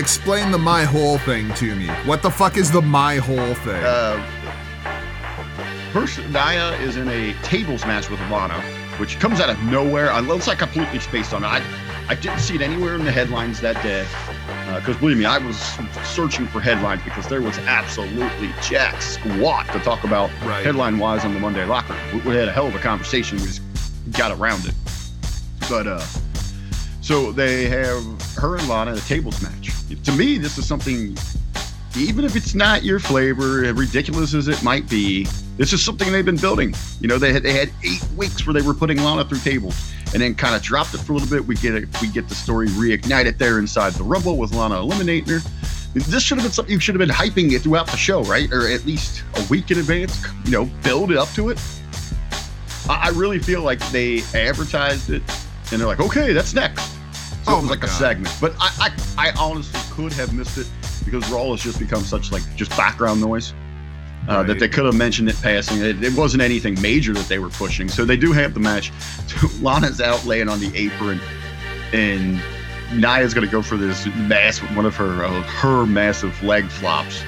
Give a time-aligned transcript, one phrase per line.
[0.00, 1.86] explain the my whole thing to me.
[2.06, 3.82] What the fuck is the my whole thing?
[3.84, 4.24] Uh,
[5.92, 8.60] first, Nia is in a tables match with Lana,
[8.98, 10.10] which comes out of nowhere.
[10.10, 11.48] I looks like completely spaced on it.
[11.48, 11.62] I,
[12.08, 14.06] I didn't see it anywhere in the headlines that day.
[14.74, 15.56] Because believe me, I was
[16.04, 20.64] searching for headlines because there was absolutely jack squat to talk about Right.
[20.64, 21.96] headline wise on the Monday locker.
[22.12, 23.38] We, we had a hell of a conversation.
[23.38, 23.62] We just
[24.12, 24.74] got around it.
[25.68, 26.04] But uh,
[27.00, 28.04] so they have
[28.36, 29.59] her and Lana in a tables match.
[30.04, 31.16] To me, this is something,
[31.96, 35.24] even if it's not your flavor, ridiculous as it might be,
[35.56, 36.74] this is something they've been building.
[37.00, 39.92] You know, they had they had eight weeks where they were putting Lana through tables,
[40.14, 41.46] and then kind of dropped it for a little bit.
[41.46, 45.28] We get it, we get the story reignited there inside the Rumble with Lana eliminating
[45.28, 45.40] her.
[45.92, 48.50] This should have been something you should have been hyping it throughout the show, right?
[48.52, 50.24] Or at least a week in advance.
[50.44, 51.60] You know, build it up to it.
[52.88, 55.22] I, I really feel like they advertised it,
[55.72, 56.80] and they're like, okay, that's next.
[57.44, 60.58] So Oh it was like a segment, but I, I, I honestly could have missed
[60.58, 60.66] it
[61.04, 63.52] because Raw has just become such like just background noise
[64.28, 64.46] uh, Right.
[64.48, 65.78] that they could have mentioned it passing.
[65.82, 67.88] It, it wasn't anything major that they were pushing.
[67.88, 68.92] So they do have the match.
[69.60, 71.20] Lana's out laying on the apron,
[71.92, 72.40] and
[72.94, 77.22] Nia's going to go for this mass one of her uh, her massive leg flops.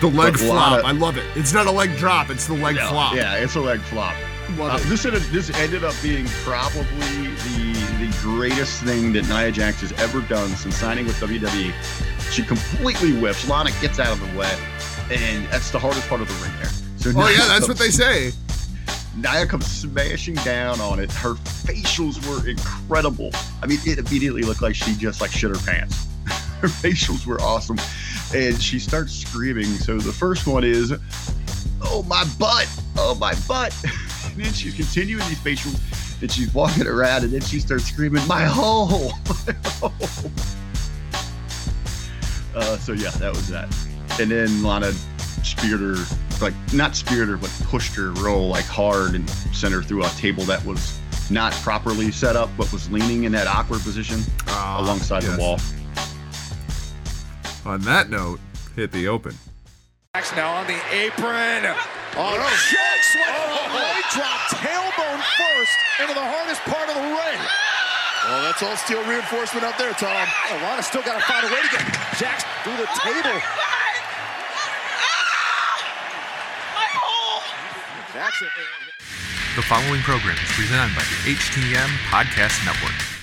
[0.00, 0.70] the leg but flop.
[0.82, 1.24] Lana- I love it.
[1.36, 2.30] It's not a leg drop.
[2.30, 3.14] It's the leg Yeah, flop.
[3.14, 4.14] Yeah, it's a leg flop.
[4.60, 9.80] Uh, this ended, this ended up being probably the the greatest thing that Nia Jax
[9.80, 11.72] has ever done since signing with WWE.
[12.32, 13.48] She completely whips.
[13.48, 14.54] Lana gets out of the way,
[15.10, 16.70] and that's the hardest part of the ring there.
[16.96, 18.32] So Oh Nia yeah, that's what they say.
[19.16, 21.10] Nia comes smashing down on it.
[21.10, 23.30] Her facials were incredible.
[23.62, 26.06] I mean, it immediately looked like she just like shit her pants.
[26.60, 27.78] her facials were awesome,
[28.34, 29.64] and she starts screaming.
[29.64, 30.92] So the first one is,
[31.82, 32.68] "Oh my butt!
[32.96, 33.74] Oh my butt!"
[34.26, 35.80] and then she's continuing these facials,
[36.22, 39.12] and she's walking around, and then she starts screaming, "My hole!
[39.46, 39.92] My hole!"
[42.54, 43.68] Uh, so yeah, that was that.
[44.20, 44.92] And then Lana
[45.44, 45.96] speared her,
[46.40, 50.08] like not speared her, but pushed her roll like hard and sent her through a
[50.10, 50.98] table that was
[51.30, 55.36] not properly set up, but was leaning in that awkward position Ah, alongside yes.
[55.36, 55.58] the wall.
[57.66, 58.38] On that note,
[58.76, 59.34] hit the open.
[60.14, 61.74] Jax now on the apron.
[62.16, 62.46] Oh, no.
[62.46, 63.26] Choke sweat.
[63.28, 63.74] Oh.
[63.74, 64.40] Leg drop.
[64.96, 67.40] Tailbone first into the hardest part of the ring.
[68.24, 70.08] Well, that's all steel reinforcement up there, Tom.
[70.08, 71.84] Oh, Lana still got to find a way to get
[72.16, 73.36] Jax through the table.
[78.14, 78.40] Jax,
[79.56, 83.15] The following program is presented by the HTM Podcast Network.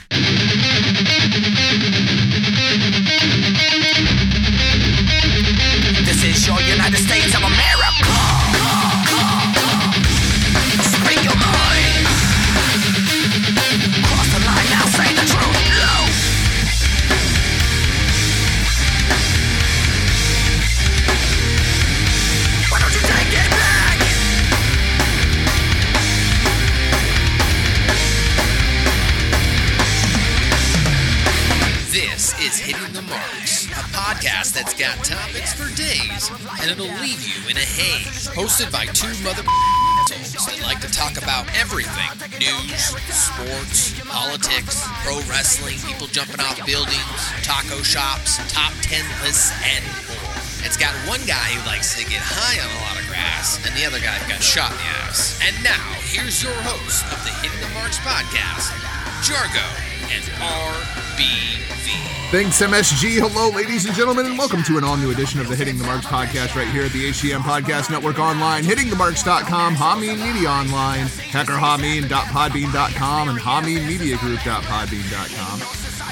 [38.33, 39.43] Hosted by two mother
[40.09, 42.09] that like to talk about everything
[42.41, 42.81] news,
[43.13, 50.33] sports, politics, pro wrestling, people jumping off buildings, taco shops, top 10 lists, and more.
[50.65, 53.75] It's got one guy who likes to get high on a lot of grass, and
[53.77, 55.37] the other guy who got shot in the ass.
[55.45, 58.73] And now, here's your host of the Hitting the Marks podcast,
[59.21, 59.67] Jargo
[60.09, 62.31] and RBV.
[62.31, 63.19] Thanks, MSG.
[63.19, 65.83] Hello, ladies and gentlemen, and welcome to an all new edition of the Hitting the
[65.83, 73.29] Marks podcast right here at the HTM Podcast Network online, hittingthemarks.com, Hameen Media Online, hackerhameen.podbean.com,
[73.29, 75.59] and hameenmediagroup.podbean.com.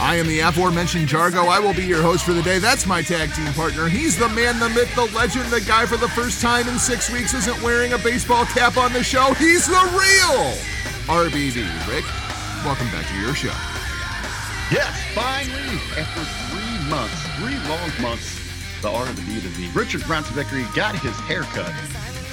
[0.04, 1.48] I am the aforementioned Jargo.
[1.48, 2.60] I will be your host for the day.
[2.60, 3.88] That's my tag team partner.
[3.88, 7.10] He's the man, the myth, the legend, the guy for the first time in six
[7.10, 9.34] weeks isn't wearing a baseball cap on the show.
[9.36, 10.54] He's the real
[11.08, 11.66] RBV.
[11.88, 12.06] Rick,
[12.64, 13.54] welcome back to your show.
[14.72, 18.40] Yes, finally, after three months, three long months,
[18.82, 21.74] the R and the B to Richard Bronson Vickery got his haircut.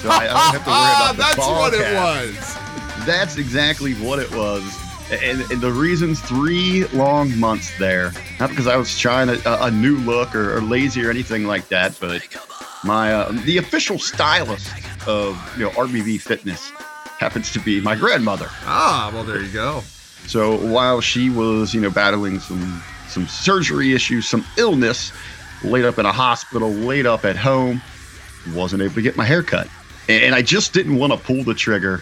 [0.01, 3.05] So I, I don't have to worry about the That's ball what it was.
[3.05, 4.63] That's exactly what it was.
[5.11, 9.69] And, and the reasons three long months there, not because I was trying a, a
[9.69, 12.25] new look or, or lazy or anything like that, but
[12.85, 14.71] my uh, the official stylist
[15.07, 16.71] of you know RBV Fitness
[17.19, 18.47] happens to be my grandmother.
[18.63, 19.83] Ah, well, there you go.
[20.29, 25.11] So while she was, you know, battling some some surgery issues, some illness,
[25.63, 27.81] laid up in a hospital, laid up at home,
[28.53, 29.67] wasn't able to get my hair cut,
[30.07, 32.01] and, I just didn't want to pull the trigger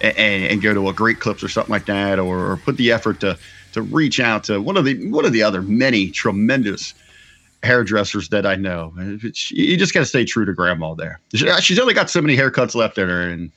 [0.00, 2.78] and, and, and go to a Great Clips or something like that, or, or put
[2.78, 3.38] the effort to
[3.72, 6.94] to reach out to one of the one of the other many tremendous
[7.62, 8.94] hairdressers that I know.
[9.50, 11.20] You just got to stay true to grandma there.
[11.60, 13.52] She's only got so many haircuts left in her, and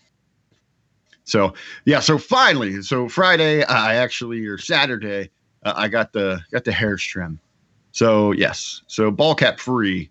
[1.30, 1.54] so
[1.86, 2.00] yeah.
[2.00, 5.30] So finally, so Friday, I actually or Saturday,
[5.64, 7.40] uh, I got the got the hair trim.
[7.92, 10.10] So yes, so ball cap free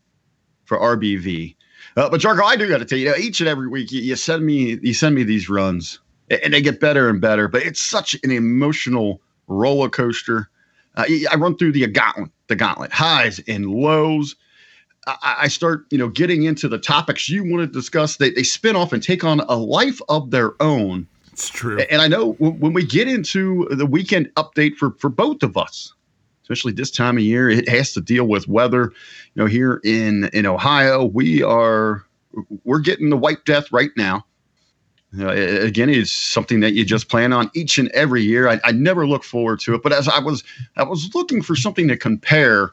[0.65, 1.57] for RBV.
[1.97, 4.17] Uh, but Jargo, I do got to tell you, each and every week you, you
[4.17, 5.99] send me you send me these runs,
[6.31, 7.49] and they get better and better.
[7.49, 10.49] But it's such an emotional roller coaster.
[10.97, 14.37] Uh, I run through the gauntlet, the gauntlet, highs and lows.
[15.23, 18.17] I, I start, you know, getting into the topics you want to discuss.
[18.17, 21.07] They, they spin off and take on a life of their own.
[21.33, 21.79] It's true.
[21.91, 25.95] And I know when we get into the weekend update for for both of us,
[26.43, 28.93] especially this time of year, it has to deal with weather.
[29.35, 32.05] You know, here in in Ohio, we are
[32.65, 34.25] we're getting the white death right now.
[35.13, 38.49] You know, again, it's something that you just plan on each and every year.
[38.49, 40.45] I, I, never look forward to it, but as I was,
[40.77, 42.73] I was looking for something to compare.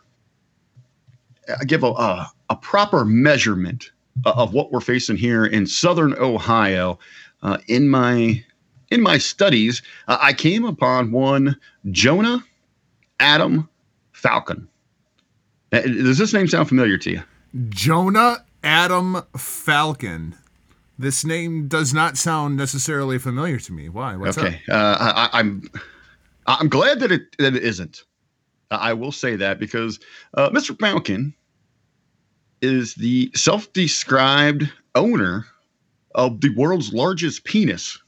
[1.65, 3.91] Give a a, a proper measurement
[4.25, 6.99] of what we're facing here in Southern Ohio.
[7.43, 8.43] Uh, in my
[8.89, 11.57] in my studies, uh, I came upon one
[11.91, 12.43] Jonah
[13.19, 13.69] Adam
[14.13, 14.67] Falcon.
[15.71, 17.23] Uh, does this name sound familiar to you?
[17.69, 20.35] Jonah Adam Falcon.
[20.97, 23.89] This name does not sound necessarily familiar to me.
[23.89, 24.15] Why?
[24.15, 24.61] What's okay.
[24.69, 25.69] Uh, I, am
[26.47, 28.03] I'm, I'm glad that it that it isn't.
[28.71, 29.99] I will say that because
[30.33, 30.77] uh, Mr.
[30.79, 31.33] Falcon
[32.61, 35.45] is the self-described owner
[36.15, 37.99] of the world's largest penis.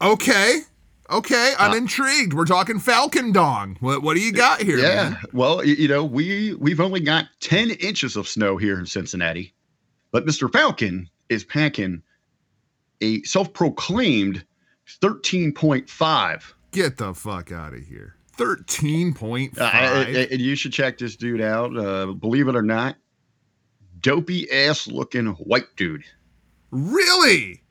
[0.00, 0.60] Okay.
[1.08, 2.34] Okay, I'm uh, intrigued.
[2.34, 3.76] We're talking Falcon Dong.
[3.78, 4.76] What what do you got here?
[4.78, 5.18] Yeah, man?
[5.32, 9.54] well, you know, we we've only got ten inches of snow here in Cincinnati,
[10.10, 10.52] but Mr.
[10.52, 12.02] Falcon is packing
[13.00, 14.44] a self-proclaimed
[15.00, 16.52] thirteen point five.
[16.72, 18.15] Get the fuck out of here!
[18.38, 20.08] Thirteen point five.
[20.08, 21.76] Uh, and you should check this dude out.
[21.76, 22.96] Uh, believe it or not,
[24.00, 26.04] dopey ass looking white dude.
[26.70, 27.62] Really?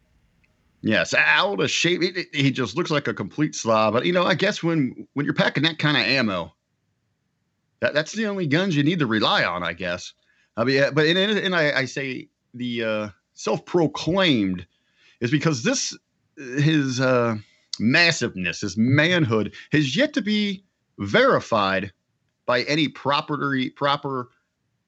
[0.82, 2.02] Yes, out of shape.
[2.02, 3.94] He, he just looks like a complete slob.
[3.94, 6.54] But you know, I guess when when you're packing that kind of ammo,
[7.80, 9.64] that, that's the only guns you need to rely on.
[9.64, 10.14] I guess.
[10.58, 14.66] I mean, but and, and I, I say the uh, self-proclaimed
[15.20, 15.98] is because this
[16.38, 17.36] his uh,
[17.80, 20.64] massiveness, his manhood, has yet to be
[21.00, 21.92] verified
[22.46, 24.30] by any property proper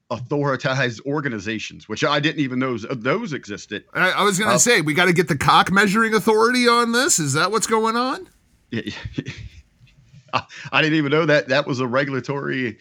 [0.09, 3.83] authorized organizations, which I didn't even know those existed.
[3.93, 6.67] I, I was going to uh, say, we got to get the cock measuring authority
[6.67, 7.19] on this.
[7.19, 8.29] Is that what's going on?
[10.71, 12.77] I didn't even know that that was a regulatory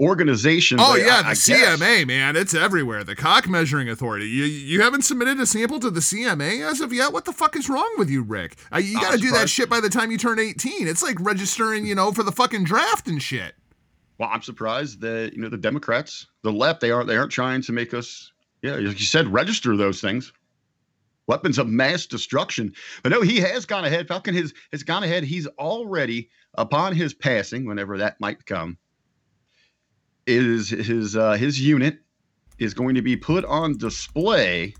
[0.00, 0.78] organization.
[0.80, 3.04] Oh yeah, I, the I CMA, man, it's everywhere.
[3.04, 4.26] The cock measuring authority.
[4.26, 7.12] You you haven't submitted a sample to the CMA as of yet.
[7.12, 8.56] What the fuck is wrong with you, Rick?
[8.72, 10.88] Uh, you got to do that shit by the time you turn 18.
[10.88, 13.54] It's like registering, you know, for the fucking draft and shit.
[14.18, 17.62] Well, I'm surprised that you know the Democrats, the left, they aren't they aren't trying
[17.62, 18.32] to make us,
[18.62, 20.32] yeah, like you said, register those things.
[21.26, 22.72] Weapons of mass destruction.
[23.02, 24.08] But no, he has gone ahead.
[24.08, 25.22] Falcon has has gone ahead.
[25.24, 28.76] He's already upon his passing, whenever that might come.
[30.36, 31.98] Is his uh, his unit
[32.58, 34.74] is going to be put on display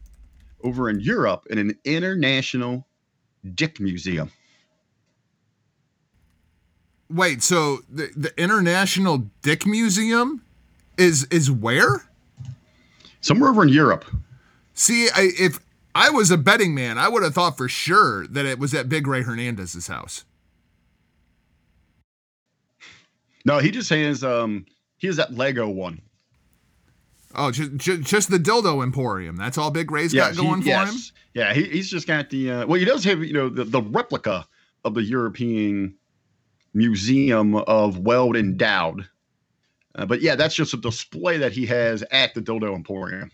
[0.63, 2.87] over in Europe in an international
[3.55, 4.31] dick museum.
[7.09, 10.45] Wait, so the, the International Dick Museum
[10.97, 12.09] is is where?
[13.21, 14.05] Somewhere over in Europe.
[14.75, 15.59] See, I, if
[15.95, 18.89] I was a betting man, I would have thought for sure that it was at
[18.89, 20.25] Big Ray Hernandez's house.
[23.45, 24.67] No, he just has um
[25.01, 26.01] he has that Lego one.
[27.35, 29.37] Oh, just, just, just the dildo emporium.
[29.37, 30.93] That's all Big Ray's yes, got going he, for yes.
[30.93, 31.15] him.
[31.33, 32.79] Yeah, he, he's just got the uh, well.
[32.79, 34.47] He does have you know the, the replica
[34.85, 35.97] of the European
[36.75, 39.09] museum of Weld endowed.
[39.95, 43.31] Uh, but yeah, that's just a display that he has at the Dildo Emporium.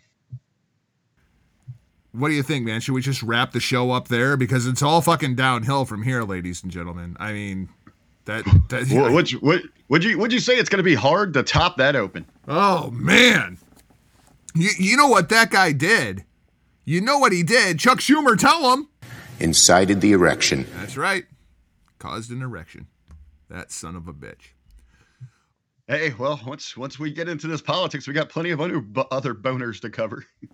[2.12, 2.80] What do you think, man?
[2.80, 6.22] Should we just wrap the show up there because it's all fucking downhill from here,
[6.22, 7.16] ladies and gentlemen?
[7.20, 7.68] I mean,
[8.26, 8.44] that.
[8.68, 11.34] that well, would you, would, would you would you say it's going to be hard
[11.34, 12.26] to top that open?
[12.46, 13.58] Oh man,
[14.54, 16.24] you you know what that guy did?
[16.84, 17.80] You know what he did?
[17.80, 18.88] Chuck Schumer, tell him.
[19.40, 20.66] Incited the erection.
[20.76, 21.24] That's right.
[21.98, 22.86] Caused an erection.
[23.50, 24.52] That son of a bitch.
[25.88, 29.34] Hey, well, once once we get into this politics, we got plenty of other, other
[29.34, 30.24] boners to cover.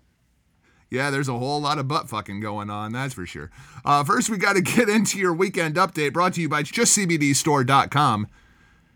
[0.93, 3.49] yeah, there's a whole lot of butt fucking going on, that's for sure.
[3.83, 8.27] Uh, first, we got to get into your weekend update brought to you by justcbdstore.com.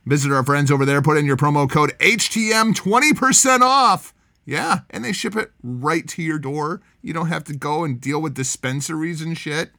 [0.05, 4.13] Visit our friends over there, put in your promo code HTM 20% off.
[4.45, 6.81] Yeah, and they ship it right to your door.
[7.01, 9.71] You don't have to go and deal with dispensaries and shit.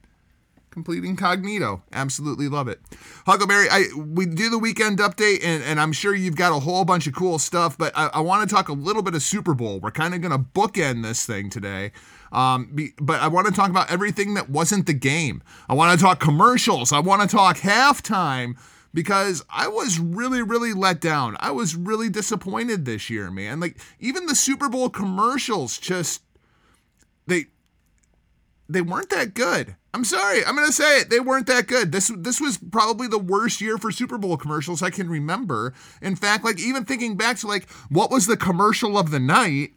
[0.71, 1.83] Complete incognito.
[1.91, 2.79] Absolutely love it.
[3.25, 6.85] Huckleberry, I we do the weekend update, and, and I'm sure you've got a whole
[6.85, 9.53] bunch of cool stuff, but I, I want to talk a little bit of Super
[9.53, 9.79] Bowl.
[9.79, 11.91] We're kind of going to bookend this thing today.
[12.31, 15.41] Um, be, but I want to talk about everything that wasn't the game.
[15.67, 16.91] I want to talk commercials.
[16.91, 18.55] I want to talk halftime
[18.93, 21.37] because I was really, really let down.
[21.39, 23.59] I was really disappointed this year, man.
[23.59, 26.21] Like even the Super Bowl commercials just
[27.27, 27.45] they
[28.67, 29.75] they weren't that good.
[29.93, 30.45] I'm sorry.
[30.45, 31.09] I'm gonna say it.
[31.09, 31.91] They weren't that good.
[31.91, 35.73] This this was probably the worst year for Super Bowl commercials I can remember.
[36.01, 39.71] In fact, like even thinking back to like what was the commercial of the night,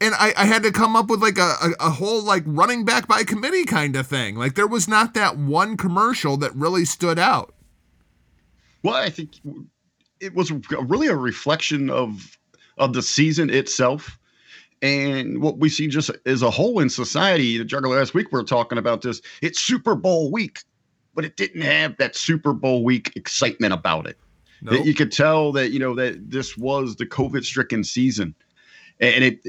[0.00, 2.84] and I, I had to come up with like a, a, a whole like running
[2.84, 4.36] back by committee kind of thing.
[4.36, 7.54] Like there was not that one commercial that really stood out.
[8.84, 9.30] Well, I think
[10.20, 12.38] it was really a reflection of
[12.78, 14.16] of the season itself
[14.82, 17.56] and what we see just as a whole in society.
[17.56, 19.22] The Jugger last week we were talking about this.
[19.40, 20.64] It's Super Bowl week,
[21.14, 24.18] but it didn't have that Super Bowl week excitement about it.
[24.60, 24.84] Nope.
[24.84, 28.34] You could tell that you know that this was the COVID stricken season,
[29.00, 29.40] and it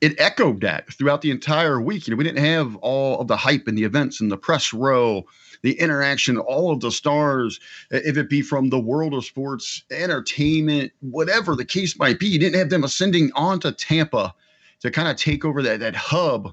[0.00, 2.06] it echoed that throughout the entire week.
[2.06, 4.72] You know, we didn't have all of the hype and the events and the press
[4.72, 5.24] row
[5.62, 7.58] the interaction, all of the stars,
[7.92, 12.26] uh, if it be from the world of sports, entertainment, whatever the case might be.
[12.26, 14.34] You didn't have them ascending onto Tampa
[14.80, 16.52] to kind of take over that, that hub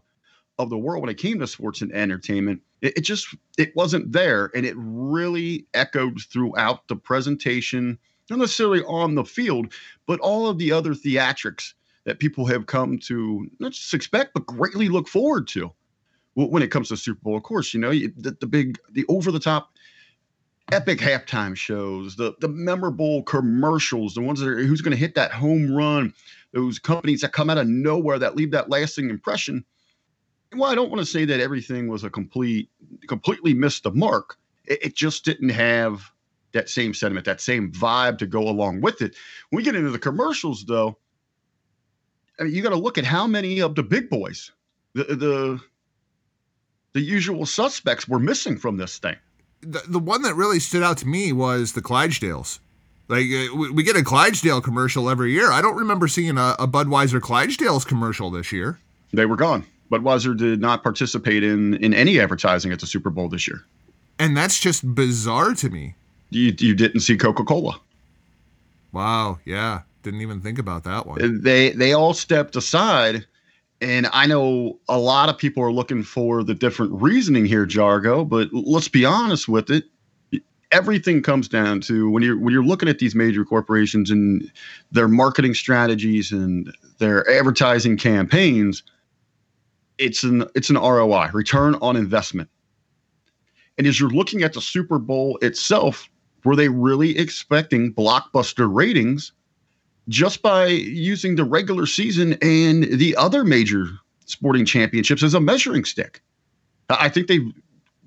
[0.60, 2.62] of the world when it came to sports and entertainment.
[2.82, 4.52] It, it just it wasn't there.
[4.54, 7.98] And it really echoed throughout the presentation,
[8.30, 9.74] not necessarily on the field,
[10.06, 11.74] but all of the other theatrics
[12.06, 15.72] that people have come to not just expect, but greatly look forward to
[16.34, 17.38] when it comes to Super Bowl.
[17.38, 19.72] Of course, you know the, the big, the over the top,
[20.72, 25.16] epic halftime shows, the the memorable commercials, the ones that are who's going to hit
[25.16, 26.14] that home run,
[26.54, 29.64] those companies that come out of nowhere that leave that lasting impression.
[30.56, 32.70] Well, I don't want to say that everything was a complete,
[33.08, 34.38] completely missed the mark.
[34.66, 36.12] It, it just didn't have
[36.54, 39.16] that same sentiment, that same vibe to go along with it.
[39.50, 40.98] When we get into the commercials, though,
[42.40, 44.52] I mean, you got to look at how many of the big boys,
[44.94, 45.62] the the
[46.94, 49.16] the usual suspects were missing from this thing.
[49.62, 52.60] The, the one that really stood out to me was the Clydesdales.
[53.08, 55.52] Like uh, we get a Clydesdale commercial every year.
[55.52, 58.80] I don't remember seeing a, a Budweiser Clydesdales commercial this year.
[59.12, 59.66] They were gone.
[59.92, 63.64] Budweiser did not participate in in any advertising at the Super Bowl this year.
[64.20, 65.96] And that's just bizarre to me.
[66.30, 67.80] You you didn't see Coca Cola.
[68.92, 69.40] Wow.
[69.46, 69.82] Yeah.
[70.04, 71.42] Didn't even think about that one.
[71.42, 73.26] They they all stepped aside
[73.82, 78.28] and I know a lot of people are looking for the different reasoning here, Jargo,
[78.28, 79.86] but let's be honest with it.
[80.72, 84.52] Everything comes down to when you're when you're looking at these major corporations and
[84.92, 88.84] their marketing strategies and their advertising campaigns,
[89.98, 92.50] it's an it's an ROI, return on investment.
[93.78, 96.08] And as you're looking at the Super Bowl itself,
[96.44, 99.32] were they really expecting blockbuster ratings
[100.10, 103.86] just by using the regular season and the other major
[104.26, 106.22] sporting championships as a measuring stick.
[106.90, 107.40] I think they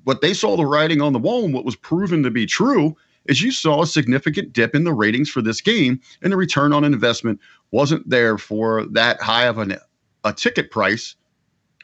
[0.04, 2.96] what they saw the writing on the wall and what was proven to be true
[3.26, 6.72] is you saw a significant dip in the ratings for this game and the return
[6.72, 7.38] on investment
[7.70, 9.76] wasn't there for that high of an,
[10.24, 11.14] a ticket price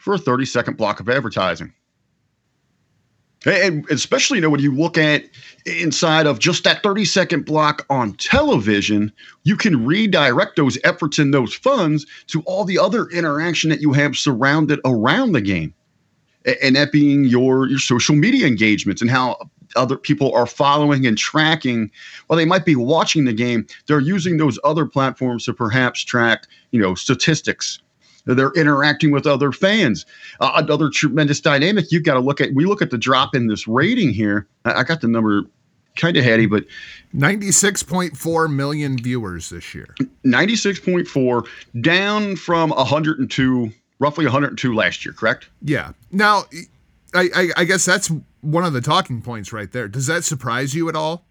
[0.00, 1.72] for a 30 second block of advertising.
[3.46, 5.24] And especially, you know, when you look at
[5.64, 9.12] inside of just that 30 second block on television,
[9.44, 13.92] you can redirect those efforts and those funds to all the other interaction that you
[13.92, 15.72] have surrounded around the game.
[16.62, 19.36] And that being your, your social media engagements and how
[19.76, 21.90] other people are following and tracking
[22.26, 26.44] while they might be watching the game they're using those other platforms to perhaps track
[26.70, 27.78] you know statistics
[28.34, 30.06] they're interacting with other fans.
[30.40, 32.52] Uh, another tremendous dynamic you've got to look at.
[32.54, 34.46] We look at the drop in this rating here.
[34.64, 35.42] I, I got the number
[35.96, 36.64] kind of heady, but
[37.14, 39.94] 96.4 million viewers this year.
[40.24, 41.46] 96.4
[41.82, 45.48] down from 102, roughly 102 last year, correct?
[45.62, 45.92] Yeah.
[46.12, 46.44] Now,
[47.14, 49.88] I, I, I guess that's one of the talking points right there.
[49.88, 51.24] Does that surprise you at all?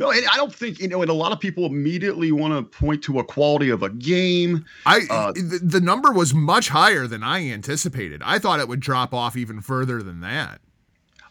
[0.00, 1.02] No, I don't think you know.
[1.02, 4.64] And a lot of people immediately want to point to a quality of a game.
[4.86, 8.22] I uh, the, the number was much higher than I anticipated.
[8.24, 10.62] I thought it would drop off even further than that.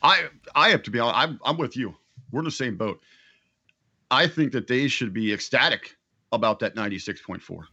[0.03, 1.17] I I have to be honest.
[1.17, 1.95] I'm I'm with you.
[2.31, 3.01] We're in the same boat.
[4.11, 5.95] I think that they should be ecstatic
[6.31, 7.63] about that 96.4.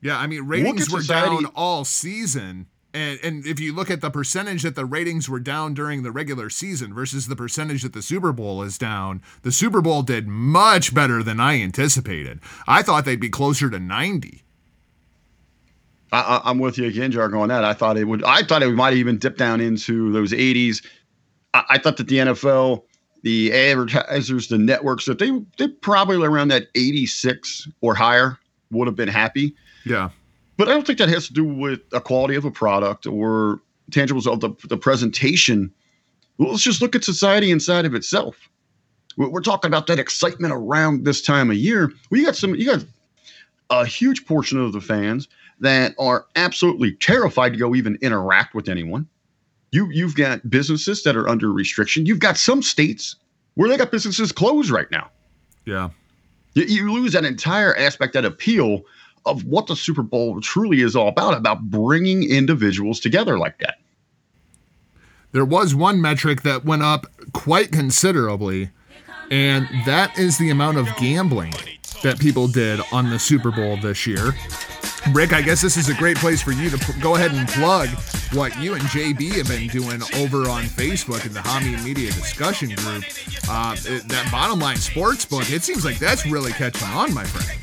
[0.00, 1.42] Yeah, I mean ratings were society.
[1.42, 5.40] down all season and and if you look at the percentage that the ratings were
[5.40, 9.52] down during the regular season versus the percentage that the Super Bowl is down, the
[9.52, 12.40] Super Bowl did much better than I anticipated.
[12.66, 14.44] I thought they'd be closer to 90.
[16.12, 17.64] I, am with you again, Jargo, on that.
[17.64, 18.22] I thought it would.
[18.22, 20.84] I thought it might even dip down into those 80s.
[21.52, 22.84] I, I thought that the NFL,
[23.22, 28.38] the advertisers, the networks, that they they probably around that 86 or higher
[28.70, 29.54] would have been happy.
[29.84, 30.10] Yeah.
[30.56, 33.60] But I don't think that has to do with the quality of a product or
[33.90, 35.72] tangibles of the, the presentation.
[36.38, 38.48] Well, let's just look at society inside of itself.
[39.16, 41.92] We're talking about that excitement around this time of year.
[42.10, 42.84] We got some, you got
[43.70, 45.28] a huge portion of the fans
[45.60, 49.08] that are absolutely terrified to go even interact with anyone.
[49.70, 52.06] You you've got businesses that are under restriction.
[52.06, 53.16] You've got some states
[53.54, 55.10] where they got businesses closed right now.
[55.64, 55.90] Yeah.
[56.54, 58.82] You, you lose that entire aspect, that appeal
[59.26, 63.78] of what the Super Bowl truly is all about, about bringing individuals together like that.
[65.32, 68.70] There was one metric that went up quite considerably,
[69.30, 71.54] and that is the amount of gambling
[72.02, 74.34] that people did on the Super Bowl this year.
[75.12, 77.46] Rick, I guess this is a great place for you to p- go ahead and
[77.48, 77.88] plug
[78.32, 82.70] what you and JB have been doing over on Facebook in the Hami Media discussion
[82.70, 83.04] group.
[83.48, 87.58] Uh, that bottom line sports book, it seems like that's really catching on, my friend.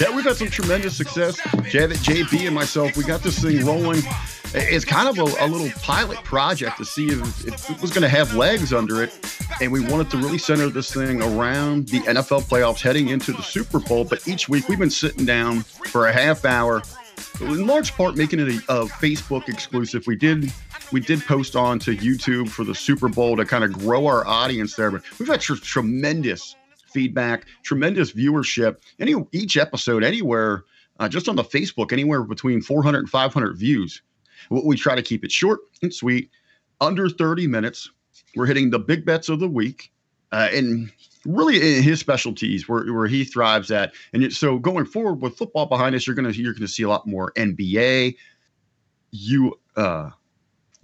[0.00, 1.36] Yeah, we've had some tremendous success.
[1.68, 4.00] Janet, JB, and myself, we got this thing rolling.
[4.56, 8.02] It's kind of a, a little pilot project to see if, if it was going
[8.02, 9.12] to have legs under it.
[9.60, 13.42] And we wanted to really center this thing around the NFL playoffs heading into the
[13.42, 14.04] Super Bowl.
[14.04, 16.82] But each week we've been sitting down for a half hour,
[17.40, 20.06] in large part making it a, a Facebook exclusive.
[20.06, 20.52] We did
[20.92, 24.24] we did post on to YouTube for the Super Bowl to kind of grow our
[24.24, 24.92] audience there.
[24.92, 26.54] But we've had tr- tremendous
[26.92, 28.76] feedback, tremendous viewership.
[29.00, 30.64] Any each episode, anywhere,
[31.00, 34.00] uh, just on the Facebook, anywhere between 400 and 500 views.
[34.50, 36.30] We try to keep it short and sweet,
[36.80, 37.90] under 30 minutes.
[38.36, 39.92] We're hitting the big bets of the week,
[40.32, 40.90] uh, and
[41.24, 43.94] really his specialties where, where he thrives at.
[44.12, 47.06] And so going forward with football behind us, you're gonna you're gonna see a lot
[47.06, 48.16] more NBA,
[49.12, 50.10] U uh,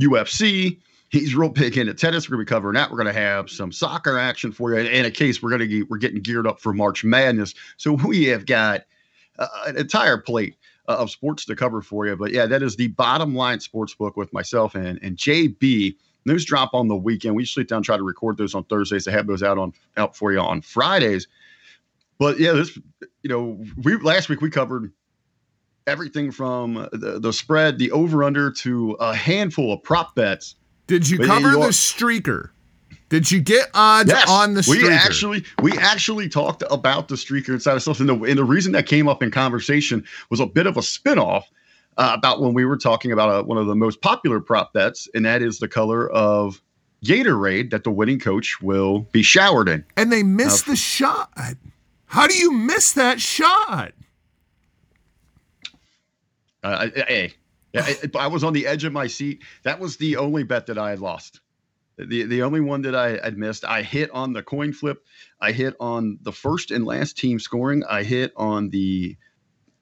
[0.01, 0.79] UFC.
[1.09, 2.29] He's real big into tennis.
[2.29, 2.91] We're gonna be covering that.
[2.91, 4.79] We're gonna have some soccer action for you.
[4.79, 7.55] And in a case, we're gonna get, we're getting geared up for March Madness.
[7.77, 8.83] So we have got
[9.39, 10.57] uh, an entire plate
[10.93, 12.17] of sports to cover for you.
[12.17, 15.97] But yeah, that is the bottom line sports book with myself and, and JB.
[16.27, 17.35] News drop on the weekend.
[17.35, 20.15] We usually down try to record those on Thursdays to have those out on out
[20.15, 21.27] for you on Fridays.
[22.19, 22.79] But yeah, this
[23.23, 24.93] you know we last week we covered
[25.87, 30.57] everything from the, the spread, the over under to a handful of prop bets.
[30.87, 32.51] Did you but cover the streaker?
[33.11, 34.83] Did you get odds yes, on the streaker?
[34.85, 37.99] We actually we actually talked about the streaker inside of stuff.
[37.99, 40.81] And the, and the reason that came up in conversation was a bit of a
[40.81, 41.43] spinoff
[41.99, 44.73] uh, about when we were talking about a, uh, one of the most popular prop
[44.73, 46.63] bets, and that is the color of
[47.05, 49.85] Gatorade that the winning coach will be showered in.
[49.97, 51.33] And they missed uh, the shot.
[52.07, 53.93] How do you miss that shot?
[56.63, 57.33] Uh, hey,
[57.75, 59.43] I, I was on the edge of my seat.
[59.65, 61.41] That was the only bet that I had lost.
[62.09, 65.05] The the only one that I had missed, I hit on the coin flip.
[65.41, 67.83] I hit on the first and last team scoring.
[67.89, 69.17] I hit on the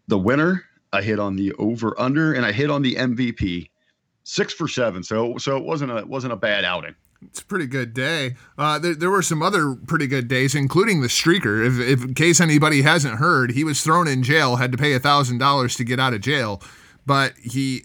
[0.06, 0.64] the winner.
[0.92, 3.70] I hit on the over under, and I hit on the MVP.
[4.24, 5.02] Six for seven.
[5.02, 6.94] So so it wasn't a it wasn't a bad outing.
[7.22, 8.36] It's a pretty good day.
[8.56, 11.66] Uh, there, there, were some other pretty good days, including the streaker.
[11.66, 14.92] If, if, in case anybody hasn't heard, he was thrown in jail, had to pay
[14.92, 16.62] a thousand dollars to get out of jail,
[17.06, 17.84] but he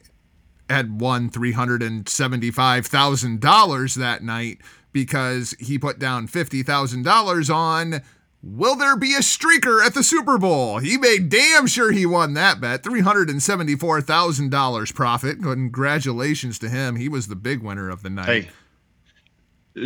[0.69, 4.57] had won $375,000 that night
[4.91, 8.01] because he put down $50,000 on
[8.45, 10.79] Will there be a streaker at the Super Bowl?
[10.79, 12.83] He made damn sure he won that bet.
[12.83, 15.41] $374,000 profit.
[15.41, 16.97] Congratulations to him.
[16.97, 18.25] He was the big winner of the night.
[18.25, 18.49] Hey,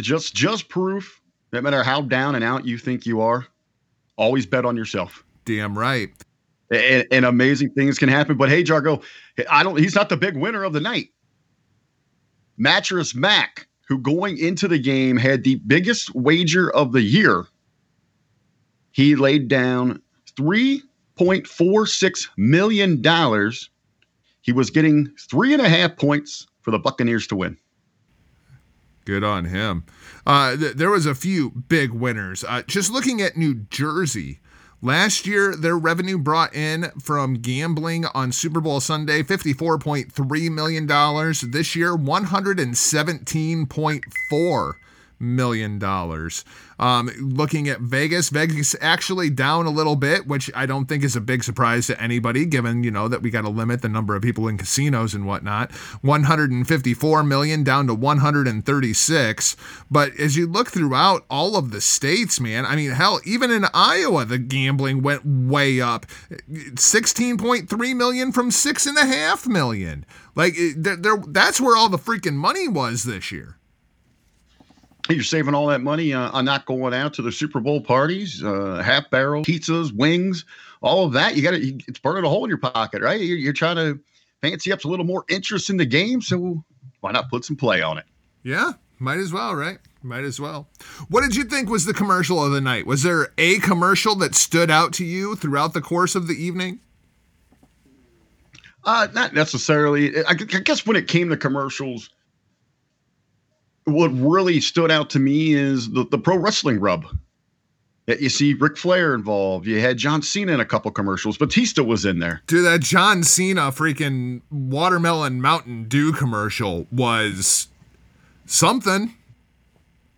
[0.01, 1.21] just just proof
[1.53, 3.45] no matter how down and out you think you are,
[4.17, 5.23] always bet on yourself.
[5.45, 6.09] Damn right
[6.71, 8.37] and, and, amazing things can happen.
[8.37, 9.03] But hey, Jargo,
[9.49, 9.79] I don't.
[9.79, 11.09] He's not the big winner of the night.
[12.57, 17.45] Mattress Mac, who going into the game had the biggest wager of the year,
[18.91, 20.01] he laid down
[20.35, 20.81] three
[21.15, 23.69] point four six million dollars.
[24.41, 27.57] He was getting three and a half points for the Buccaneers to win.
[29.05, 29.85] Good on him.
[30.25, 32.43] Uh, th- there was a few big winners.
[32.43, 34.41] Uh, just looking at New Jersey,
[34.81, 40.85] Last year, their revenue brought in from gambling on Super Bowl Sunday $54.3 million.
[41.51, 44.73] This year, $117.4
[45.19, 46.43] million dollars.
[46.79, 51.15] Um, looking at Vegas, Vegas actually down a little bit, which I don't think is
[51.15, 54.15] a big surprise to anybody, given you know that we got to limit the number
[54.15, 55.71] of people in casinos and whatnot.
[56.01, 59.55] 154 million down to 136.
[59.89, 63.65] But as you look throughout all of the states, man, I mean, hell, even in
[63.73, 66.05] Iowa, the gambling went way up.
[66.29, 70.05] 16.3 million from six and a half million.
[70.35, 73.57] Like, there, that's where all the freaking money was this year
[75.15, 78.43] you're saving all that money uh, on not going out to the Super Bowl parties,
[78.43, 80.45] uh, half barrel pizzas, wings,
[80.81, 81.35] all of that.
[81.35, 83.19] You got to, it's burning a hole in your pocket, right?
[83.19, 83.99] You're, you're, trying to
[84.41, 86.21] fancy up a little more interest in the game.
[86.21, 86.63] So
[87.01, 88.05] why not put some play on it?
[88.43, 89.79] Yeah, might as well, right?
[90.03, 90.69] Might as well.
[91.09, 92.85] What did you think was the commercial of the night?
[92.85, 96.79] Was there a commercial that stood out to you throughout the course of the evening?
[98.83, 100.17] Uh, not necessarily.
[100.19, 102.09] I, I guess when it came to commercials,
[103.87, 107.05] what really stood out to me is the, the pro wrestling rub.
[108.05, 109.65] You see Ric Flair involved.
[109.65, 111.37] You had John Cena in a couple commercials.
[111.37, 112.41] Batista was in there.
[112.47, 117.67] Dude, that John Cena freaking watermelon Mountain Dew commercial was
[118.45, 119.13] something.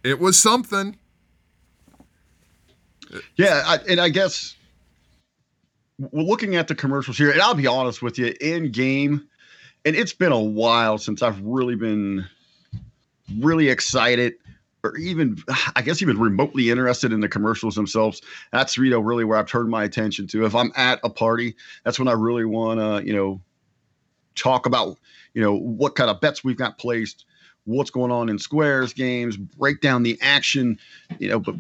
[0.04, 0.98] It was something.
[3.36, 4.56] Yeah, I, and I guess
[6.00, 9.28] we're looking at the commercials here, and I'll be honest with you, in game,
[9.84, 12.28] and it's been a while since I've really been
[13.38, 14.34] really excited
[14.84, 15.38] or even
[15.76, 19.48] I guess even remotely interested in the commercials themselves, that's you know really where I've
[19.48, 20.46] turned my attention to.
[20.46, 23.42] If I'm at a party, that's when I really want to you know
[24.36, 24.98] talk about
[25.34, 27.26] you know what kind of bets we've got placed,
[27.65, 30.80] what's going on in squares games, break down the action,
[31.20, 31.56] you know, but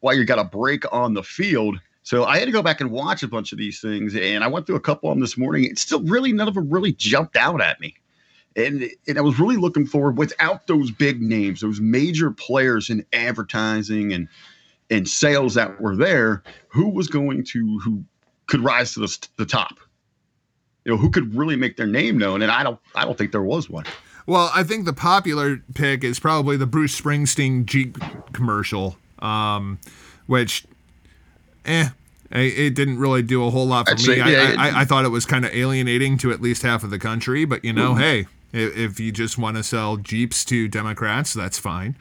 [0.00, 1.78] while you got a break on the field.
[2.02, 4.46] So I had to go back and watch a bunch of these things, and I
[4.46, 5.64] went through a couple of them this morning.
[5.64, 7.94] It's still really none of them really jumped out at me
[8.56, 13.04] and, and I was really looking forward without those big names, those major players in
[13.12, 14.28] advertising and
[14.90, 18.04] and sales that were there, who was going to who
[18.46, 19.78] could rise to the, the top?
[20.84, 22.42] You know, who could really make their name known?
[22.42, 23.84] And I don't I don't think there was one.
[24.26, 27.98] Well, I think the popular pick is probably the Bruce Springsteen Jeep
[28.32, 29.78] commercial, um,
[30.26, 30.64] which,
[31.66, 31.90] eh,
[32.30, 34.04] it didn't really do a whole lot for I'd me.
[34.04, 36.82] Say, yeah, I, I, I, thought it was kind of alienating to at least half
[36.82, 38.00] of the country, but you know, mm-hmm.
[38.00, 41.96] hey, if you just want to sell Jeeps to Democrats, that's fine.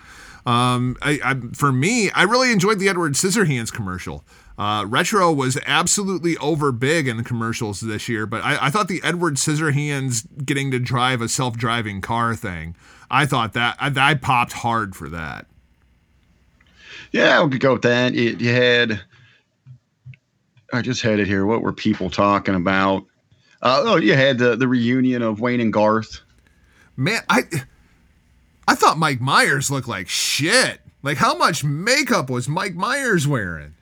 [0.46, 4.26] Um, I, I, for me, I really enjoyed the Edward Scissorhands commercial.
[4.58, 8.88] Uh, Retro was absolutely over big in the commercials this year, but I, I thought
[8.88, 12.76] the Edward Scissorhands getting to drive a self driving car thing,
[13.10, 15.48] I thought that I, I, popped hard for that.
[17.12, 18.16] Yeah, we could go with that.
[18.16, 19.02] It, you had,
[20.72, 21.46] I just had it here.
[21.46, 23.06] What were people talking about?
[23.62, 26.22] Uh, oh, you had the, the reunion of Wayne and Garth
[26.96, 27.44] man, I
[28.68, 30.80] I thought Mike Myers looked like shit.
[31.02, 33.76] Like how much makeup was Mike Myers wearing?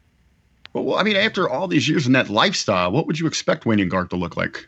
[0.74, 3.80] Well, I mean, after all these years in that lifestyle, what would you expect Wayne
[3.80, 4.68] and Garth to look like?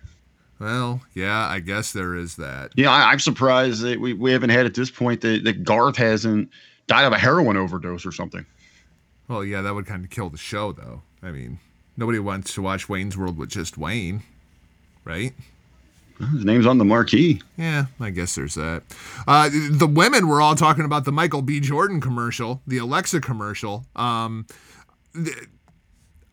[0.60, 2.72] Well, yeah, I guess there is that.
[2.76, 5.98] Yeah, I, am surprised that we, we haven't had at this point that, that Garth
[5.98, 6.50] hasn't
[6.88, 8.46] died of a heroin overdose or something.
[9.28, 11.02] Well, yeah, that would kind of kill the show, though.
[11.22, 11.60] I mean,
[11.98, 14.24] nobody wants to watch Wayne's World with just Wayne,
[15.06, 15.34] right?
[16.34, 17.42] His name's on the marquee.
[17.58, 18.84] Yeah, I guess there's that.
[19.28, 21.60] Uh, the women were all talking about the Michael B.
[21.60, 23.86] Jordan commercial, the Alexa commercial.
[23.96, 24.48] Um,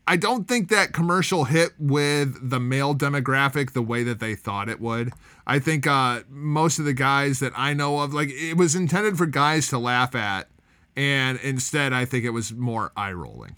[0.07, 4.68] I don't think that commercial hit with the male demographic the way that they thought
[4.68, 5.12] it would.
[5.46, 9.16] I think uh, most of the guys that I know of, like, it was intended
[9.16, 10.48] for guys to laugh at,
[10.96, 13.57] and instead, I think it was more eye rolling.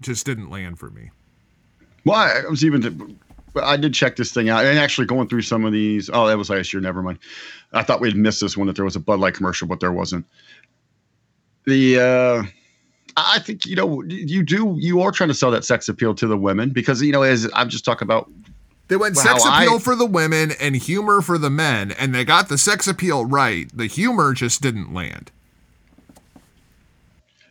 [0.00, 1.10] Just didn't land for me.
[2.04, 3.20] Well, I was even
[3.52, 6.10] but I did check this thing out, and actually going through some of these.
[6.12, 6.80] Oh, that was last year.
[6.80, 7.18] Never mind.
[7.72, 9.92] I thought we'd missed this one that there was a Bud Light commercial, but there
[9.92, 10.26] wasn't.
[11.64, 12.42] The uh,
[13.16, 16.26] I think you know you do you are trying to sell that sex appeal to
[16.26, 18.30] the women because you know as I'm just talking about.
[18.88, 22.26] They went sex appeal I, for the women and humor for the men, and they
[22.26, 23.70] got the sex appeal right.
[23.74, 25.30] The humor just didn't land.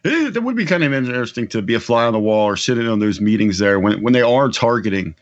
[0.03, 2.57] It, it would be kind of interesting to be a fly on the wall or
[2.57, 5.15] sit in on those meetings there when when they are targeting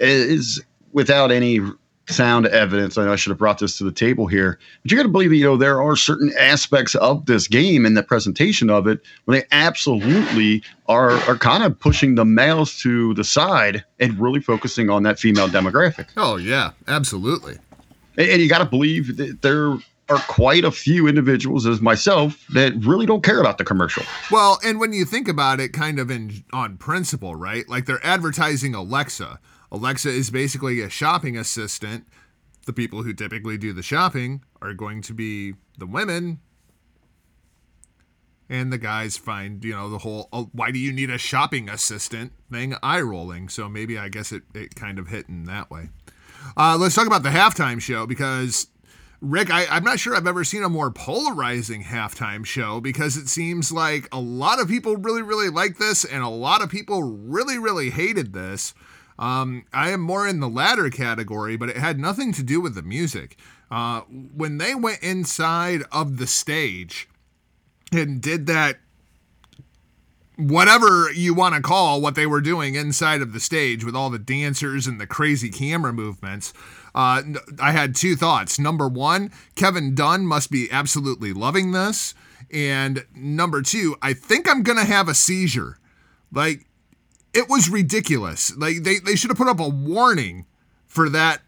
[0.00, 1.60] is without any
[2.08, 2.98] sound evidence.
[2.98, 5.08] I know I should have brought this to the table here, but you got to
[5.08, 8.86] believe that you know there are certain aspects of this game and the presentation of
[8.86, 14.18] it when they absolutely are are kind of pushing the males to the side and
[14.18, 16.08] really focusing on that female demographic.
[16.16, 17.58] Oh yeah, absolutely.
[18.18, 19.76] And, and you got to believe that there
[20.08, 24.02] are quite a few individuals as myself that really don't care about the commercial.
[24.28, 27.68] Well, and when you think about it kind of in on principle, right?
[27.68, 29.38] Like they're advertising Alexa
[29.72, 32.06] Alexa is basically a shopping assistant.
[32.66, 36.40] The people who typically do the shopping are going to be the women.
[38.48, 41.68] And the guys find, you know, the whole, oh, why do you need a shopping
[41.68, 43.48] assistant thing eye rolling.
[43.48, 45.90] So maybe I guess it, it kind of hit in that way.
[46.56, 48.66] Uh, let's talk about the halftime show because
[49.20, 53.28] Rick, I, am not sure I've ever seen a more polarizing halftime show because it
[53.28, 57.02] seems like a lot of people really, really like this and a lot of people
[57.02, 58.74] really, really hated this.
[59.20, 62.74] Um, I am more in the latter category, but it had nothing to do with
[62.74, 63.36] the music.
[63.70, 64.00] Uh,
[64.34, 67.06] when they went inside of the stage
[67.92, 68.78] and did that
[70.36, 74.08] whatever you want to call what they were doing inside of the stage with all
[74.08, 76.54] the dancers and the crazy camera movements.
[76.94, 77.22] Uh,
[77.60, 78.58] I had two thoughts.
[78.58, 82.14] Number one, Kevin Dunn must be absolutely loving this.
[82.50, 85.78] And number two, I think I'm going to have a seizure.
[86.32, 86.66] Like,
[87.34, 88.56] it was ridiculous.
[88.56, 90.46] Like, they, they should have put up a warning
[90.86, 91.42] for that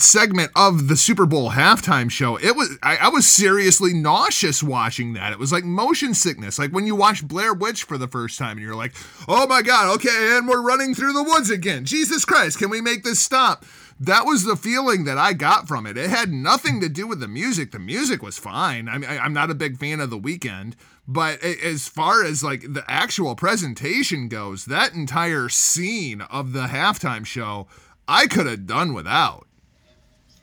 [0.00, 5.14] segment of the Super Bowl halftime show, it was I, I, was seriously nauseous watching
[5.14, 5.32] that.
[5.32, 8.58] It was like motion sickness, like when you watch Blair Witch for the first time
[8.58, 8.94] and you're like,
[9.26, 11.84] "Oh my god, okay, and we're running through the woods again.
[11.84, 13.64] Jesus Christ, can we make this stop?"
[14.00, 15.98] That was the feeling that I got from it.
[15.98, 17.72] It had nothing to do with the music.
[17.72, 18.88] The music was fine.
[18.88, 20.74] I mean, I'm not a big fan of the Weeknd,
[21.10, 27.24] but as far as like the actual presentation goes, that entire scene of the halftime
[27.24, 27.66] show,
[28.06, 29.46] I could have done without.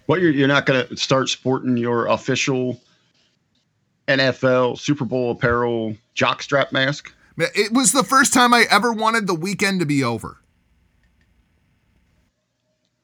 [0.07, 2.81] What you're you're not going to start sporting your official
[4.07, 7.13] NFL Super Bowl apparel jockstrap mask?
[7.37, 10.37] It was the first time I ever wanted the weekend to be over.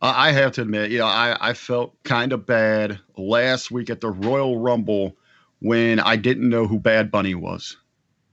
[0.02, 4.02] I have to admit, you know, I, I felt kind of bad last week at
[4.02, 5.16] the Royal Rumble
[5.62, 7.78] when I didn't know who Bad Bunny was.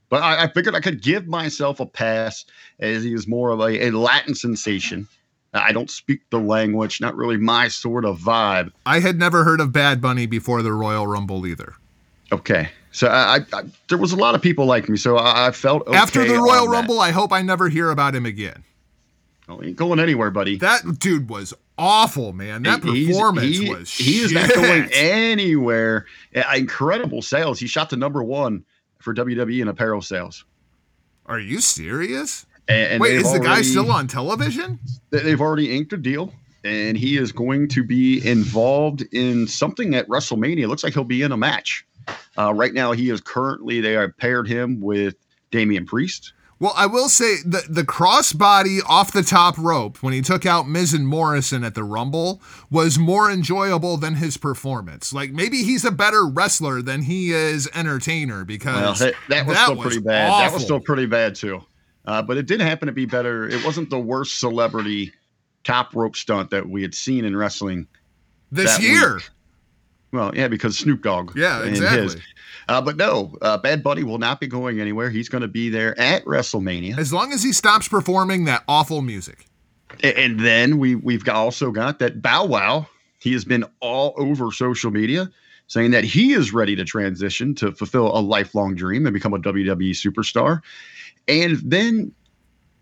[0.09, 2.43] But I, I figured I could give myself a pass
[2.79, 5.07] as he is more of a, a Latin sensation.
[5.53, 8.71] I don't speak the language, not really my sort of vibe.
[8.85, 11.73] I had never heard of Bad Bunny before the Royal Rumble either.
[12.31, 12.69] Okay.
[12.91, 15.87] So I, I there was a lot of people like me, so I, I felt
[15.87, 18.63] okay After the Royal Rumble, I hope I never hear about him again.
[19.57, 20.57] He ain't going anywhere, buddy.
[20.57, 22.63] That dude was awful, man.
[22.63, 26.05] That performance he, was He is not going anywhere.
[26.55, 27.59] Incredible sales.
[27.59, 28.63] He shot to number one
[28.99, 30.45] for WWE in apparel sales.
[31.25, 32.45] Are you serious?
[32.67, 34.79] And, and Wait, is already, the guy still on television?
[35.09, 36.33] They've already inked a deal,
[36.63, 40.63] and he is going to be involved in something at WrestleMania.
[40.63, 41.85] It looks like he'll be in a match.
[42.37, 45.15] Uh, right now, he is currently they have paired him with
[45.51, 46.33] Damian Priest.
[46.59, 50.67] Well, I will say the the crossbody off the top rope when he took out
[50.67, 55.13] Miz and Morrison at the Rumble was more enjoyable than his performance.
[55.13, 59.55] Like maybe he's a better wrestler than he is entertainer because well, that, that, was
[59.55, 60.29] that still was pretty bad.
[60.29, 60.39] Awful.
[60.39, 61.63] That was still pretty bad too.
[62.05, 63.47] Uh, but it did happen to be better.
[63.47, 65.13] It wasn't the worst celebrity
[65.63, 67.87] top rope stunt that we had seen in wrestling
[68.51, 69.15] this year.
[69.15, 69.29] Week.
[70.11, 71.37] Well, yeah, because Snoop Dogg.
[71.37, 72.21] Yeah, exactly.
[72.69, 75.09] Uh, but no, uh, Bad Bunny will not be going anywhere.
[75.09, 79.01] He's going to be there at WrestleMania as long as he stops performing that awful
[79.01, 79.47] music.
[80.03, 82.87] And then we we've also got that Bow Wow.
[83.17, 85.31] He has been all over social media
[85.65, 89.39] saying that he is ready to transition to fulfill a lifelong dream and become a
[89.39, 90.61] WWE superstar.
[91.27, 92.11] And then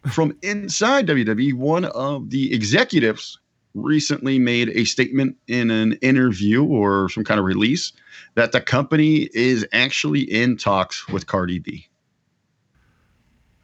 [0.09, 3.39] from inside WWE, one of the executives
[3.73, 7.93] recently made a statement in an interview or some kind of release
[8.37, 11.87] that the company is actually in talks with Cardi B.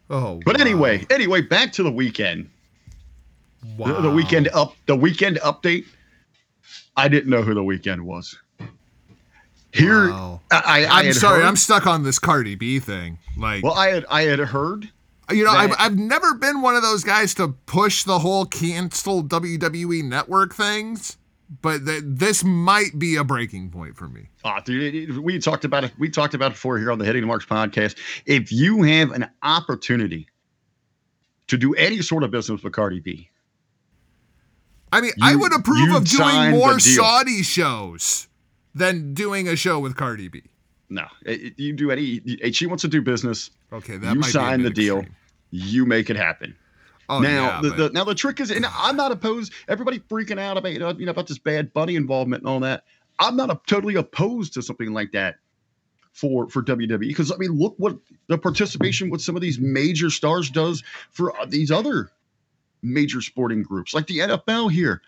[0.10, 0.62] Oh, but wow.
[0.62, 2.50] anyway, anyway, back to the weekend.
[3.78, 3.94] Wow.
[3.94, 5.86] The, the, weekend up, the weekend update.
[6.98, 8.38] I didn't know who the Weeknd was.
[9.74, 10.42] Here, wow.
[10.52, 13.20] I, I, am sorry, heard, I'm stuck on this Cardi B thing.
[13.38, 14.92] Like, well, I had, I had heard
[15.32, 19.24] you know, I've, I've never been one of those guys to push the whole cancel
[19.24, 21.18] WWE network things,
[21.62, 24.30] but th- this might be a breaking point for me.
[24.44, 25.92] Oh, dude, we talked about it.
[25.98, 27.98] We talked about it before here on the Hitting the Marks podcast.
[28.26, 30.28] If you have an opportunity
[31.48, 33.30] to do any sort of business with Cardi B,
[34.92, 38.28] I mean, you, I would approve of doing more Saudi shows
[38.76, 40.44] than doing a show with Cardi B.
[40.90, 42.22] No, it, you do any.
[42.52, 43.50] She wants to do business.
[43.72, 45.04] Okay, that you sign the deal.
[45.50, 46.56] You make it happen.
[47.10, 47.78] Oh, now, yeah, the, but...
[47.78, 49.54] the, now the trick is, and I'm not opposed.
[49.68, 52.60] Everybody freaking out about you know, you know about this Bad Bunny involvement and all
[52.62, 52.84] that.
[53.20, 55.36] I'm not a, totally opposed to something like that
[56.14, 60.10] for for WWE because I mean, look what the participation with some of these major
[60.10, 62.10] stars does for uh, these other
[62.82, 65.02] major sporting groups, like the NFL here.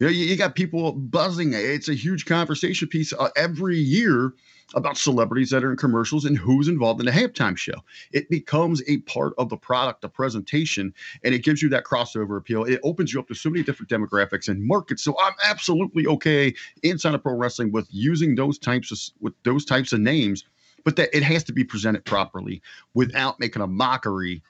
[0.00, 1.52] You, know, you, you got people buzzing.
[1.52, 4.32] It's a huge conversation piece uh, every year
[4.74, 7.74] about celebrities that are in commercials and who's involved in the halftime show.
[8.12, 12.38] It becomes a part of the product, the presentation, and it gives you that crossover
[12.38, 12.64] appeal.
[12.64, 15.04] It opens you up to so many different demographics and markets.
[15.04, 19.64] So I'm absolutely okay inside of pro wrestling with using those types of with those
[19.64, 20.44] types of names
[20.82, 22.62] but that it has to be presented properly
[22.94, 24.42] without making a mockery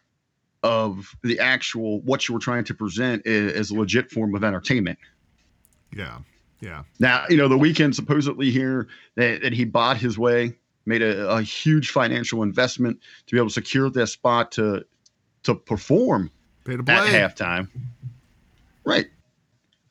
[0.63, 4.97] of the actual what you were trying to present as a legit form of entertainment.
[5.93, 6.19] Yeah.
[6.61, 6.85] Yeah.
[6.99, 11.29] Now, you know, the Weeknd supposedly here that, that he bought his way, made a,
[11.31, 14.85] a huge financial investment to be able to secure that spot to
[15.43, 16.31] to perform
[16.65, 17.69] Pay to at halftime.
[18.85, 19.07] Right.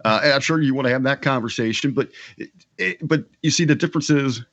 [0.05, 3.65] Uh, I'm sure you want to have that conversation, but it, it, but you see
[3.65, 4.43] the difference is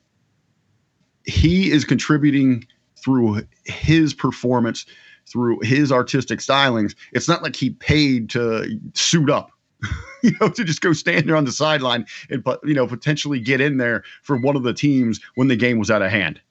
[1.25, 2.65] he is contributing
[2.97, 4.85] through his performance,
[5.27, 6.95] through his artistic stylings.
[7.13, 9.51] It's not like he paid to suit up,
[10.23, 13.39] you know, to just go stand there on the sideline and but you know potentially
[13.39, 16.41] get in there for one of the teams when the game was out of hand.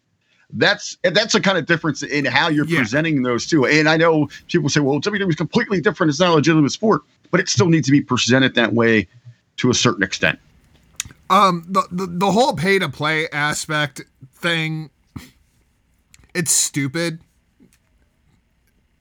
[0.53, 2.79] That's that's a kind of difference in how you're Yeah.
[2.79, 3.67] presenting those two.
[3.67, 6.11] And I know people say, well, WWE is completely different.
[6.11, 9.09] It's not a legitimate sport, but it still needs to be presented that way
[9.57, 10.39] to a certain extent.
[11.29, 14.03] Um, the, the the whole pay to play aspect
[14.35, 14.91] thing,
[16.33, 17.19] it's stupid.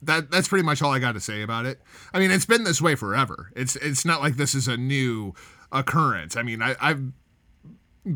[0.05, 1.81] That that's pretty much all I got to say about it.
[2.13, 3.51] I mean, it's been this way forever.
[3.55, 5.33] It's it's not like this is a new
[5.71, 6.35] occurrence.
[6.37, 7.01] I mean, I, I've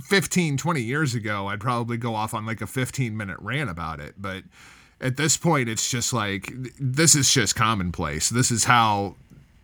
[0.04, 4.00] 15, 20 years ago, I'd probably go off on like a 15 minute rant about
[4.00, 4.44] it, but
[5.02, 8.30] at this point, it's just like this is just commonplace.
[8.30, 9.16] This is how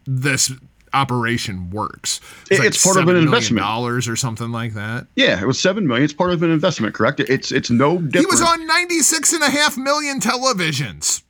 [0.08, 0.52] this
[0.94, 2.22] operation works.
[2.50, 3.60] It- it's part of an investment.
[3.62, 5.08] dollars or something like that.
[5.16, 6.06] Yeah, it was seven million.
[6.06, 7.20] It's part of an investment, correct?
[7.20, 8.16] It's it's no different.
[8.16, 11.22] He was on 96 and a half million televisions.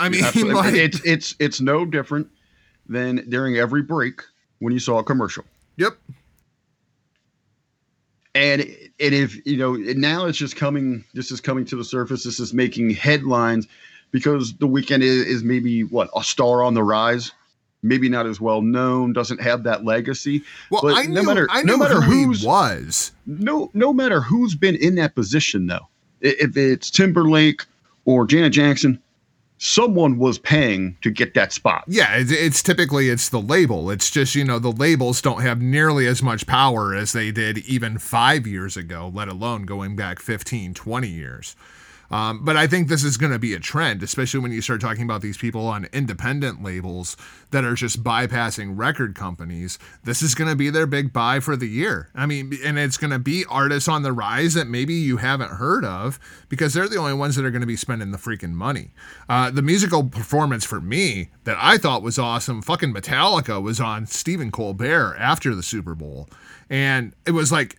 [0.00, 0.22] I mean,
[0.54, 2.28] like, it's it's it's no different
[2.88, 4.22] than during every break
[4.58, 5.44] when you saw a commercial.
[5.76, 5.92] yep.
[8.34, 12.24] And and if you know now it's just coming, this is coming to the surface.
[12.24, 13.66] This is making headlines
[14.12, 17.32] because the Weeknd is, is maybe what a star on the rise,
[17.82, 20.42] maybe not as well known, doesn't have that legacy.
[20.70, 23.12] Well, But I knew, no matter I knew no matter who who's he was.
[23.26, 25.88] no no matter who's been in that position though,
[26.20, 27.64] if it's Timberlake
[28.04, 29.02] or Janet Jackson,
[29.60, 31.84] someone was paying to get that spot.
[31.86, 33.90] Yeah, it's, it's typically it's the label.
[33.90, 37.58] It's just you know the labels don't have nearly as much power as they did
[37.58, 41.54] even five years ago, let alone going back 15, 20 years.
[42.10, 44.80] Um, but I think this is going to be a trend, especially when you start
[44.80, 47.16] talking about these people on independent labels
[47.50, 49.78] that are just bypassing record companies.
[50.02, 52.10] This is going to be their big buy for the year.
[52.14, 55.52] I mean, and it's going to be artists on the rise that maybe you haven't
[55.52, 56.18] heard of
[56.48, 58.90] because they're the only ones that are going to be spending the freaking money.
[59.28, 64.06] Uh, the musical performance for me that I thought was awesome, fucking Metallica was on
[64.06, 66.28] Stephen Colbert after the Super Bowl.
[66.68, 67.76] And it was like,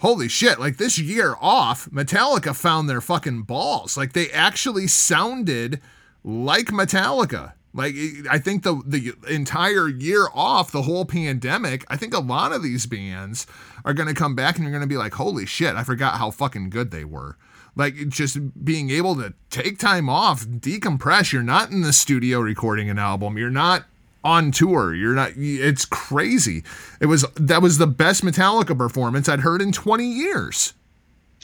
[0.00, 3.96] holy shit, like this year off, Metallica found their fucking balls.
[3.96, 5.80] Like they actually sounded
[6.24, 7.52] like Metallica.
[7.72, 7.94] Like
[8.28, 12.62] I think the the entire year off, the whole pandemic, I think a lot of
[12.62, 13.46] these bands
[13.84, 16.18] are going to come back and you're going to be like, "Holy shit, I forgot
[16.18, 17.36] how fucking good they were."
[17.76, 21.32] Like just being able to take time off, decompress.
[21.32, 23.38] You're not in the studio recording an album.
[23.38, 23.84] You're not
[24.24, 24.94] on tour.
[24.94, 25.32] You're not.
[25.36, 26.62] It's crazy.
[27.00, 30.74] It was that was the best Metallica performance I'd heard in 20 years.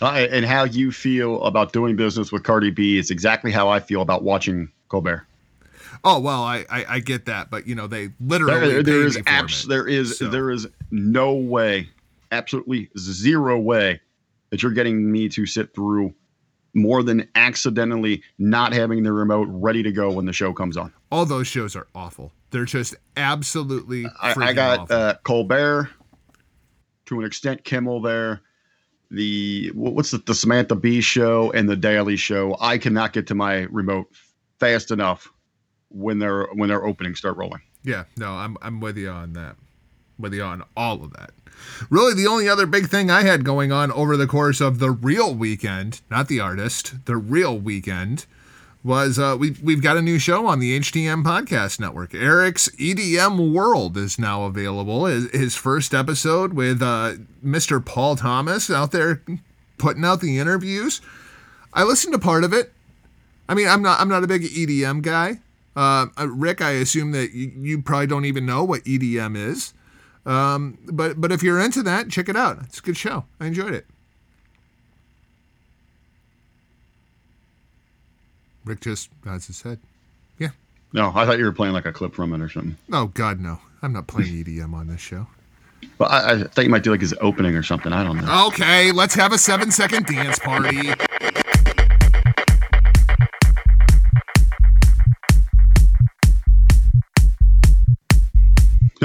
[0.02, 3.80] Uh, and how you feel about doing business with Cardi B is exactly how I
[3.80, 5.26] feel about watching Colbert.
[6.04, 9.18] Oh well, I I, I get that, but you know they literally There, there is
[9.26, 9.68] abs- it.
[9.68, 11.88] there is So- there is no way,
[12.30, 14.00] absolutely zero way,
[14.50, 16.12] that you're getting me to sit through
[16.76, 20.92] more than accidentally not having the remote ready to go when the show comes on.
[21.10, 22.30] all those shows are awful.
[22.50, 24.06] They're just absolutely.
[24.22, 25.88] I, I got uh, Colbert,
[27.06, 28.42] to an extent Kimmel there.
[29.10, 32.56] The what's the, the Samantha Bee show and the Daily Show.
[32.60, 34.08] I cannot get to my remote
[34.60, 35.32] fast enough
[35.90, 37.62] when their when their openings start rolling.
[37.84, 39.56] Yeah, no, I'm I'm with you on that.
[40.18, 41.30] With you on all of that.
[41.90, 44.90] Really, the only other big thing I had going on over the course of the
[44.90, 48.26] real weekend, not the artist, the real weekend,
[48.86, 52.14] was uh, we we've got a new show on the HTM Podcast Network.
[52.14, 55.06] Eric's EDM World is now available.
[55.06, 57.84] His, first episode with uh, Mr.
[57.84, 59.22] Paul Thomas out there
[59.76, 61.00] putting out the interviews.
[61.74, 62.72] I listened to part of it.
[63.48, 65.40] I mean, I'm not I'm not a big EDM guy.
[65.74, 69.74] Uh, uh, Rick, I assume that you, you probably don't even know what EDM is.
[70.26, 72.58] Um, but but if you're into that, check it out.
[72.64, 73.24] It's a good show.
[73.40, 73.86] I enjoyed it.
[78.64, 79.78] Rick just nods his head.
[80.38, 80.48] Yeah.
[80.92, 82.76] No, I thought you were playing like a clip from it or something.
[82.92, 83.60] Oh God, no!
[83.80, 85.28] I'm not playing EDM on this show.
[85.98, 87.92] But I, I thought you might do like his opening or something.
[87.92, 88.46] I don't know.
[88.48, 90.92] Okay, let's have a seven second dance party.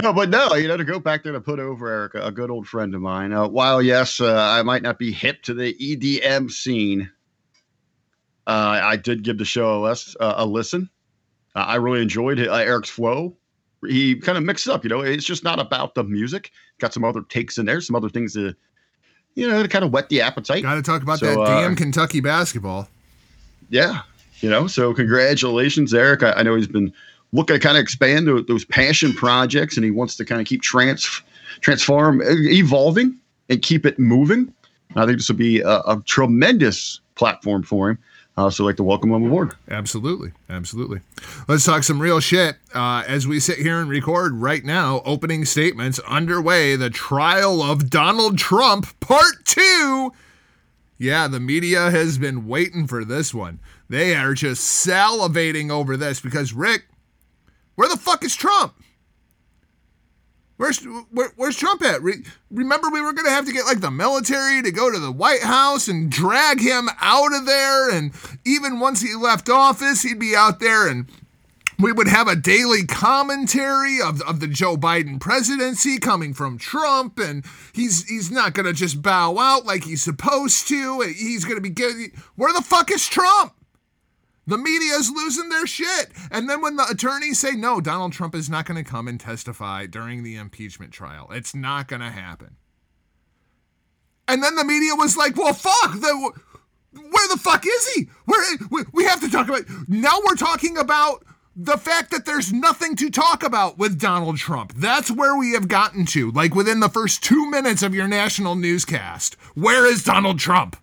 [0.01, 2.49] No, but no, you know, to go back there to put over Erica, a good
[2.49, 3.31] old friend of mine.
[3.33, 7.11] Uh, while yes, uh, I might not be hip to the EDM scene,
[8.47, 10.89] uh, I did give the show a, uh, a listen.
[11.53, 13.35] I really enjoyed it, uh, Eric's flow.
[13.87, 15.01] He kind of mixed it up, you know.
[15.01, 16.51] It's just not about the music.
[16.79, 18.55] Got some other takes in there, some other things to,
[19.35, 20.63] you know, to kind of whet the appetite.
[20.63, 22.87] Got to talk about so, that damn uh, Kentucky basketball.
[23.69, 24.03] Yeah,
[24.39, 24.67] you know.
[24.67, 26.23] So congratulations, Eric.
[26.23, 26.93] I, I know he's been
[27.31, 30.61] looking to kind of expand those passion projects, and he wants to kind of keep
[30.61, 31.21] trans
[31.61, 33.17] transform, evolving,
[33.49, 34.53] and keep it moving.
[34.95, 37.99] I think this will be a, a tremendous platform for him.
[38.37, 39.53] Uh, I'd like to welcome him aboard.
[39.69, 40.31] Absolutely.
[40.49, 41.01] Absolutely.
[41.47, 42.55] Let's talk some real shit.
[42.73, 46.77] Uh, as we sit here and record right now, opening statements underway.
[46.77, 50.13] The trial of Donald Trump, part two.
[50.97, 53.59] Yeah, the media has been waiting for this one.
[53.89, 56.85] They are just salivating over this because, Rick,
[57.75, 58.73] where the fuck is Trump?
[60.57, 60.77] Where's
[61.09, 62.03] where, where's Trump at?
[62.03, 65.11] Re, remember, we were to have to get like the military to go to the
[65.11, 67.89] White House and drag him out of there.
[67.89, 68.11] And
[68.45, 71.07] even once he left office, he'd be out there and
[71.81, 77.17] we would have a daily commentary of, of the Joe Biden presidency coming from Trump,
[77.17, 77.43] and
[77.73, 81.01] he's he's not gonna just bow out like he's supposed to.
[81.01, 83.53] He's gonna be getting where the fuck is Trump?
[84.51, 86.09] The media is losing their shit.
[86.29, 89.17] And then when the attorneys say, no, Donald Trump is not going to come and
[89.17, 92.57] testify during the impeachment trial, it's not going to happen.
[94.27, 95.93] And then the media was like, well, fuck.
[95.93, 96.31] The,
[96.91, 98.09] where the fuck is he?
[98.25, 99.63] Where we, we have to talk about.
[99.87, 101.23] Now we're talking about
[101.55, 104.73] the fact that there's nothing to talk about with Donald Trump.
[104.75, 106.29] That's where we have gotten to.
[106.29, 109.35] Like within the first two minutes of your national newscast.
[109.55, 110.75] Where is Donald Trump?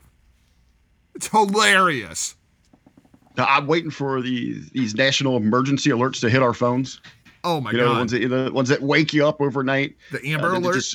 [1.14, 2.34] It's hilarious.
[3.38, 7.00] I'm waiting for the these national emergency alerts to hit our phones.
[7.44, 7.94] Oh my you know, god!
[7.94, 9.96] The ones, that, the ones that wake you up overnight.
[10.10, 10.94] The Amber uh, Alert.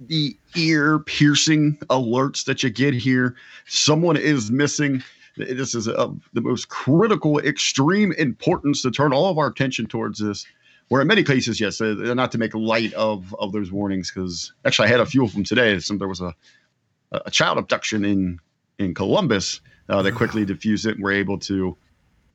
[0.00, 3.36] the ear piercing alerts that you get here.
[3.66, 5.02] Someone is missing.
[5.36, 10.18] This is of the most critical, extreme importance to turn all of our attention towards
[10.18, 10.46] this.
[10.88, 14.52] Where in many cases, yes, uh, not to make light of of those warnings, because
[14.64, 15.78] actually I had a few of them today.
[15.78, 16.34] Some there was a
[17.12, 18.38] a child abduction in
[18.78, 19.60] in Columbus
[19.90, 21.76] uh, they quickly diffused it and were able to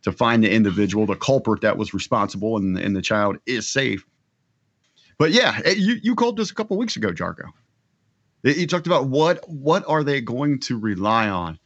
[0.04, 4.06] to find the individual, the culprit that was responsible, and, and the child is safe.
[5.18, 7.50] But yeah, you, you called this a couple weeks ago, Jargo.
[8.44, 11.58] You talked about what what are they going to rely on?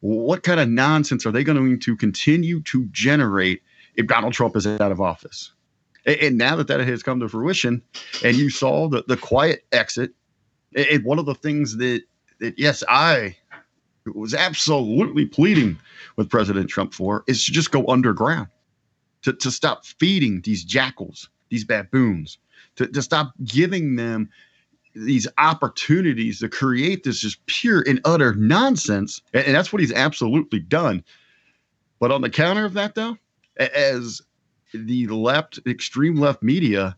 [0.00, 3.62] What kind of nonsense are they going to continue to generate
[3.96, 5.52] if Donald Trump is out of office?
[6.06, 7.82] And now that that has come to fruition,
[8.24, 10.12] and you saw the, the quiet exit,
[10.76, 12.02] and one of the things that,
[12.38, 13.36] that yes, I
[14.14, 15.78] was absolutely pleading
[16.16, 18.48] with President Trump for is to just go underground,
[19.22, 22.38] to, to stop feeding these jackals, these baboons,
[22.76, 24.28] to, to stop giving them
[24.94, 29.22] these opportunities to create this just pure and utter nonsense.
[29.32, 31.04] And, and that's what he's absolutely done.
[32.00, 33.16] But on the counter of that, though,
[33.58, 34.22] as
[34.72, 36.96] the left, extreme left media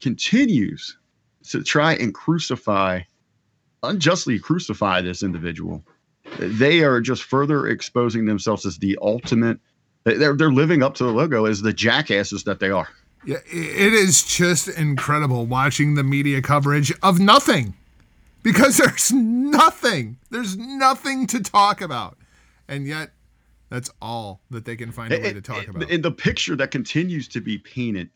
[0.00, 0.96] continues
[1.48, 3.00] to try and crucify,
[3.82, 5.84] unjustly crucify this individual,
[6.38, 9.58] they are just further exposing themselves as the ultimate.
[10.04, 12.88] They're they're living up to the logo as the jackasses that they are.
[13.24, 17.74] Yeah, it is just incredible watching the media coverage of nothing,
[18.42, 20.18] because there's nothing.
[20.30, 22.18] There's nothing to talk about,
[22.68, 23.12] and yet
[23.70, 25.88] that's all that they can find a way to talk about.
[25.90, 28.10] In the picture that continues to be painted,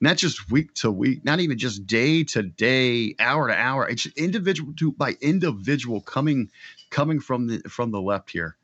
[0.00, 3.88] not just week to week, not even just day to day, hour to hour.
[3.88, 6.50] It's individual to by individual coming
[6.90, 8.56] coming from the from the left here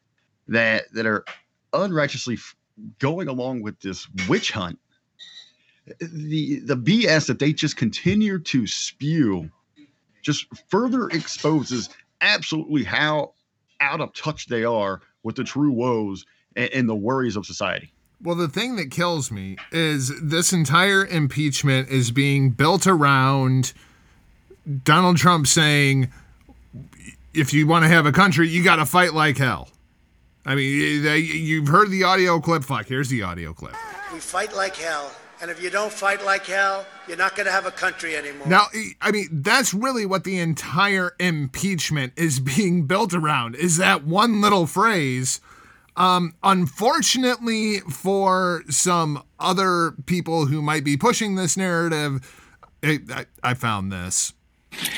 [0.49, 1.24] that that are
[1.72, 2.39] unrighteously
[2.99, 4.79] going along with this witch hunt
[6.01, 9.51] the the bs that they just continue to spew
[10.22, 11.89] just further exposes
[12.20, 13.33] absolutely how
[13.81, 16.24] out of touch they are with the true woes
[16.55, 17.93] and, and the worries of society.
[18.22, 23.74] Well, the thing that kills me is this entire impeachment is being built around
[24.85, 26.11] Donald Trump saying,
[27.37, 29.68] if you want to have a country, you got to fight like hell.
[30.45, 32.64] I mean, you've heard the audio clip.
[32.64, 33.74] Fuck, here's the audio clip.
[34.12, 35.12] We fight like hell.
[35.43, 38.47] And if you don't fight like hell, you're not going to have a country anymore.
[38.47, 38.66] Now,
[39.03, 44.41] I mean, that's really what the entire impeachment is being built around is that one
[44.41, 45.41] little phrase.
[45.97, 52.20] Um, unfortunately, for some other people who might be pushing this narrative,
[52.82, 54.32] I, I found this.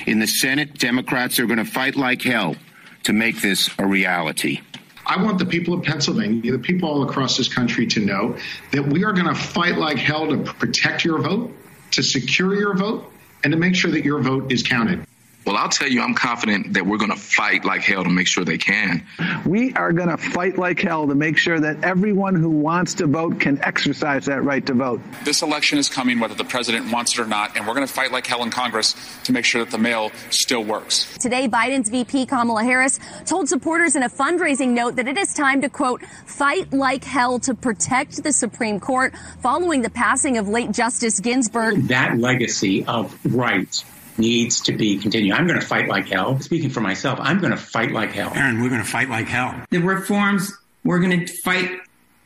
[0.06, 2.56] In the Senate, Democrats are going to fight like hell
[3.04, 4.60] to make this a reality.
[5.06, 8.36] I want the people of Pennsylvania, the people all across this country to know
[8.72, 11.52] that we are going to fight like hell to protect your vote
[11.92, 13.10] to secure your vote
[13.44, 15.06] and to make sure that your vote is counted.
[15.48, 18.26] Well, I'll tell you, I'm confident that we're going to fight like hell to make
[18.26, 19.06] sure they can.
[19.46, 23.06] We are going to fight like hell to make sure that everyone who wants to
[23.06, 25.00] vote can exercise that right to vote.
[25.24, 27.90] This election is coming whether the president wants it or not, and we're going to
[27.90, 28.94] fight like hell in Congress
[29.24, 31.16] to make sure that the mail still works.
[31.16, 35.62] Today, Biden's VP Kamala Harris told supporters in a fundraising note that it is time
[35.62, 40.72] to, quote, fight like hell to protect the Supreme Court following the passing of late
[40.72, 41.88] Justice Ginsburg.
[41.88, 43.86] That legacy of rights
[44.18, 45.34] needs to be continued.
[45.34, 46.40] I'm going to fight like hell.
[46.40, 48.32] Speaking for myself, I'm going to fight like hell.
[48.34, 49.64] Aaron, we're going to fight like hell.
[49.70, 50.52] The reforms,
[50.84, 51.70] we're going to fight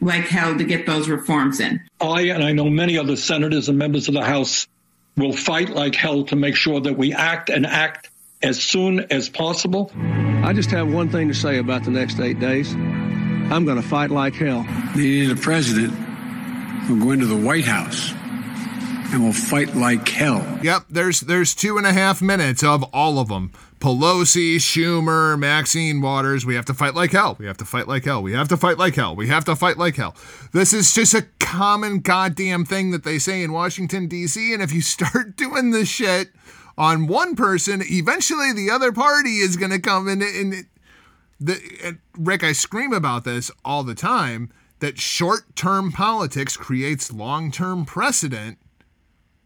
[0.00, 1.80] like hell to get those reforms in.
[2.00, 4.66] I and I know many other senators and members of the House
[5.16, 8.10] will fight like hell to make sure that we act and act
[8.42, 9.92] as soon as possible.
[9.94, 12.72] I just have one thing to say about the next eight days.
[12.72, 14.66] I'm going to fight like hell.
[14.96, 18.12] Needing a president who'll go into the White House
[19.12, 20.58] and we'll fight like hell.
[20.62, 23.52] Yep, there's there's two and a half minutes of all of them.
[23.78, 26.46] Pelosi, Schumer, Maxine Waters.
[26.46, 27.36] We have to fight like hell.
[27.38, 28.22] We have to fight like hell.
[28.22, 29.16] We have to fight like hell.
[29.16, 30.14] We have to fight like hell.
[30.52, 34.54] This is just a common goddamn thing that they say in Washington, D.C.
[34.54, 36.30] And if you start doing this shit
[36.78, 40.22] on one person, eventually the other party is going to come in.
[40.22, 40.66] And,
[41.40, 47.12] the, and Rick, I scream about this all the time that short term politics creates
[47.12, 48.58] long term precedent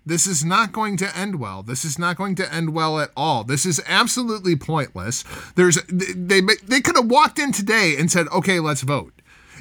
[0.07, 1.65] this is not going to end well.
[1.65, 3.43] This is not going to end well at all.
[3.43, 5.25] This is absolutely pointless.
[5.57, 9.13] There's they they could have walked in today and said, "Okay, let's vote."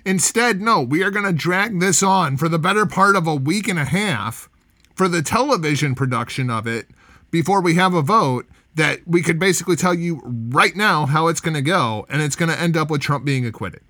[0.05, 3.35] Instead, no, we are going to drag this on for the better part of a
[3.35, 4.47] week and a half
[4.93, 6.87] for the television production of it
[7.31, 11.41] before we have a vote that we could basically tell you right now how it's
[11.41, 13.81] going to go and it's going to end up with Trump being acquitted.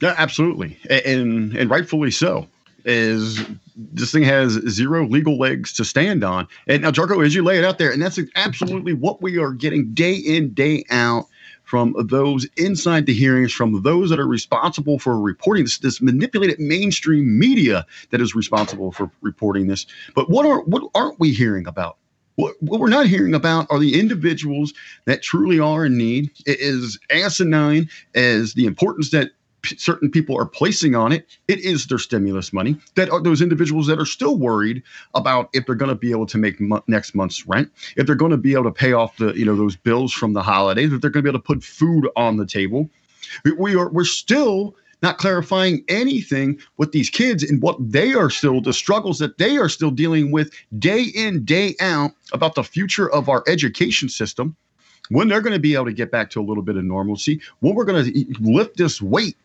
[0.00, 0.78] Yeah, absolutely.
[0.90, 2.46] And and rightfully so
[2.84, 3.44] is
[3.78, 6.48] this thing has zero legal legs to stand on.
[6.66, 9.52] And now, Jargo, as you lay it out there, and that's absolutely what we are
[9.52, 11.26] getting day in, day out
[11.62, 16.58] from those inside the hearings, from those that are responsible for reporting this, this manipulated
[16.58, 19.86] mainstream media that is responsible for reporting this.
[20.14, 21.98] But what are what aren't we hearing about?
[22.36, 24.72] What, what we're not hearing about are the individuals
[25.06, 26.30] that truly are in need.
[26.46, 29.32] It is asinine as the importance that
[29.64, 32.76] certain people are placing on it, it is their stimulus money.
[32.94, 34.82] That are those individuals that are still worried
[35.14, 38.14] about if they're going to be able to make mo- next month's rent, if they're
[38.14, 40.92] going to be able to pay off the you know those bills from the holidays,
[40.92, 42.88] if they're going to be able to put food on the table.
[43.44, 48.30] We, we are we're still not clarifying anything with these kids and what they are
[48.30, 52.64] still the struggles that they are still dealing with day in day out about the
[52.64, 54.56] future of our education system
[55.10, 57.40] when they're going to be able to get back to a little bit of normalcy
[57.60, 59.36] when we're going to lift this weight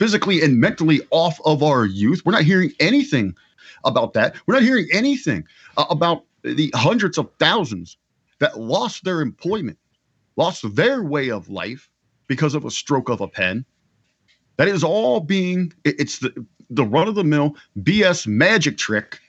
[0.00, 2.22] physically and mentally off of our youth.
[2.24, 3.36] We're not hearing anything
[3.84, 4.34] about that.
[4.46, 5.46] We're not hearing anything
[5.76, 7.98] uh, about the hundreds of thousands
[8.38, 9.78] that lost their employment,
[10.36, 11.90] lost their way of life
[12.28, 13.66] because of a stroke of a pen.
[14.56, 19.20] That is all being, it's the, the run of the mill BS magic trick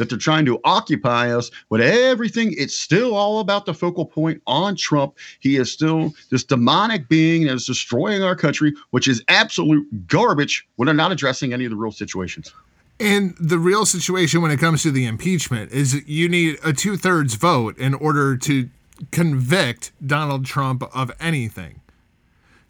[0.00, 2.54] that they're trying to occupy us with everything.
[2.56, 5.18] It's still all about the focal point on Trump.
[5.40, 10.66] He is still this demonic being that is destroying our country, which is absolute garbage
[10.76, 12.50] when they're not addressing any of the real situations.
[12.98, 16.96] And the real situation when it comes to the impeachment is you need a two
[16.96, 18.70] thirds vote in order to
[19.12, 21.82] convict Donald Trump of anything.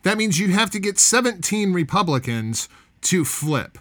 [0.03, 2.69] That means you have to get 17 Republicans
[3.03, 3.79] to flip.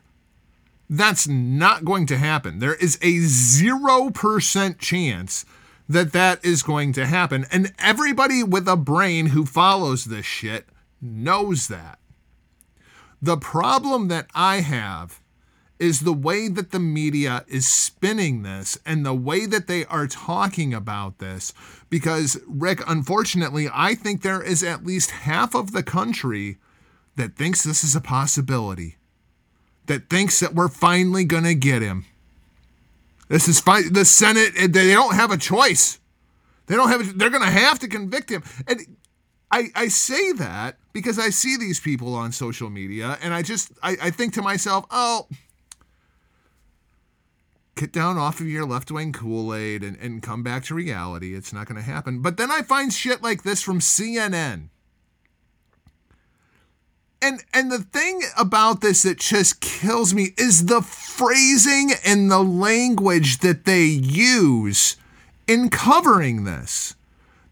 [0.90, 2.60] That's not going to happen.
[2.60, 5.46] There is a 0% chance
[5.88, 7.46] that that is going to happen.
[7.52, 10.68] And everybody with a brain who follows this shit
[11.00, 12.00] knows that.
[13.22, 15.22] The problem that I have
[15.78, 20.08] is the way that the media is spinning this and the way that they are
[20.08, 21.54] talking about this.
[21.90, 26.58] Because, Rick, unfortunately, I think there is at least half of the country
[27.16, 28.98] that thinks this is a possibility
[29.90, 32.06] that thinks that we're finally going to get him.
[33.28, 33.92] This is fine.
[33.92, 36.00] The Senate, eh, they don't have a choice.
[36.68, 38.44] They don't have, a, they're going to have to convict him.
[38.68, 38.82] And
[39.52, 43.72] I, I say that because I see these people on social media and I just,
[43.82, 45.28] I, I think to myself, oh,
[47.76, 51.34] get down off of your left wing Kool Aid and, and come back to reality.
[51.34, 52.22] It's not going to happen.
[52.22, 54.70] But then I find shit like this from CNN
[57.22, 62.44] and and the thing about this that just kills me is the phrasing and the
[62.44, 64.96] language that they use
[65.48, 66.96] in covering this.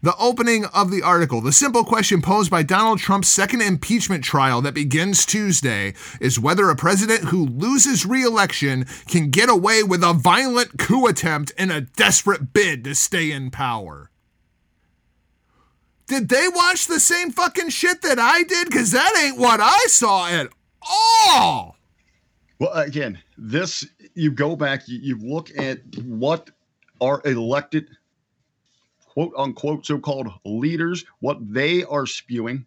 [0.00, 4.62] The opening of the article, the simple question posed by Donald Trump's second impeachment trial
[4.62, 10.04] that begins Tuesday is whether a president who loses re election can get away with
[10.04, 14.08] a violent coup attempt in a desperate bid to stay in power.
[16.08, 18.68] Did they watch the same fucking shit that I did?
[18.68, 20.48] Because that ain't what I saw at
[20.82, 21.76] all.
[22.58, 26.50] Well, again, this, you go back, you, you look at what
[27.00, 27.88] our elected
[29.06, 32.64] quote unquote so called leaders, what they are spewing.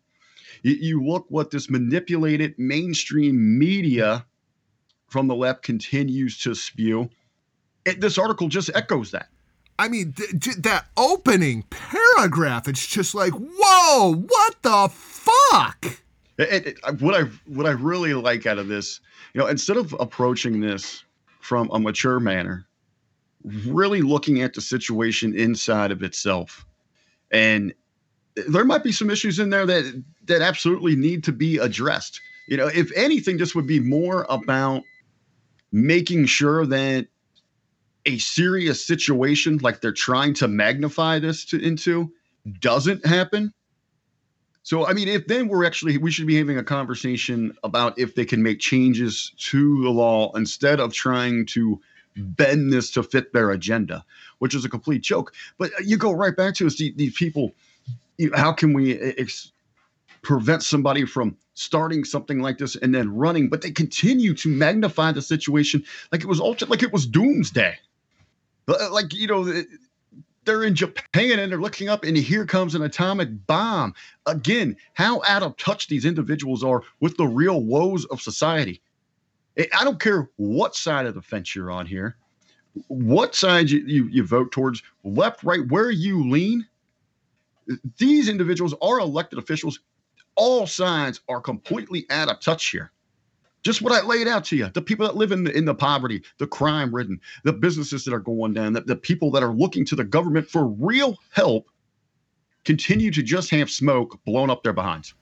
[0.63, 4.25] You, you look what this manipulated mainstream media
[5.07, 7.09] from the left continues to spew.
[7.85, 9.29] It, this article just echoes that.
[9.81, 15.97] I mean, th- th- that opening paragraph, it's just like, whoa, what the fuck?
[16.37, 18.99] It, it, what I what I really like out of this,
[19.33, 21.03] you know, instead of approaching this
[21.39, 22.67] from a mature manner,
[23.65, 26.63] really looking at the situation inside of itself.
[27.31, 27.73] And
[28.35, 32.21] there might be some issues in there that that absolutely need to be addressed.
[32.47, 34.83] You know, if anything, this would be more about
[35.71, 37.07] making sure that
[38.05, 42.11] a serious situation like they're trying to magnify this to, into
[42.59, 43.53] doesn't happen.
[44.63, 48.15] So, I mean, if then we're actually, we should be having a conversation about if
[48.15, 51.81] they can make changes to the law instead of trying to
[52.15, 54.03] bend this to fit their agenda,
[54.39, 55.33] which is a complete joke.
[55.57, 57.53] But you go right back to these people.
[58.17, 59.51] You, how can we ex-
[60.21, 63.49] prevent somebody from starting something like this and then running?
[63.49, 67.79] But they continue to magnify the situation like it was ultra, like it was doomsday.
[68.67, 69.63] Uh, like you know,
[70.45, 73.93] they're in Japan and they're looking up, and here comes an atomic bomb.
[74.25, 78.81] Again, how out of touch these individuals are with the real woes of society.
[79.57, 82.15] I don't care what side of the fence you're on here,
[82.87, 86.65] what side you, you, you vote towards, left, right, where you lean.
[87.97, 89.79] These individuals are elected officials.
[90.35, 92.91] All sides are completely out of touch here.
[93.63, 95.75] Just what I laid out to you the people that live in the, in the
[95.75, 99.53] poverty, the crime ridden, the businesses that are going down, the, the people that are
[99.53, 101.67] looking to the government for real help
[102.65, 105.13] continue to just have smoke blown up their behinds.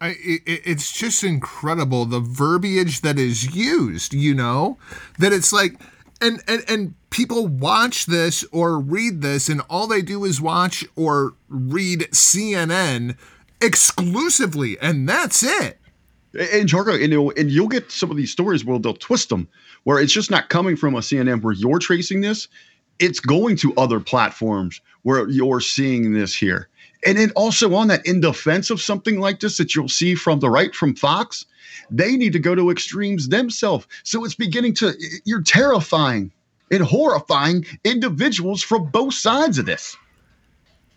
[0.00, 4.78] I, it, it's just incredible the verbiage that is used, you know,
[5.18, 5.80] that it's like,
[6.20, 10.84] and, and, and people watch this or read this, and all they do is watch
[10.94, 13.16] or read CNN
[13.60, 15.78] exclusively, and that's it.
[16.34, 19.48] And Jargo, and you'll, and you'll get some of these stories where they'll twist them,
[19.84, 22.48] where it's just not coming from a CNN where you're tracing this,
[22.98, 26.68] it's going to other platforms where you're seeing this here.
[27.06, 30.40] And then also on that, in defense of something like this that you'll see from
[30.40, 31.46] the right from Fox,
[31.90, 33.86] they need to go to extremes themselves.
[34.02, 36.32] So it's beginning to, you're terrifying
[36.70, 39.96] and horrifying individuals from both sides of this.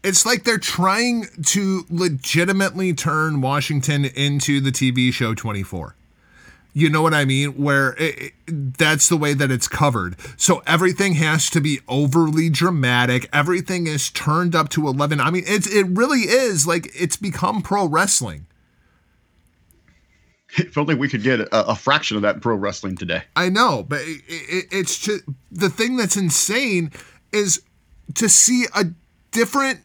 [0.03, 5.95] It's like they're trying to legitimately turn Washington into the TV show 24.
[6.73, 7.51] You know what I mean?
[7.61, 10.15] Where it, it, that's the way that it's covered.
[10.37, 13.29] So everything has to be overly dramatic.
[13.33, 15.19] Everything is turned up to 11.
[15.19, 18.45] I mean, it's it really is like it's become pro wrestling.
[20.57, 23.23] If only we could get a, a fraction of that in pro wrestling today.
[23.37, 26.91] I know, but it, it's just the thing that's insane
[27.31, 27.61] is
[28.15, 28.87] to see a
[29.31, 29.79] different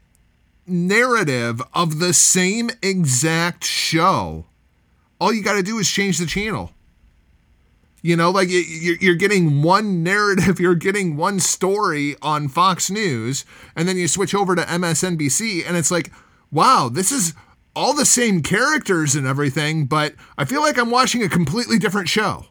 [0.66, 4.46] narrative of the same exact show.
[5.20, 6.72] All you got to do is change the channel.
[8.02, 13.44] You know, like you're getting one narrative, you're getting one story on Fox News,
[13.74, 16.12] and then you switch over to MSNBC, and it's like,
[16.52, 17.34] wow, this is
[17.74, 22.08] all the same characters and everything, but I feel like I'm watching a completely different
[22.08, 22.46] show.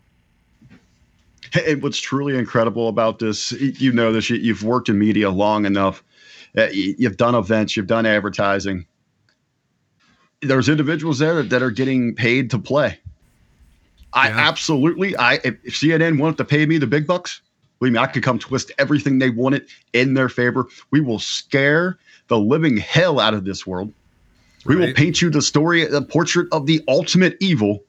[1.51, 6.03] Hey, what's truly incredible about this, you know this, you've worked in media long enough,
[6.57, 8.85] Uh, you've done events, you've done advertising.
[10.41, 12.99] There's individuals there that are getting paid to play.
[14.13, 14.47] I yeah.
[14.47, 15.15] absolutely.
[15.17, 17.41] I if CNN wanted to pay me the big bucks,
[17.79, 20.67] believe me, I could come twist everything they wanted in their favor.
[20.91, 21.97] We will scare
[22.27, 23.91] the living hell out of this world.
[24.65, 27.83] We will paint you the story, the portrait of the ultimate evil,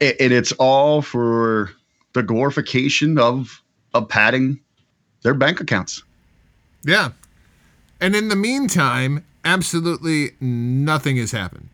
[0.00, 1.72] and, and it's all for
[2.12, 3.60] the glorification of
[3.94, 4.60] of padding
[5.22, 6.02] their bank accounts.
[6.84, 7.10] Yeah,
[8.02, 11.68] and in the meantime, absolutely nothing has happened.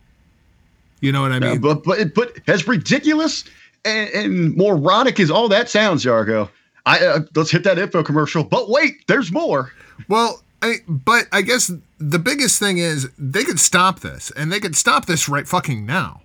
[1.00, 1.54] You know what I mean?
[1.54, 3.44] Yeah, but but but as ridiculous
[3.84, 6.48] and, and moronic as all that sounds, Jargo,
[6.86, 8.44] I uh, let's hit that info commercial.
[8.44, 9.72] But wait, there's more.
[10.08, 14.60] Well, I, but I guess the biggest thing is they could stop this, and they
[14.60, 16.22] could stop this right fucking now.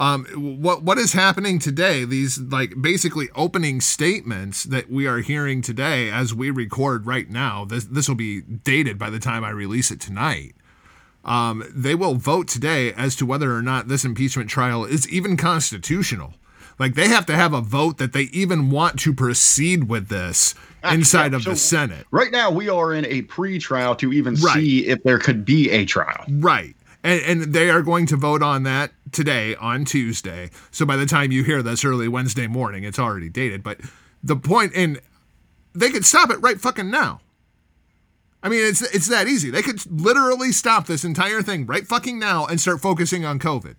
[0.00, 0.24] Um,
[0.62, 2.06] what what is happening today?
[2.06, 7.66] These like basically opening statements that we are hearing today as we record right now.
[7.66, 10.54] This this will be dated by the time I release it tonight.
[11.22, 15.36] Um, they will vote today as to whether or not this impeachment trial is even
[15.36, 16.32] constitutional.
[16.78, 20.54] Like they have to have a vote that they even want to proceed with this
[20.90, 22.06] inside of so the Senate.
[22.10, 24.54] Right now, we are in a pre-trial to even Right.
[24.54, 26.24] see if there could be a trial.
[26.26, 26.74] Right.
[27.04, 30.50] And, and they are going to vote on that today on Tuesday.
[30.70, 33.62] So by the time you hear this early Wednesday morning, it's already dated.
[33.62, 33.80] But
[34.22, 35.00] the point, and
[35.74, 37.20] they could stop it right fucking now.
[38.42, 39.50] I mean, it's it's that easy.
[39.50, 43.76] They could literally stop this entire thing right fucking now and start focusing on COVID,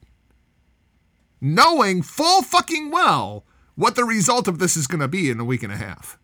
[1.39, 3.43] knowing full fucking well
[3.75, 6.19] what the result of this is going to be in a week and a half.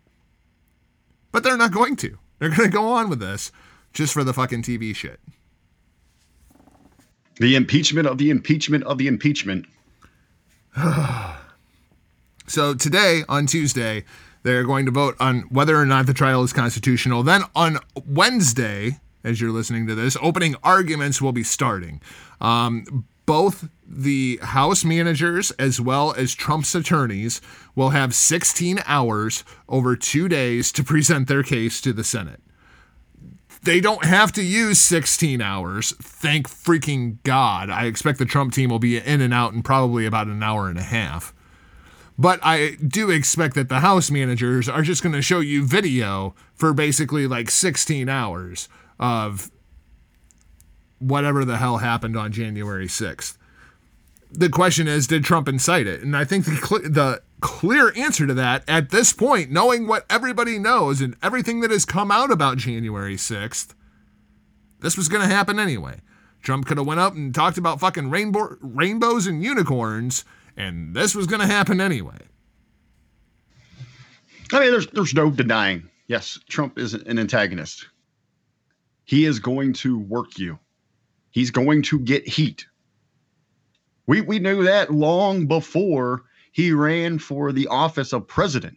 [1.32, 2.18] But they're not going to.
[2.38, 3.50] They're going to go on with this
[3.92, 5.18] just for the fucking TV shit.
[7.38, 9.66] The impeachment of the impeachment of the impeachment.
[12.50, 14.06] So today, on Tuesday,
[14.42, 17.22] they're going to vote on whether or not the trial is constitutional.
[17.22, 22.00] Then on Wednesday, as you're listening to this, opening arguments will be starting.
[22.40, 27.42] Um, both the House managers as well as Trump's attorneys
[27.74, 32.40] will have 16 hours over two days to present their case to the Senate.
[33.62, 35.92] They don't have to use 16 hours.
[36.00, 37.70] Thank freaking God.
[37.70, 40.68] I expect the Trump team will be in and out in probably about an hour
[40.68, 41.34] and a half.
[42.18, 46.34] But I do expect that the house managers are just going to show you video
[46.54, 49.50] for basically like 16 hours of
[50.98, 53.36] whatever the hell happened on January 6th.
[54.32, 56.02] The question is, did Trump incite it?
[56.02, 56.50] And I think the,
[56.84, 61.70] the clear answer to that at this point, knowing what everybody knows and everything that
[61.70, 63.74] has come out about January 6th,
[64.80, 66.00] this was going to happen anyway.
[66.42, 70.24] Trump could have went up and talked about fucking rainbow, rainbows and unicorns,
[70.56, 72.18] and this was going to happen anyway.
[74.52, 75.88] I mean, there's there's no denying.
[76.06, 77.86] Yes, Trump is an antagonist.
[79.04, 80.58] He is going to work you.
[81.30, 82.66] He's going to get heat.
[84.06, 86.22] We we knew that long before
[86.58, 88.76] he ran for the office of president.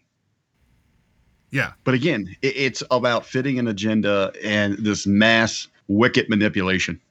[1.49, 1.71] Yeah.
[1.83, 7.01] But again, it, it's about fitting an agenda and this mass wicked manipulation.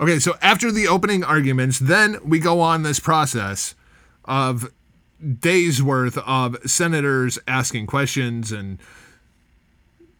[0.00, 3.76] Okay, so after the opening arguments, then we go on this process
[4.24, 4.72] of
[5.38, 8.80] days worth of senators asking questions and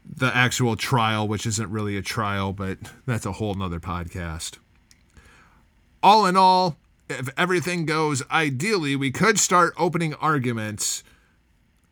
[0.04, 4.58] the actual trial, which isn't really a trial, but that's a whole nother podcast.
[6.04, 6.76] All in all,
[7.08, 11.02] if everything goes ideally, we could start opening arguments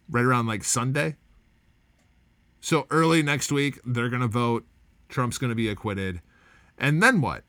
[0.08, 1.16] right around like Sunday.
[2.60, 4.64] So early next week, they're going to vote.
[5.08, 6.22] Trump's going to be acquitted.
[6.78, 7.44] And then what?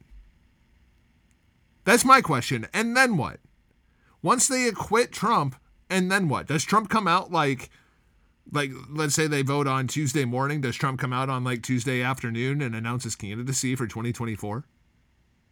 [1.85, 2.67] That's my question.
[2.73, 3.39] And then what?
[4.21, 5.55] Once they acquit Trump,
[5.89, 6.47] and then what?
[6.47, 7.69] Does Trump come out like
[8.51, 12.01] like let's say they vote on Tuesday morning, does Trump come out on like Tuesday
[12.01, 14.65] afternoon and announce his candidacy for 2024?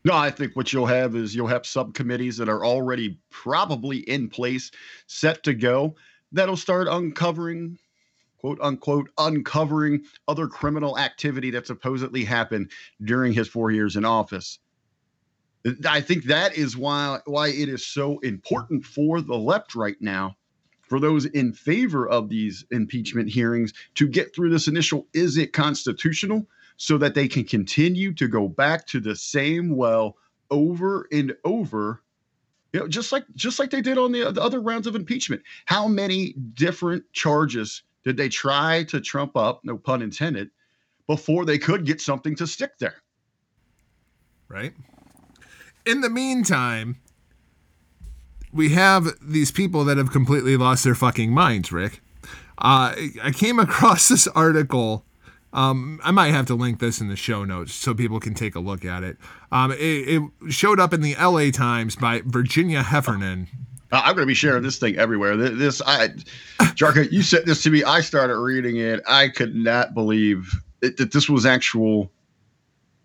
[0.04, 4.30] No, I think what you'll have is you'll have subcommittees that are already probably in
[4.30, 4.72] place,
[5.06, 5.96] set to go,
[6.32, 7.78] that'll start uncovering,
[8.38, 12.72] quote unquote, uncovering other criminal activity that supposedly happened
[13.04, 14.58] during his four years in office.
[15.88, 20.36] I think that is why why it is so important for the left right now,
[20.82, 25.54] for those in favor of these impeachment hearings to get through this initial is it
[25.54, 26.48] constitutional
[26.82, 30.18] so that they can continue to go back to the same well
[30.50, 32.02] over and over
[32.74, 35.42] you know just like just like they did on the, the other rounds of impeachment
[35.66, 40.50] how many different charges did they try to trump up no pun intended
[41.08, 42.96] before they could get something to stick there
[44.48, 44.74] right
[45.86, 46.98] in the meantime,
[48.52, 52.02] we have these people that have completely lost their fucking minds, Rick.
[52.58, 55.06] Uh, I came across this article.
[55.54, 58.56] Um, I might have to link this in the show notes so people can take
[58.56, 59.18] a look at it.
[59.52, 63.48] Um, it, it showed up in the LA Times by Virginia Heffernan.
[63.92, 65.36] Uh, I'm going to be sharing this thing everywhere.
[65.36, 66.10] This, this I,
[66.76, 67.84] Jargo, you sent this to me.
[67.84, 69.02] I started reading it.
[69.08, 70.50] I could not believe
[70.82, 72.10] it, that this was actual,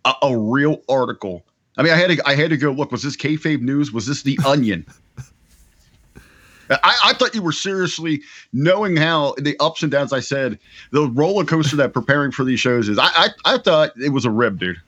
[0.05, 1.45] a, a real article
[1.77, 2.91] I mean, I had to I had to go look.
[2.91, 3.93] Was this kayfabe news?
[3.93, 4.87] Was this the Onion?
[6.71, 10.13] I, I, thought you were seriously knowing how the ups and downs.
[10.13, 10.59] I said
[10.91, 12.99] the roller coaster that preparing for these shows is.
[12.99, 14.81] I I, I thought it was a rib, dude.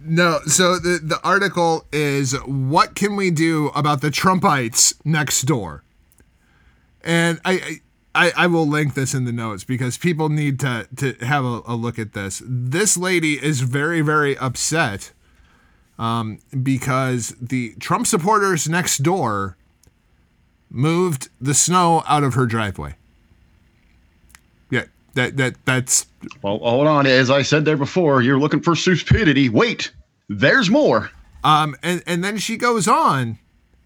[0.00, 5.82] No, so the the article is what can we do about the Trumpites next door,
[7.02, 7.80] and I.
[8.14, 11.62] I, I will link this in the notes because people need to to have a,
[11.64, 12.42] a look at this.
[12.44, 15.12] This lady is very very upset
[15.98, 19.56] um, because the Trump supporters next door
[20.72, 22.94] moved the snow out of her driveway.
[24.70, 26.06] Yeah, that that that's.
[26.42, 27.06] Well, hold on.
[27.06, 29.48] As I said there before, you're looking for stupidity.
[29.48, 29.92] Wait,
[30.28, 31.10] there's more.
[31.44, 33.38] Um, and and then she goes on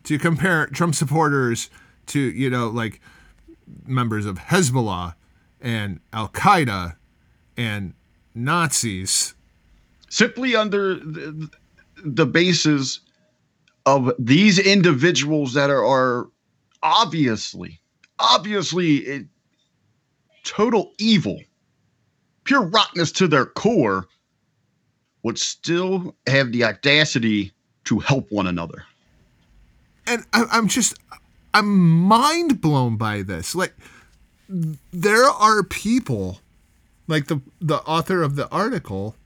[0.05, 1.69] to compare Trump supporters
[2.07, 3.01] to you know like
[3.85, 5.15] members of Hezbollah
[5.61, 6.97] and Al Qaeda
[7.57, 7.95] and
[8.35, 9.35] Nazis.
[10.09, 11.51] Simply under the,
[12.05, 13.01] the basis
[13.87, 16.29] of these individuals that are, are
[16.87, 17.81] obviously,
[18.19, 19.21] obviously eh,
[20.45, 21.41] total evil,
[22.45, 24.07] pure rottenness to their core,
[25.25, 27.53] would still have the audacity
[27.85, 28.85] to help one another.
[30.07, 30.97] And I, I'm just,
[31.53, 31.77] I'm
[32.07, 33.57] mind blown by this.
[33.57, 33.75] Like,
[34.93, 36.39] there are people,
[37.09, 39.17] like the the author of the article,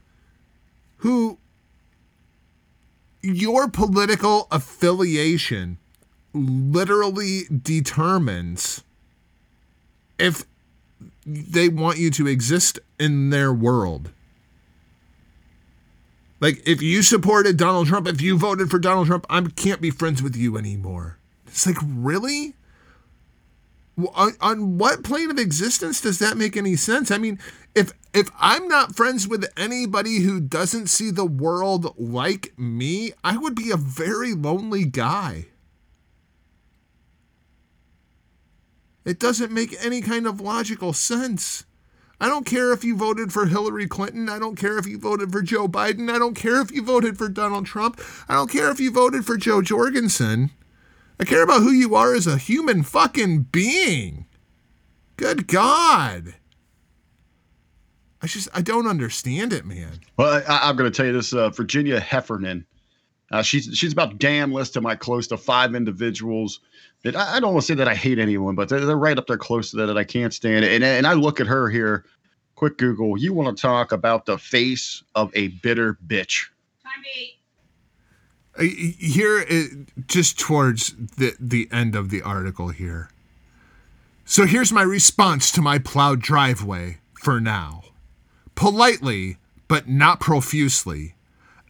[0.96, 1.36] who
[3.22, 5.76] your political affiliation
[6.32, 8.82] literally determines
[10.18, 10.44] if
[11.26, 14.10] they want you to exist in their world.
[16.40, 19.90] Like if you supported Donald Trump, if you voted for Donald Trump, I can't be
[19.90, 21.18] friends with you anymore.
[21.46, 22.54] It's like, really?
[24.14, 27.10] On, on what plane of existence does that make any sense?
[27.10, 27.38] I mean,
[27.74, 33.36] if if I'm not friends with anybody who doesn't see the world like me, I
[33.36, 35.46] would be a very lonely guy.
[39.04, 41.64] It doesn't make any kind of logical sense.
[42.20, 44.28] I don't care if you voted for Hillary Clinton.
[44.28, 46.10] I don't care if you voted for Joe Biden.
[46.10, 47.98] I don't care if you voted for Donald Trump.
[48.28, 50.50] I don't care if you voted for Jo Jorgensen.
[51.18, 54.26] I care about who you are as a human fucking being.
[55.16, 56.34] Good God.
[58.22, 60.00] I just, I don't understand it, man.
[60.18, 62.66] Well, I, am going to tell you this uh, Virginia Heffernan.
[63.30, 66.60] Uh, she's she's about damn list to my close to five individuals
[67.02, 69.18] that I, I don't want to say that I hate anyone, but they're, they're right
[69.18, 70.64] up there close to that that I can't stand.
[70.64, 72.04] And and I look at her here.
[72.56, 73.18] Quick Google.
[73.18, 76.48] You want to talk about the face of a bitter bitch?
[76.84, 77.40] Time eight
[78.58, 79.62] uh, here uh,
[80.06, 83.10] just towards the the end of the article here
[84.24, 87.82] so here's my response to my plowed driveway for now
[88.56, 89.36] politely
[89.68, 91.14] but not profusely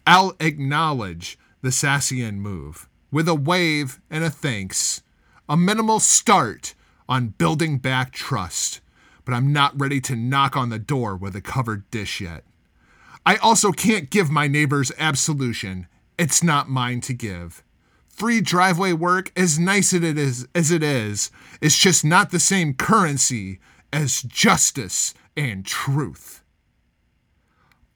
[0.06, 5.02] i'll acknowledge the sassian move with a wave and a thanks
[5.50, 6.74] a minimal start
[7.10, 8.80] on building back trust
[9.26, 12.44] but i'm not ready to knock on the door with a covered dish yet
[13.26, 15.86] I also can't give my neighbors absolution
[16.20, 17.64] it's not mine to give.
[18.06, 21.30] Free driveway work, as nice as it is, as it is,
[21.62, 23.58] is just not the same currency
[23.90, 26.42] as justice and truth.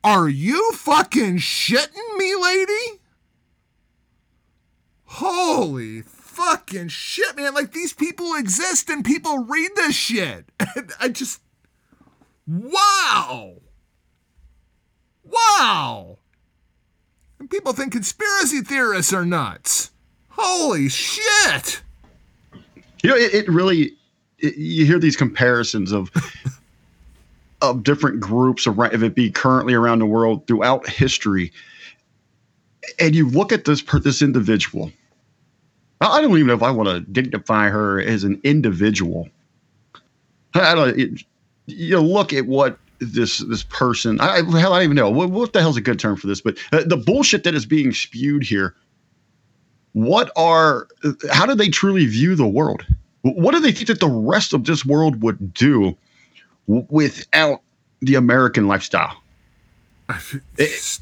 [0.03, 3.01] Are you fucking shitting me, lady?
[5.03, 6.01] Holy
[6.35, 7.53] fucking shit, man.
[7.53, 10.45] Like these people exist and people read this shit.
[10.75, 11.41] And I just.
[12.47, 13.53] Wow.
[15.23, 16.17] Wow.
[17.39, 19.91] And people think conspiracy theorists are nuts.
[20.29, 21.81] Holy shit!
[23.01, 23.93] You know, it, it really.
[24.39, 26.11] It, you hear these comparisons of
[27.61, 31.53] of different groups, around, if it be currently around the world throughout history,
[32.99, 34.91] and you look at this this individual.
[36.01, 39.29] I don't even know if I want to dignify her as an individual.
[40.53, 40.99] I don't.
[40.99, 41.23] It,
[41.67, 44.19] you look at what this this person.
[44.19, 46.41] I hell, I don't even know what, what the hell's a good term for this,
[46.41, 48.75] but uh, the bullshit that is being spewed here.
[49.93, 50.87] What are?
[51.31, 52.85] How do they truly view the world?
[53.21, 55.97] What do they think that the rest of this world would do
[56.67, 57.61] without
[58.01, 59.15] the American lifestyle?
[60.57, 60.99] It,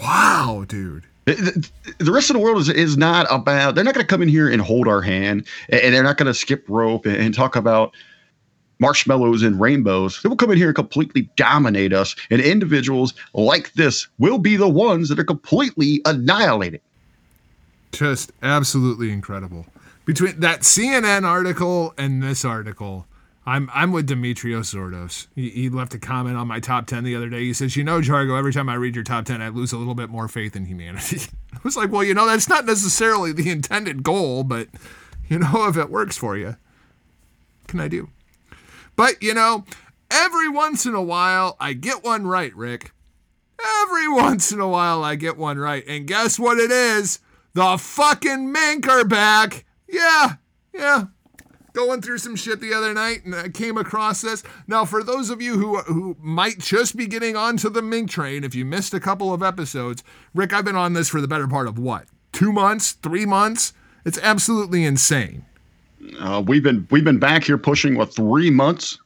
[0.00, 1.04] wow, dude.
[1.24, 4.22] The, the rest of the world is, is not about, they're not going to come
[4.22, 7.34] in here and hold our hand and they're not going to skip rope and, and
[7.34, 7.94] talk about
[8.80, 10.20] marshmallows and rainbows.
[10.20, 12.16] They will come in here and completely dominate us.
[12.30, 16.80] And individuals like this will be the ones that are completely annihilated.
[17.92, 19.66] Just absolutely incredible.
[20.04, 23.06] Between that CNN article and this article,
[23.44, 25.26] I'm I'm with Demetrios Zordos.
[25.34, 27.40] He, he, left a comment on my top ten the other day.
[27.40, 29.78] He says, "You know, Jargo, every time I read your top ten, I lose a
[29.78, 31.22] little bit more faith in humanity."
[31.52, 34.68] I was like, "Well, you know, that's not necessarily the intended goal, but
[35.28, 36.56] you know, if it works for you,
[37.66, 38.10] can I do?"
[38.96, 39.64] But, you know,
[40.10, 42.92] every once in a while, I get one right, Rick.
[43.82, 45.84] Every once in a while, I get one right.
[45.86, 47.20] And guess what it is?
[47.54, 49.64] The fucking mink are back.
[49.88, 50.34] Yeah,
[50.72, 51.04] yeah.
[51.72, 54.42] Going through some shit the other night and I came across this.
[54.66, 58.44] Now, for those of you who who might just be getting onto the mink train,
[58.44, 60.02] if you missed a couple of episodes,
[60.34, 62.06] Rick, I've been on this for the better part of what?
[62.32, 63.72] Two months, three months?
[64.04, 65.44] It's absolutely insane.
[66.18, 68.98] Uh, we've been we've been back here pushing what three months,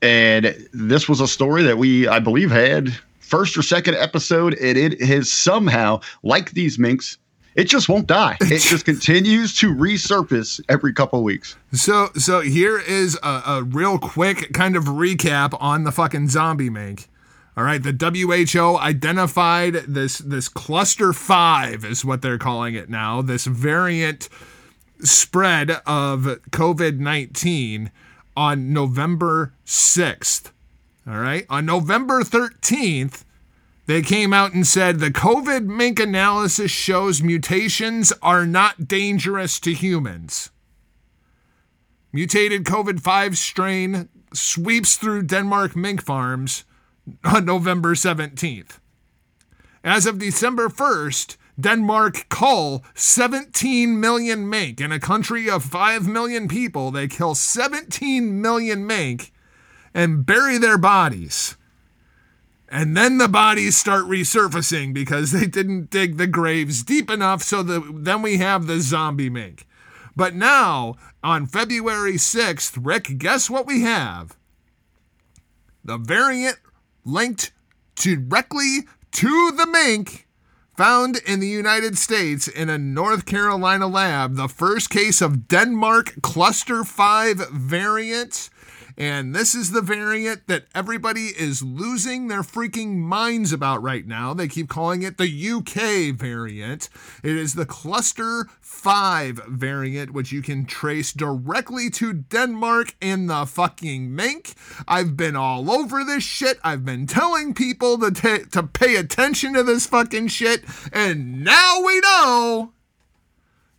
[0.00, 4.78] and this was a story that we I believe had first or second episode, and
[4.78, 7.16] it has somehow like these minks
[7.54, 8.36] it just won't die.
[8.52, 11.56] It just continues to resurface every couple of weeks.
[11.72, 16.70] So, so here is a, a, real quick kind of recap on the fucking zombie
[16.70, 17.08] mink.
[17.56, 23.20] All right, the WHO identified this this cluster five is what they're calling it now.
[23.20, 24.30] This variant
[25.00, 27.90] spread of COVID nineteen
[28.34, 30.50] on November sixth.
[31.06, 33.26] All right, on November thirteenth
[33.92, 39.74] they came out and said the COVID mink analysis shows mutations are not dangerous to
[39.74, 40.48] humans.
[42.10, 46.64] Mutated COVID 5 strain sweeps through Denmark mink farms
[47.22, 48.78] on November 17th.
[49.84, 54.80] As of December 1st, Denmark cull 17 million mink.
[54.80, 59.34] In a country of 5 million people, they kill 17 million mink
[59.92, 61.58] and bury their bodies.
[62.74, 67.42] And then the bodies start resurfacing because they didn't dig the graves deep enough.
[67.42, 69.66] So the, then we have the zombie mink.
[70.16, 74.38] But now, on February 6th, Rick, guess what we have?
[75.84, 76.56] The variant
[77.04, 77.52] linked
[77.94, 80.26] directly to the mink
[80.74, 84.36] found in the United States in a North Carolina lab.
[84.36, 88.48] The first case of Denmark Cluster 5 variant
[88.96, 94.34] and this is the variant that everybody is losing their freaking minds about right now.
[94.34, 96.88] They keep calling it the UK variant.
[97.22, 103.46] It is the cluster 5 variant, which you can trace directly to Denmark in the
[103.46, 104.54] fucking mink.
[104.88, 106.58] I've been all over this shit.
[106.64, 110.64] I've been telling people to, t- to pay attention to this fucking shit.
[110.92, 112.72] And now we know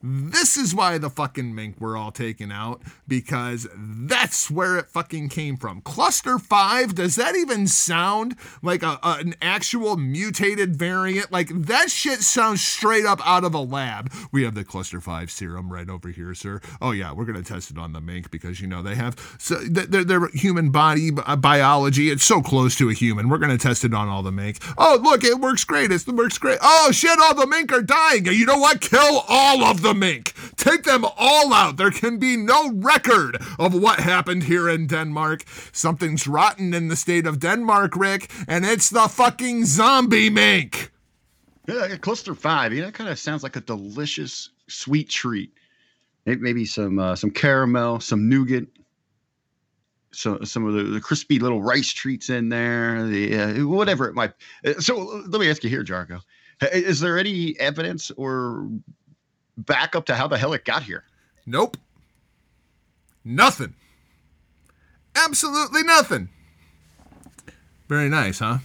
[0.05, 5.29] this is why the fucking mink were all taken out because that's where it fucking
[5.29, 5.79] came from.
[5.79, 11.31] Cluster 5, does that even sound like a, a, an actual mutated variant?
[11.31, 14.11] Like that shit sounds straight up out of a lab.
[14.33, 16.59] We have the cluster 5 serum right over here, sir.
[16.81, 19.15] Oh yeah, we're going to test it on the mink because you know they have
[19.39, 23.29] so their, their human body uh, biology, it's so close to a human.
[23.29, 24.59] We're going to test it on all the mink.
[24.77, 25.91] Oh, look, it works great.
[25.91, 26.59] It works great.
[26.61, 28.25] Oh shit, all the mink are dying.
[28.25, 28.81] You know what?
[28.81, 30.33] Kill all of the mink.
[30.55, 31.77] Take them all out.
[31.77, 35.43] There can be no record of what happened here in Denmark.
[35.71, 40.91] Something's rotten in the state of Denmark, Rick, and it's the fucking zombie mink.
[41.67, 42.73] Yeah, a cluster five.
[42.73, 45.53] You know, that kind of sounds like a delicious sweet treat.
[46.25, 48.65] Maybe some uh, some caramel, some nougat,
[50.11, 54.15] some some of the, the crispy little rice treats in there, the uh, whatever it
[54.15, 54.31] might.
[54.65, 56.21] Uh, so let me ask you here, Jargo.
[56.71, 58.69] Is there any evidence or
[59.57, 61.03] back up to how the hell it got here?
[61.45, 61.77] Nope.
[63.23, 63.75] Nothing.
[65.15, 66.29] Absolutely nothing.
[67.87, 68.59] Very nice, huh?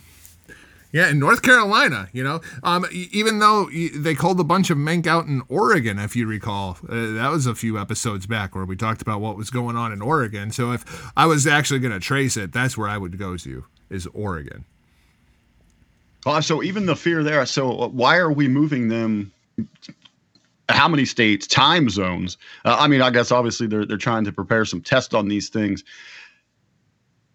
[0.91, 5.07] Yeah, in North Carolina, you know, um, even though they called a bunch of mink
[5.07, 8.75] out in Oregon, if you recall, uh, that was a few episodes back where we
[8.75, 10.51] talked about what was going on in Oregon.
[10.51, 13.65] So if I was actually going to trace it, that's where I would go to
[13.91, 14.65] is Oregon.
[16.25, 17.45] Uh, so even the fear there.
[17.45, 19.33] So why are we moving them
[20.69, 22.37] how many states, time zones.
[22.65, 25.49] Uh, I mean, I guess obviously they're they're trying to prepare some tests on these
[25.49, 25.85] things.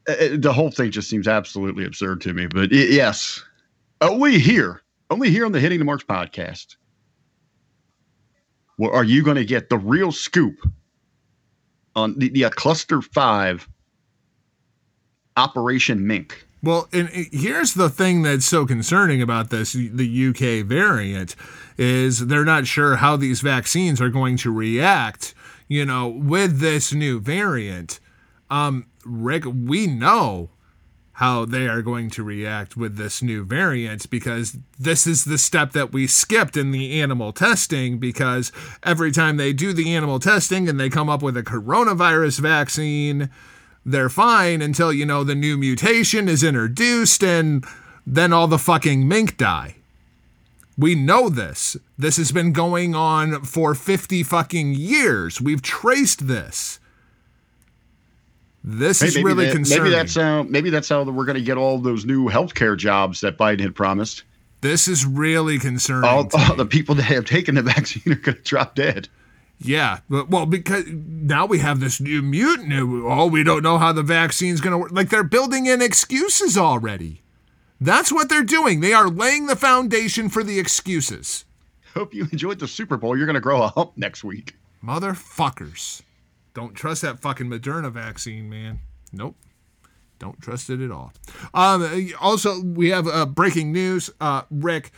[0.07, 2.47] Uh, uh the whole thing just seems absolutely absurd to me.
[2.47, 3.43] But it, yes,
[4.01, 6.75] only here, only here on the Hitting the Marks podcast,
[8.77, 10.57] well, are you going to get the real scoop
[11.95, 13.67] on the, the uh, Cluster Five
[15.37, 16.45] Operation Mink?
[16.61, 21.35] Well, and here's the thing that's so concerning about this the UK variant
[21.77, 25.33] is they're not sure how these vaccines are going to react,
[25.67, 27.99] you know, with this new variant.
[28.49, 30.49] Um, Rick, we know
[31.17, 35.71] how they are going to react with this new variant because this is the step
[35.71, 38.51] that we skipped in the animal testing because
[38.81, 43.29] every time they do the animal testing and they come up with a coronavirus vaccine,
[43.85, 47.63] they're fine until, you know, the new mutation is introduced and
[48.07, 49.75] then all the fucking mink die.
[50.77, 51.77] We know this.
[51.97, 55.39] This has been going on for 50 fucking years.
[55.39, 56.79] We've traced this.
[58.63, 59.83] This is really that, concerning.
[59.83, 63.19] Maybe that's how maybe that's how we're going to get all those new healthcare jobs
[63.21, 64.23] that Biden had promised.
[64.61, 66.09] This is really concerning.
[66.09, 69.09] All, all the people that have taken the vaccine are going to drop dead.
[69.59, 72.73] Yeah, well, because now we have this new mutant.
[72.73, 74.91] Oh, we don't know how the vaccine's going to work.
[74.91, 77.22] Like they're building in excuses already.
[77.81, 78.79] That's what they're doing.
[78.79, 81.45] They are laying the foundation for the excuses.
[81.93, 83.17] Hope you enjoyed the Super Bowl.
[83.17, 84.55] You're going to grow a hump next week.
[84.83, 86.01] Motherfuckers.
[86.53, 88.79] Don't trust that fucking Moderna vaccine, man.
[89.11, 89.35] Nope.
[90.19, 91.11] Don't trust it at all.
[91.53, 94.09] Um, also, we have uh, breaking news.
[94.21, 94.91] Uh, Rick,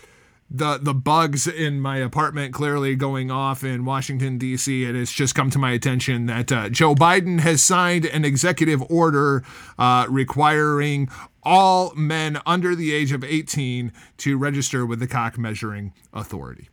[0.50, 4.84] the the bugs in my apartment clearly going off in Washington D.C.
[4.84, 8.84] It has just come to my attention that uh, Joe Biden has signed an executive
[8.92, 9.44] order
[9.80, 11.10] uh, requiring
[11.46, 16.70] all men under the age of 18 to register with the cock measuring authority.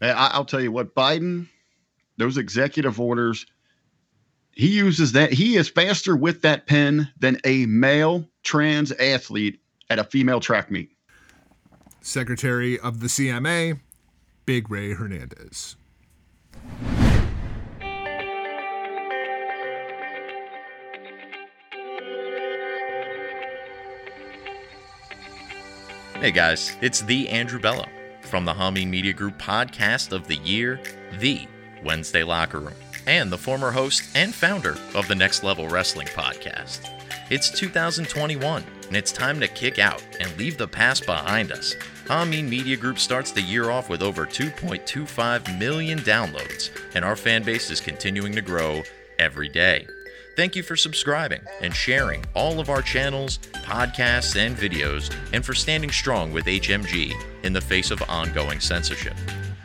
[0.00, 1.48] I'll tell you what, Biden,
[2.18, 3.46] those executive orders,
[4.52, 5.32] he uses that.
[5.32, 10.70] He is faster with that pen than a male trans athlete at a female track
[10.70, 10.90] meet.
[12.00, 13.80] Secretary of the CMA,
[14.46, 15.76] Big Ray Hernandez.
[26.20, 27.86] Hey guys, it's the Andrew Bello
[28.22, 30.80] from the Hameen Media Group podcast of the year,
[31.20, 31.46] The
[31.84, 32.74] Wednesday Locker Room,
[33.06, 36.90] and the former host and founder of the Next Level Wrestling podcast.
[37.30, 41.76] It's 2021, and it's time to kick out and leave the past behind us.
[42.06, 47.44] Hameen Media Group starts the year off with over 2.25 million downloads, and our fan
[47.44, 48.82] base is continuing to grow
[49.20, 49.86] every day.
[50.38, 55.52] Thank you for subscribing and sharing all of our channels, podcasts, and videos, and for
[55.52, 57.12] standing strong with HMG
[57.42, 59.16] in the face of ongoing censorship.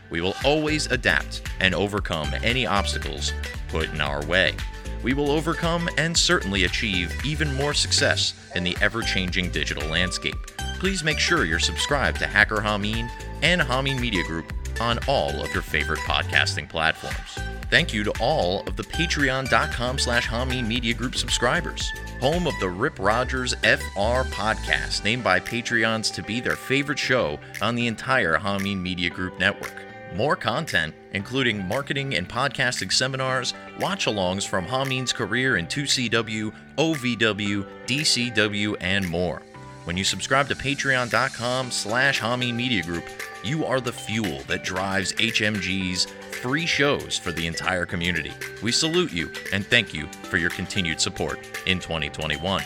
[0.10, 3.34] We will always adapt and overcome any obstacles
[3.68, 4.56] put in our way.
[5.04, 10.58] We will overcome and certainly achieve even more success in the ever changing digital landscape.
[10.80, 13.12] Please make sure you're subscribed to Hacker Hameen
[13.44, 14.52] and Hameen Media Group
[14.82, 17.53] on all of your favorite podcasting platforms.
[17.74, 22.70] Thank you to all of the patreon.com slash Hameen Media Group subscribers, home of the
[22.70, 28.38] Rip Rogers FR podcast, named by Patreons to be their favorite show on the entire
[28.38, 29.74] Hameen Media Group network.
[30.16, 37.68] More content, including marketing and podcasting seminars, watch alongs from Hameen's career in 2CW, OVW,
[37.88, 39.42] DCW, and more.
[39.86, 43.06] When you subscribe to patreon.com slash Hameen Media Group,
[43.44, 48.32] you are the fuel that drives HMG's free shows for the entire community.
[48.62, 52.64] We salute you and thank you for your continued support in 2021.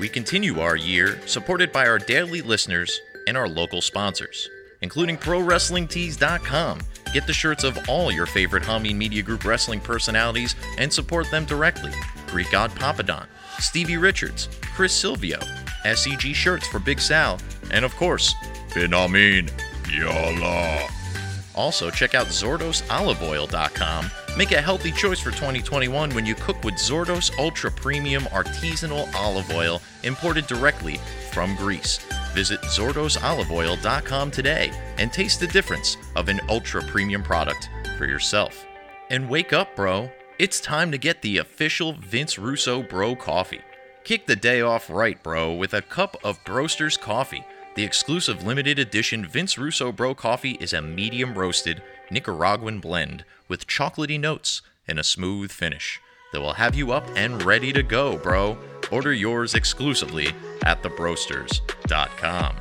[0.00, 4.48] We continue our year supported by our daily listeners and our local sponsors,
[4.80, 6.80] including ProWrestlingTees.com.
[7.12, 11.44] Get the shirts of all your favorite Hameen Media Group wrestling personalities and support them
[11.44, 11.92] directly.
[12.28, 13.26] Greek God Papadon,
[13.58, 15.38] Stevie Richards, Chris Silvio,
[15.84, 17.38] SEG shirts for Big Sal,
[17.70, 18.34] and of course,
[18.74, 19.50] Bin Hameen
[21.54, 24.10] Also, check out ZordosOliveOil.com.
[24.36, 29.50] Make a healthy choice for 2021 when you cook with Zordos Ultra Premium Artisanal Olive
[29.50, 30.98] Oil imported directly
[31.30, 31.98] from Greece.
[32.32, 37.68] Visit ZordosOliveOil.com today and taste the difference of an ultra premium product
[37.98, 38.64] for yourself.
[39.10, 40.10] And wake up, bro.
[40.38, 43.60] It's time to get the official Vince Russo Bro Coffee.
[44.04, 47.44] Kick the day off right, bro, with a cup of Broster's Coffee.
[47.74, 53.66] The exclusive limited edition Vince Russo Bro Coffee is a medium roasted Nicaraguan blend with
[53.66, 55.98] chocolatey notes and a smooth finish
[56.32, 58.58] that will have you up and ready to go, bro.
[58.90, 60.28] Order yours exclusively
[60.64, 62.56] at thebroasters.com.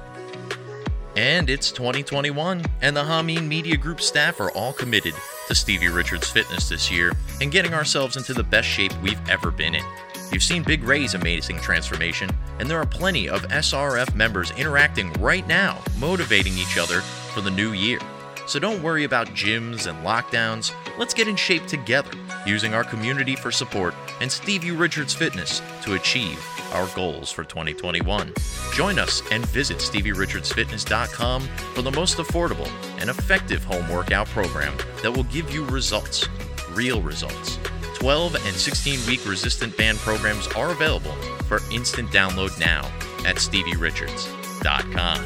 [1.18, 5.14] And it's 2021, and the Hameen Media Group staff are all committed
[5.50, 9.52] to Stevie Richards Fitness this year and getting ourselves into the best shape we've ever
[9.52, 9.84] been in.
[10.32, 12.30] You've seen Big Ray's amazing transformation,
[12.60, 17.52] and there are plenty of SRF members interacting right now, motivating each other for the
[17.52, 18.00] new year.
[18.48, 20.74] So don't worry about gyms and lockdowns.
[20.98, 22.12] Let's get in shape together
[22.46, 26.40] using our community for support and Stevie Richards Fitness to achieve
[26.74, 28.34] our goals for 2021.
[28.74, 31.42] Join us and visit StevieRichardsFitness.com
[31.74, 32.70] for the most affordable
[33.00, 36.28] and effective home workout program that will give you results,
[36.74, 37.58] real results.
[38.02, 41.14] 12 and 16 week resistant band programs are available
[41.44, 42.84] for instant download now
[43.28, 45.24] at StevieRichards.com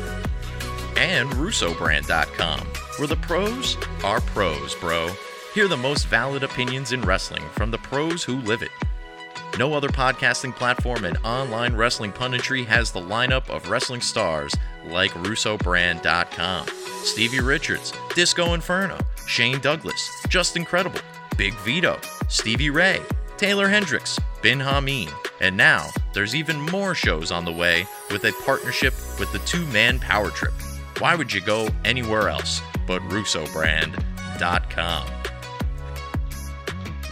[0.98, 2.60] and RussoBrand.com,
[2.98, 5.10] where the pros are pros, bro.
[5.54, 8.72] Hear the most valid opinions in wrestling from the pros who live it.
[9.58, 14.54] No other podcasting platform and online wrestling punditry has the lineup of wrestling stars
[14.88, 16.68] like RussoBrand.com,
[17.04, 18.98] Stevie Richards, Disco Inferno,
[19.28, 21.00] Shane Douglas, Justin Credible,
[21.38, 21.98] Big Vito,
[22.28, 23.02] Stevie Ray,
[23.38, 25.12] Taylor Hendricks, Bin Hameen,
[25.42, 29.66] and now there's even more shows on the way with a partnership with the two
[29.68, 30.54] man power trip.
[31.00, 35.08] Why would you go anywhere else but RussoBrand.com?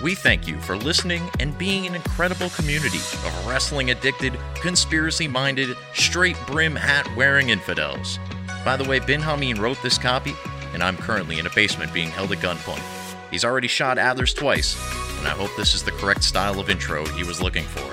[0.01, 5.77] We thank you for listening and being an incredible community of wrestling addicted, conspiracy minded,
[5.93, 8.19] straight brim hat wearing infidels.
[8.65, 10.35] By the way, Bin Hameen wrote this copy,
[10.73, 13.02] and I'm currently in a basement being held at gunpoint.
[13.33, 14.77] He's already shot Adlers twice,
[15.17, 17.91] and I hope this is the correct style of intro he was looking for.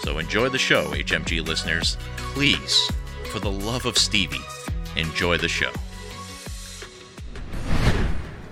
[0.00, 1.98] So enjoy the show, HMG listeners.
[2.16, 2.90] Please,
[3.30, 4.40] for the love of Stevie,
[4.96, 5.72] enjoy the show.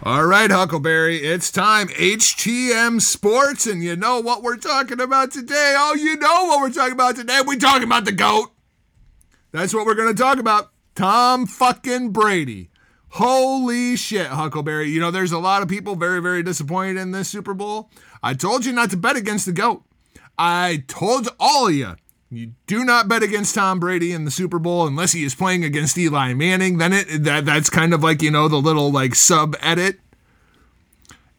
[0.02, 1.88] All right, Huckleberry, it's time.
[1.88, 5.74] HTM Sports, and you know what we're talking about today?
[5.74, 7.40] Oh, you know what we're talking about today?
[7.46, 8.50] We're talking about the GOAT.
[9.52, 10.70] That's what we're going to talk about.
[10.94, 12.68] Tom fucking Brady.
[13.16, 14.90] Holy shit, Huckleberry.
[14.90, 17.90] You know, there's a lot of people very, very disappointed in this Super Bowl.
[18.22, 19.82] I told you not to bet against the GOAT.
[20.38, 21.96] I told all of you
[22.30, 25.64] you do not bet against Tom Brady in the Super Bowl unless he is playing
[25.64, 26.78] against Eli Manning.
[26.78, 30.00] Then it that that's kind of like you know the little like sub edit.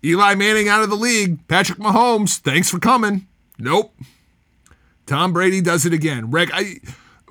[0.04, 1.46] Eli Manning out of the league.
[1.48, 3.28] Patrick Mahomes, thanks for coming.
[3.60, 3.94] Nope.
[5.06, 6.32] Tom Brady does it again.
[6.32, 6.80] Rick, I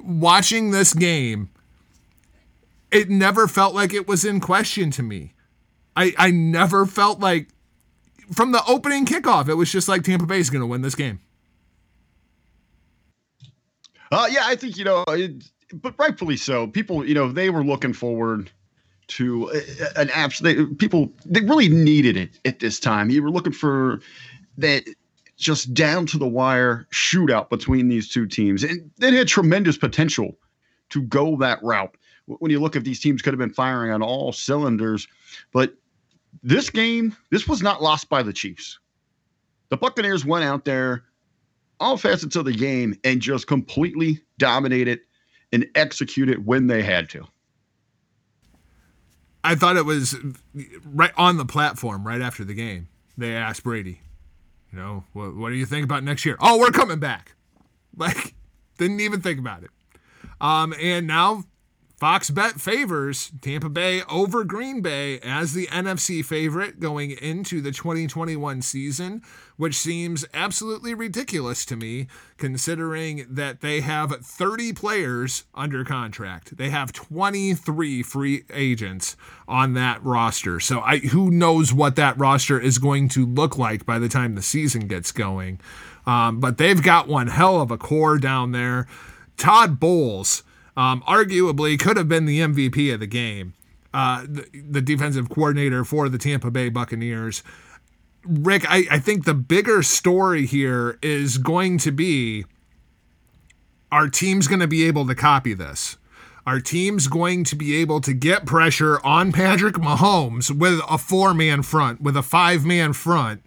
[0.00, 1.50] watching this game,
[2.96, 5.34] it never felt like it was in question to me.
[5.94, 7.48] I I never felt like
[8.32, 10.94] from the opening kickoff, it was just like Tampa Bay is going to win this
[10.94, 11.20] game.
[14.10, 15.44] Uh, yeah, I think you know, it,
[15.74, 16.66] but rightfully so.
[16.68, 18.50] People, you know, they were looking forward
[19.08, 19.50] to
[19.96, 20.78] an absolute.
[20.78, 23.10] People they really needed it at this time.
[23.10, 24.00] You were looking for
[24.56, 24.84] that
[25.36, 30.38] just down to the wire shootout between these two teams, and it had tremendous potential
[30.88, 31.94] to go that route.
[32.26, 35.06] When you look at these teams, could have been firing on all cylinders,
[35.52, 35.74] but
[36.42, 38.78] this game, this was not lost by the Chiefs.
[39.68, 41.04] The Buccaneers went out there
[41.80, 45.00] all facets of the game and just completely dominated
[45.52, 47.26] and execute it when they had to.
[49.44, 50.16] I thought it was
[50.84, 52.88] right on the platform right after the game.
[53.16, 54.00] They asked Brady,
[54.72, 56.36] you know, what, what do you think about next year?
[56.40, 57.32] Oh, we're coming back.
[57.98, 58.34] Like,
[58.76, 59.70] didn't even think about it.
[60.38, 61.44] Um, and now
[61.96, 67.72] Fox Bet favors Tampa Bay over Green Bay as the NFC favorite going into the
[67.72, 69.22] 2021 season,
[69.56, 72.06] which seems absolutely ridiculous to me
[72.36, 76.58] considering that they have 30 players under contract.
[76.58, 79.16] They have 23 free agents
[79.48, 80.60] on that roster.
[80.60, 84.34] So I who knows what that roster is going to look like by the time
[84.34, 85.60] the season gets going.
[86.04, 88.86] Um, but they've got one hell of a core down there.
[89.38, 90.42] Todd Bowles
[90.76, 93.54] um, arguably could have been the MVP of the game,
[93.94, 97.42] uh, the, the, defensive coordinator for the Tampa Bay Buccaneers.
[98.24, 102.44] Rick, I, I think the bigger story here is going to be
[103.90, 105.96] our team's going to be able to copy this.
[106.46, 111.34] Our team's going to be able to get pressure on Patrick Mahomes with a four
[111.34, 113.42] man front, with a five man front,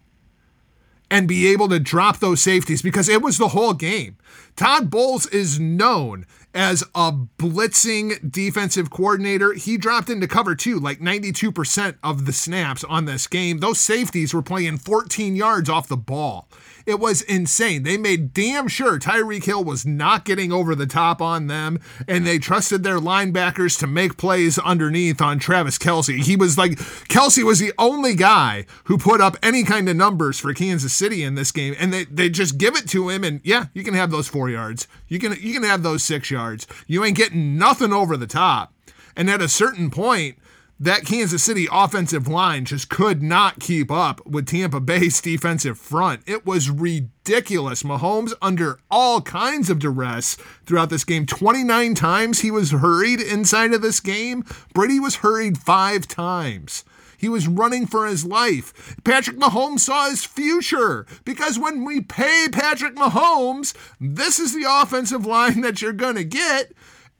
[1.11, 4.17] and be able to drop those safeties because it was the whole game.
[4.55, 9.53] Todd Bowles is known as a blitzing defensive coordinator.
[9.53, 13.59] He dropped into cover two, like 92% of the snaps on this game.
[13.59, 16.47] Those safeties were playing 14 yards off the ball.
[16.89, 17.83] It was insane.
[17.83, 22.25] They made damn sure Tyreek Hill was not getting over the top on them, and
[22.25, 26.23] they trusted their linebackers to make plays underneath on Travis Kelce.
[26.23, 30.39] He was like, Kelsey was the only guy who put up any kind of numbers
[30.39, 33.39] for Kansas City in this game, and they, they just give it to him, and
[33.43, 34.87] yeah, you can have those four yards.
[35.07, 36.65] You can you can have those six yards.
[36.87, 38.73] You ain't getting nothing over the top.
[39.15, 40.37] And at a certain point,
[40.79, 46.21] that Kansas City offensive line just could not keep up with Tampa Bay's defensive front.
[46.25, 47.83] It was ridiculous.
[47.83, 50.35] Mahomes under all kinds of duress
[50.65, 51.25] throughout this game.
[51.25, 54.45] 29 times he was hurried inside of this game.
[54.73, 56.85] Brady was hurried five times.
[57.19, 58.95] He was running for his life.
[59.03, 65.25] Patrick Mahomes saw his future because when we pay Patrick Mahomes, this is the offensive
[65.25, 66.71] line that you're going to get.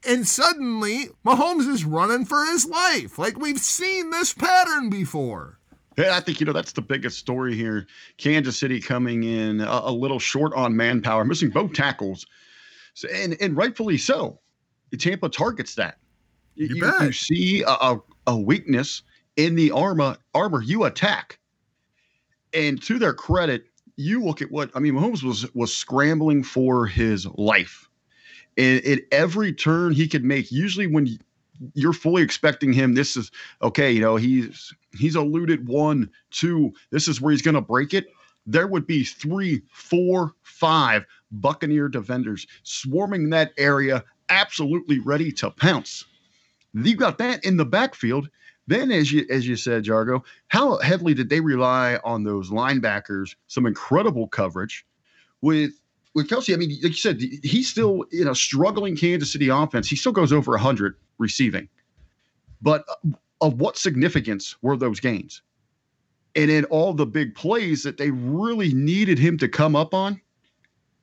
[0.06, 3.18] And suddenly, Mahomes is running for his life.
[3.18, 5.58] Like we've seen this pattern before.
[5.98, 7.86] Yeah, I think you know that's the biggest story here.
[8.16, 12.26] Kansas City coming in a, a little short on manpower, missing both tackles,
[12.94, 14.38] so, and and rightfully so.
[14.98, 15.98] Tampa targets that.
[16.54, 19.02] You, you, you see a, a, a weakness
[19.36, 21.38] in the armor, armor you attack.
[22.52, 23.66] And to their credit,
[23.96, 24.94] you look at what I mean.
[24.94, 27.89] Mahomes was was scrambling for his life,
[28.60, 30.52] and at every turn he could make.
[30.52, 31.18] Usually, when
[31.74, 33.30] you're fully expecting him, this is
[33.62, 33.92] okay.
[33.92, 36.72] You know he's he's eluded one, two.
[36.90, 38.08] This is where he's going to break it.
[38.46, 46.06] There would be three, four, five Buccaneer defenders swarming that area, absolutely ready to pounce.
[46.74, 48.30] You've got that in the backfield
[48.66, 53.36] Then, as you as you said, Jargo, how heavily did they rely on those linebackers?
[53.48, 54.86] Some incredible coverage
[55.42, 55.79] with
[56.14, 56.52] with Kelce.
[56.52, 59.88] I mean, like you said, he's still in a struggling Kansas City offense.
[59.88, 61.68] He still goes over hundred receiving,
[62.60, 63.10] but uh,
[63.40, 65.42] of what significance were those gains?
[66.36, 70.20] And in all the big plays that they really needed him to come up on,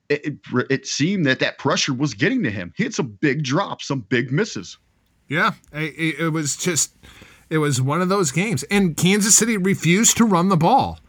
[0.09, 2.73] it, it, it seemed that that pressure was getting to him.
[2.77, 4.77] He had some big drops, some big misses.
[5.27, 6.95] Yeah, it, it was just
[7.49, 10.99] it was one of those games, and Kansas City refused to run the ball.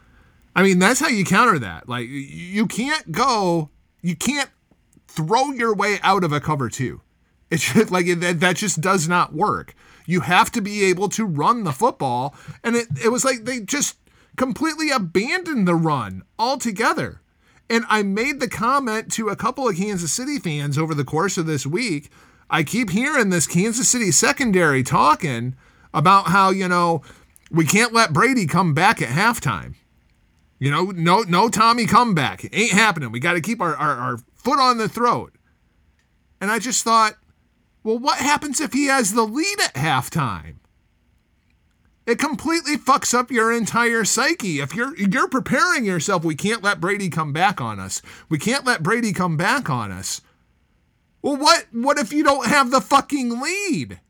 [0.57, 1.89] I mean, that's how you counter that.
[1.89, 3.71] Like you can't go,
[4.03, 4.51] you can't
[5.07, 7.01] throw your way out of a cover two.
[7.51, 9.75] It's just, like that, that just does not work.
[10.07, 12.35] You have to be able to run the football,
[12.65, 13.99] and it it was like they just
[14.37, 17.21] completely abandoned the run altogether.
[17.71, 21.37] And I made the comment to a couple of Kansas City fans over the course
[21.37, 22.11] of this week
[22.51, 25.55] I keep hearing this Kansas City secondary talking
[25.93, 27.03] about how, you know,
[27.51, 29.75] we can't let Brady come back at halftime.
[30.59, 32.45] You know, no no Tommy comeback.
[32.45, 33.13] It ain't happening.
[33.13, 35.33] We got to keep our, our, our foot on the throat.
[36.41, 37.15] And I just thought,
[37.83, 40.57] well, what happens if he has the lead at halftime?
[42.07, 44.61] It completely fucks up your entire psyche.
[44.61, 48.01] If you're you're preparing yourself, we can't let Brady come back on us.
[48.31, 50.23] We can't let Brady come back on us.
[51.21, 54.01] Well, what what if you don't have the fucking lead?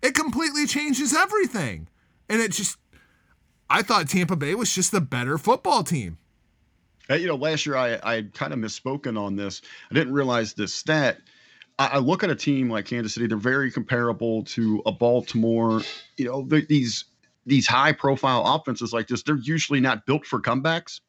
[0.00, 1.88] It completely changes everything.
[2.30, 2.78] And it just
[3.68, 6.18] I thought Tampa Bay was just the better football team.
[7.08, 9.62] You know, last year I I kind of misspoken on this.
[9.90, 11.18] I didn't realize this stat.
[11.78, 15.82] I, I, look at a team like Kansas City; they're very comparable to a Baltimore.
[16.16, 17.04] You know, these
[17.44, 21.00] these high profile offenses like this, they're usually not built for comebacks.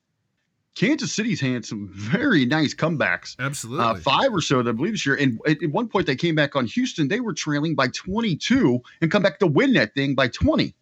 [0.76, 3.36] Kansas City's had some very nice comebacks.
[3.40, 3.84] Absolutely.
[3.84, 5.16] Uh, five or so, I believe, this year.
[5.16, 7.08] And at, at, one point, they came back on Houston.
[7.08, 10.76] They were trailing by 22 and come back to win that thing by 20.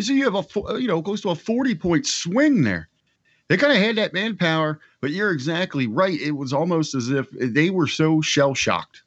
[0.00, 2.88] So you have a, uh, you know, close to a 40 point swing there.
[3.48, 6.18] They kind of had that manpower, but you're exactly right.
[6.20, 9.02] It was almost as if uh, they were so shell shocked.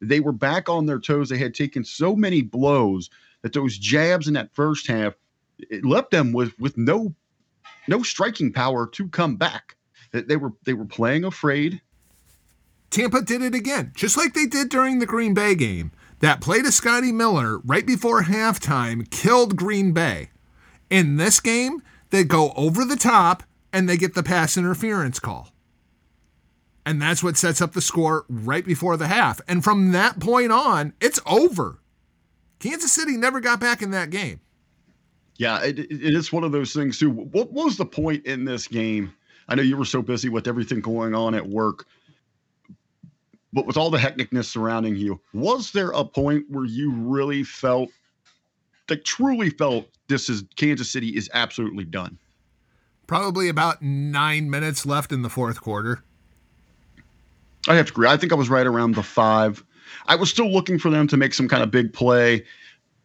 [0.00, 1.28] They were back on their toes.
[1.28, 3.10] They had taken so many blows
[3.42, 5.14] that those jabs in that first half
[5.58, 7.14] it left them with with no
[7.88, 9.76] no striking power to come back.
[10.12, 11.80] They were they were playing afraid.
[12.90, 15.92] Tampa did it again, just like they did during the Green Bay game.
[16.20, 20.30] That play to Scotty Miller right before halftime killed Green Bay.
[20.90, 23.42] In this game, they go over the top
[23.72, 25.52] and they get the pass interference call.
[26.84, 29.40] And that's what sets up the score right before the half.
[29.46, 31.78] And from that point on, it's over.
[32.58, 34.40] Kansas City never got back in that game.
[35.36, 37.10] Yeah, it, it is one of those things too.
[37.10, 39.12] What, what was the point in this game?
[39.48, 41.86] I know you were so busy with everything going on at work,
[43.52, 47.90] but with all the hecticness surrounding you, was there a point where you really felt,
[48.88, 52.18] like truly felt, this is Kansas City is absolutely done?
[53.06, 56.02] Probably about nine minutes left in the fourth quarter.
[57.66, 58.08] I have to agree.
[58.08, 59.64] I think I was right around the five.
[60.06, 62.44] I was still looking for them to make some kind of big play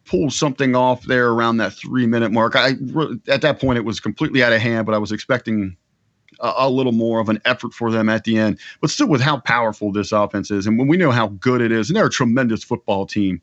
[0.06, 2.54] pull something off there around that three minute mark.
[2.56, 2.72] I
[3.28, 5.76] at that point it was completely out of hand, but I was expecting
[6.40, 8.58] a, a, little more of an effort for them at the end.
[8.80, 11.72] But still, with how powerful this offense is, and when we know how good it
[11.72, 13.40] is, and they're a tremendous football team,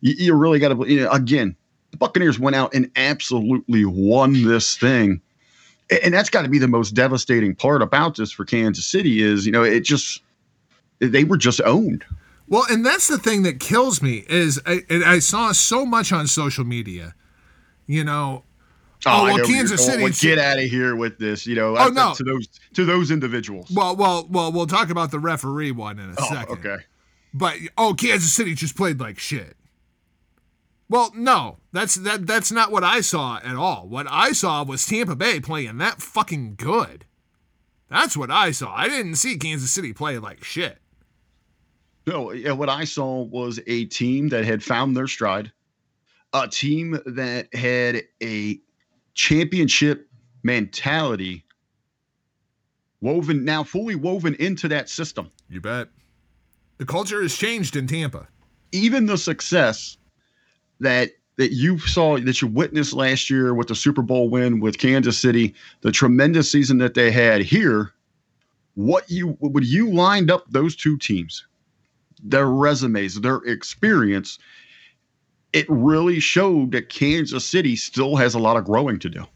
[0.00, 0.88] you, you really got to.
[0.88, 1.56] You know, again,
[1.90, 5.20] the Buccaneers went out and absolutely won this thing.
[6.04, 9.44] And that's got to be the most devastating part about this for Kansas City is,
[9.44, 10.22] you know, it just
[11.00, 12.04] they were just owned.
[12.46, 16.26] Well, and that's the thing that kills me is I, I saw so much on
[16.26, 17.14] social media,
[17.86, 18.44] you know.
[19.06, 20.02] Oh, oh well, Kansas City.
[20.02, 21.76] Well, get out of here with this, you know.
[21.76, 23.70] Oh no, to those to those individuals.
[23.70, 26.58] Well, well, well, we'll talk about the referee one in a oh, second.
[26.58, 26.76] Okay.
[27.32, 29.56] But oh, Kansas City just played like shit.
[30.88, 33.86] Well, no, that's that that's not what I saw at all.
[33.88, 37.06] What I saw was Tampa Bay playing that fucking good.
[37.88, 38.74] That's what I saw.
[38.74, 40.78] I didn't see Kansas City play like shit.
[42.06, 45.52] No, yeah, what I saw was a team that had found their stride,
[46.32, 48.58] a team that had a
[49.20, 50.08] championship
[50.42, 51.44] mentality
[53.02, 55.30] woven now fully woven into that system.
[55.50, 55.88] You bet.
[56.78, 58.26] The culture has changed in Tampa.
[58.72, 59.98] Even the success
[60.80, 64.78] that that you saw that you witnessed last year with the Super Bowl win with
[64.78, 67.92] Kansas City, the tremendous season that they had here,
[68.74, 71.46] what you would you lined up those two teams?
[72.22, 74.38] their resumes, their experience,
[75.52, 79.26] it really showed that Kansas City still has a lot of growing to do.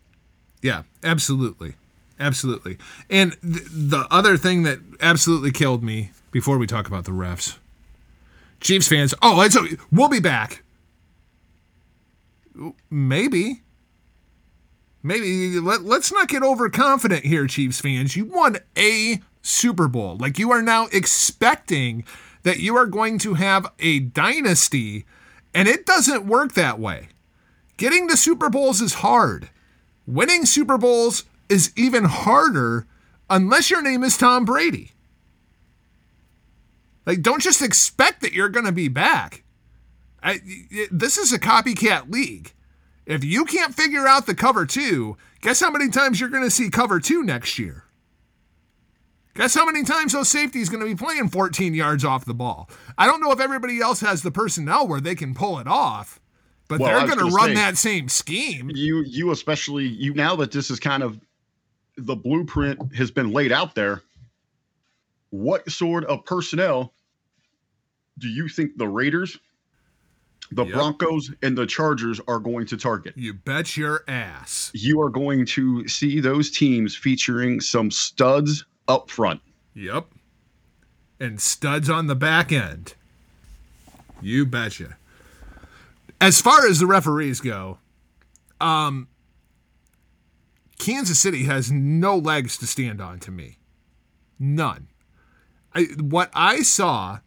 [0.62, 1.74] Yeah, absolutely.
[2.19, 2.78] Absolutely.
[3.11, 7.59] And th- the other thing that absolutely killed me before we talk about the refs
[8.61, 9.59] Chiefs fans, oh, it's
[9.93, 10.62] we'll be back.
[12.91, 13.62] Maybe.
[15.03, 18.16] Maybe let, let's not get overconfident here, Chiefs fans.
[18.16, 20.16] You won a Super Bowl.
[20.16, 22.05] Like you are now expecting
[22.45, 25.05] that you are going to have a dynasty,
[25.55, 27.09] and it doesn't work that way.
[27.76, 29.48] Getting to Super Bowls is hard.
[30.06, 32.86] Winning Super Bowls is even harder
[33.31, 34.90] unless your name is Tom Brady.
[37.06, 39.43] Like, don't just expect that you're going to be back.
[40.22, 40.40] I,
[40.90, 42.52] this is a copycat league.
[43.06, 46.51] If you can't figure out the cover two, guess how many times you're going to
[46.51, 47.84] see cover two next year?
[49.35, 52.35] Guess how many times those safeties are going to be playing 14 yards off the
[52.35, 52.70] ball?
[52.97, 56.20] I don't know if everybody else has the personnel where they can pull it off,
[56.69, 58.70] but well, they're going to run say, that same scheme.
[58.73, 61.19] You, you especially you now that this is kind of
[61.97, 64.02] the blueprint has been laid out there.
[65.31, 66.94] What sort of personnel
[68.19, 69.39] do you think the Raiders
[70.52, 70.74] the yep.
[70.74, 73.15] Broncos and the Chargers are going to target.
[73.16, 74.70] You bet your ass.
[74.74, 79.40] You are going to see those teams featuring some studs up front.
[79.74, 80.06] Yep.
[81.20, 82.94] And studs on the back end.
[84.20, 84.97] You betcha.
[86.20, 87.78] As far as the referees go,
[88.61, 89.09] um,
[90.78, 93.59] Kansas City has no legs to stand on to me.
[94.39, 94.89] None.
[95.74, 97.20] I, what I saw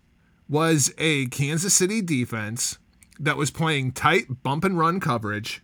[0.50, 2.78] was a Kansas City defense
[3.20, 5.64] that was playing tight bump and run coverage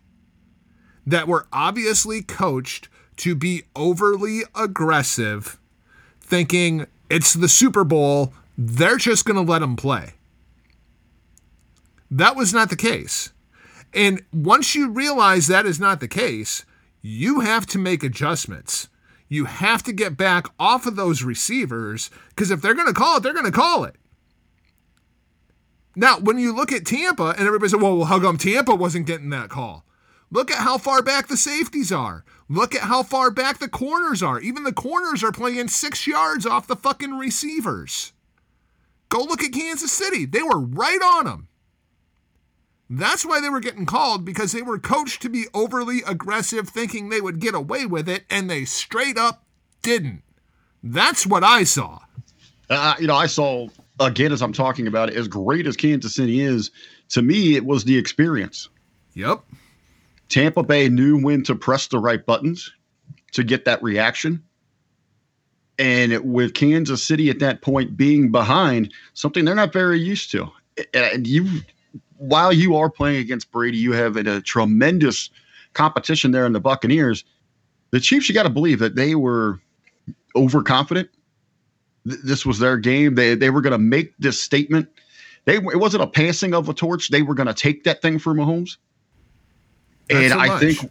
[1.05, 5.59] that were obviously coached to be overly aggressive,
[6.33, 10.13] thinking it's the Super Bowl, they're just going to let them play.
[12.09, 13.31] That was not the case.
[13.93, 16.65] And once you realize that is not the case,
[17.03, 18.87] you have to make adjustments.
[19.29, 23.17] You have to get back off of those receivers because if they're going to call
[23.17, 23.95] it, they're going to call it.
[25.95, 29.29] Now, when you look at Tampa, and everybody said, well, how come Tampa wasn't getting
[29.29, 29.85] that call?
[30.31, 32.25] Look at how far back the safeties are.
[32.53, 34.39] Look at how far back the corners are.
[34.39, 38.13] Even the corners are playing six yards off the fucking receivers.
[39.09, 40.25] Go look at Kansas City.
[40.25, 41.47] They were right on them.
[42.91, 47.09] That's why they were getting called because they were coached to be overly aggressive, thinking
[47.09, 49.43] they would get away with it, and they straight up
[49.81, 50.21] didn't.
[50.83, 52.01] That's what I saw.
[52.69, 53.67] Uh, you know, I saw
[53.99, 56.69] again, as I'm talking about it, as great as Kansas City is,
[57.09, 58.69] to me, it was the experience.
[59.15, 59.41] Yep.
[60.33, 62.71] Tampa Bay knew when to press the right buttons
[63.33, 64.43] to get that reaction.
[65.79, 70.51] And with Kansas City at that point being behind, something they're not very used to.
[70.93, 71.61] And you,
[72.17, 75.29] while you are playing against Brady, you have a, tremendous
[75.73, 77.23] competition there in the Buccaneers.
[77.91, 79.59] The Chiefs, you got to believe that they were
[80.35, 81.09] overconfident
[82.05, 83.15] this was their game.
[83.15, 84.89] They they were going to make this statement.
[85.45, 87.09] They it wasn't a passing of a torch.
[87.09, 88.77] They were going to take that thing for Mahomes.
[90.09, 90.89] And so I think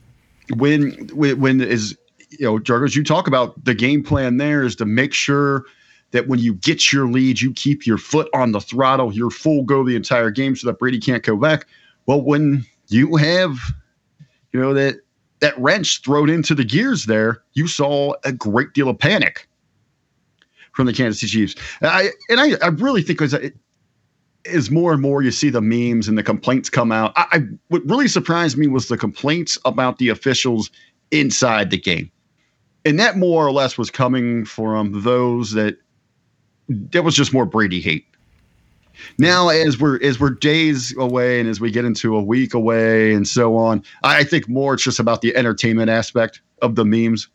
[0.57, 1.97] when when is
[2.31, 5.65] you know Jargos, you talk about the game plan there is to make sure
[6.13, 9.63] that when you get your lead, you keep your foot on the throttle, you're full
[9.65, 11.67] go the entire game, so that Brady can't go back.
[12.07, 13.59] Well, when you have
[14.53, 14.97] you know that
[15.41, 19.49] that wrench thrown into the gears there, you saw a great deal of panic
[20.73, 21.55] from the Kansas City Chiefs.
[21.83, 23.35] I and I, I really think as
[24.47, 27.39] as more and more you see the memes and the complaints come out, I, I
[27.69, 30.71] what really surprised me was the complaints about the officials
[31.11, 32.11] inside the game,
[32.85, 35.79] and that more or less was coming from those that
[36.69, 38.07] there was just more Brady hate.
[39.19, 43.13] Now, as we're as we're days away and as we get into a week away
[43.13, 47.29] and so on, I think more it's just about the entertainment aspect of the memes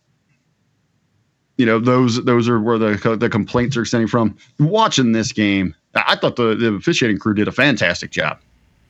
[1.58, 4.38] you know those those are where the the complaints are stemming from.
[4.60, 8.40] Watching this game, I thought the, the officiating crew did a fantastic job.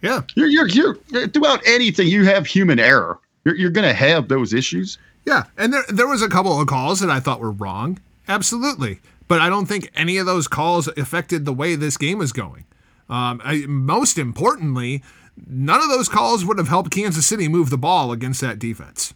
[0.02, 3.20] Yeah, you're you're, you're throughout anything you have human error.
[3.46, 4.98] You're, you're going to have those issues.
[5.26, 8.00] Yeah, and there there was a couple of calls that I thought were wrong.
[8.28, 12.32] Absolutely, but I don't think any of those calls affected the way this game is
[12.32, 12.66] going.
[13.10, 15.02] Um, I, most importantly,
[15.48, 19.14] none of those calls would have helped Kansas City move the ball against that defense.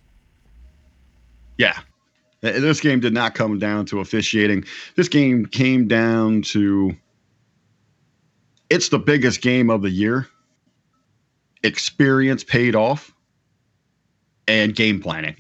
[1.58, 1.80] Yeah,
[2.42, 4.66] this game did not come down to officiating.
[4.96, 6.96] This game came down to
[8.70, 10.28] it's the biggest game of the year.
[11.64, 13.14] Experience paid off
[14.48, 15.36] and game planning.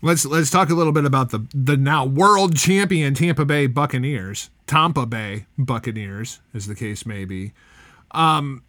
[0.00, 4.50] Let's let's talk a little bit about the the now world champion Tampa Bay Buccaneers,
[4.68, 7.52] Tampa Bay Buccaneers, as the case may be.
[8.12, 8.62] Um,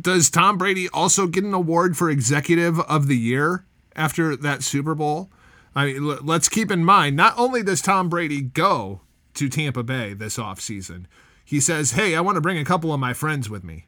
[0.00, 3.64] does Tom Brady also get an award for executive of the year?
[3.96, 5.30] After that Super Bowl.
[5.74, 9.00] I mean, l- let's keep in mind not only does Tom Brady go
[9.34, 11.06] to Tampa Bay this offseason,
[11.44, 13.86] he says, Hey, I want to bring a couple of my friends with me.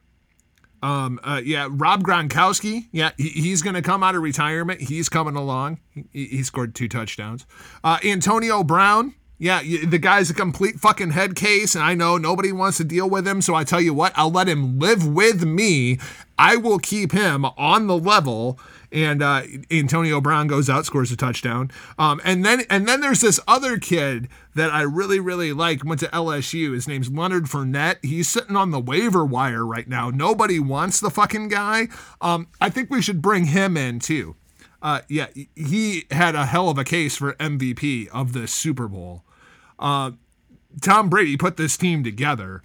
[0.82, 2.89] Um, uh, yeah, Rob Gronkowski.
[2.93, 4.82] Yeah, he, he's going to come out of retirement.
[4.82, 5.81] He's coming along.
[6.12, 7.47] He, he scored two touchdowns.
[7.82, 9.14] Uh, Antonio Brown.
[9.39, 13.10] Yeah, the guy's a complete fucking head case, and I know nobody wants to deal
[13.10, 13.43] with him.
[13.43, 15.98] So I tell you what, I'll let him live with me.
[16.39, 18.60] I will keep him on the level
[18.95, 19.43] and uh,
[19.73, 21.71] Antonio Brown goes out, scores a touchdown.
[21.99, 25.85] Um, and then and then there's this other kid that I really really like.
[25.85, 26.73] Went to LSU.
[26.73, 27.97] His name's Leonard Fournette.
[28.03, 30.11] He's sitting on the waiver wire right now.
[30.11, 31.89] Nobody wants the fucking guy.
[32.21, 34.37] Um, I think we should bring him in too.
[34.81, 35.27] Uh, yeah,
[35.57, 39.25] he had a hell of a case for MVP of the Super Bowl.
[39.79, 40.12] Uh,
[40.81, 42.62] Tom Brady put this team together,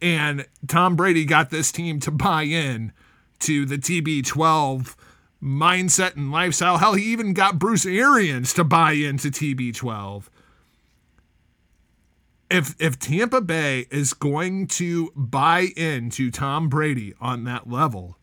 [0.00, 2.92] and Tom Brady got this team to buy in
[3.40, 4.94] to the TB12
[5.42, 6.78] mindset and lifestyle.
[6.78, 10.24] Hell, he even got Bruce Arians to buy into TB12.
[12.50, 18.18] If if Tampa Bay is going to buy into Tom Brady on that level,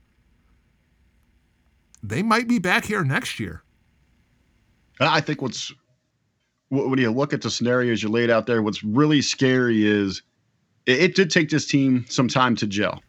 [2.04, 3.64] they might be back here next year.
[5.00, 5.74] I think what's
[6.70, 10.22] when you look at the scenarios you laid out there, what's really scary is
[10.86, 13.02] it, it did take this team some time to gel.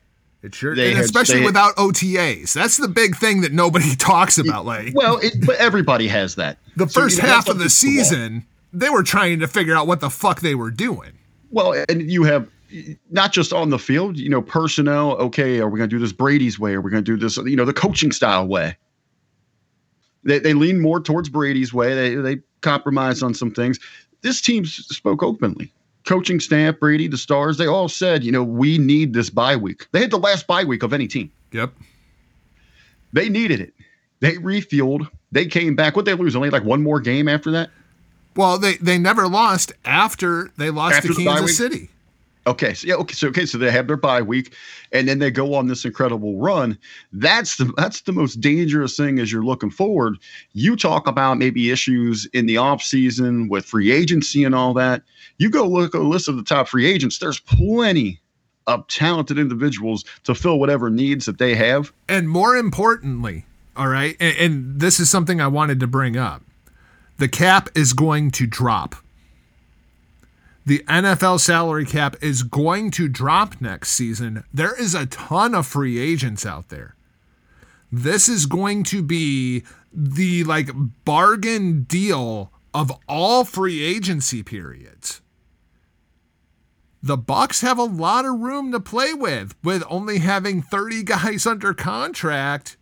[0.42, 2.54] It sure, they and had, especially without OTAs.
[2.54, 4.64] That's the big thing that nobody talks about.
[4.64, 6.58] Like, well, it, but everybody has that.
[6.76, 9.86] The so, first you know, half of the season, they were trying to figure out
[9.86, 11.12] what the fuck they were doing.
[11.50, 12.48] Well, and you have
[13.10, 15.12] not just on the field, you know, personnel.
[15.18, 16.72] Okay, are we going to do this Brady's way?
[16.72, 18.76] Are we going to do this, you know, the coaching style way?
[20.24, 21.94] They they lean more towards Brady's way.
[21.94, 23.78] They they compromise on some things.
[24.22, 25.72] This team spoke openly
[26.04, 29.86] coaching staff, Brady, the stars, they all said, you know, we need this bye week.
[29.92, 31.30] They had the last bye week of any team.
[31.52, 31.72] Yep.
[33.12, 33.74] They needed it.
[34.20, 35.08] They refueled.
[35.32, 35.96] They came back.
[35.96, 36.36] What they lose?
[36.36, 37.70] Only like one more game after that?
[38.36, 41.90] Well, they they never lost after they lost after to Kansas City.
[42.50, 44.54] Okay, so yeah, okay, so okay, so they have their bye week,
[44.90, 46.76] and then they go on this incredible run.
[47.12, 50.16] That's the that's the most dangerous thing as you're looking forward.
[50.52, 55.02] You talk about maybe issues in the off season with free agency and all that.
[55.38, 57.18] You go look at a list of the top free agents.
[57.18, 58.20] There's plenty
[58.66, 61.92] of talented individuals to fill whatever needs that they have.
[62.08, 63.46] And more importantly,
[63.76, 66.42] all right, and, and this is something I wanted to bring up.
[67.18, 68.96] The cap is going to drop
[70.66, 74.44] the NFL salary cap is going to drop next season.
[74.52, 76.94] There is a ton of free agents out there.
[77.90, 80.70] This is going to be the like
[81.04, 85.20] bargain deal of all free agency periods.
[87.02, 91.46] The Bucs have a lot of room to play with with only having 30 guys
[91.46, 92.76] under contract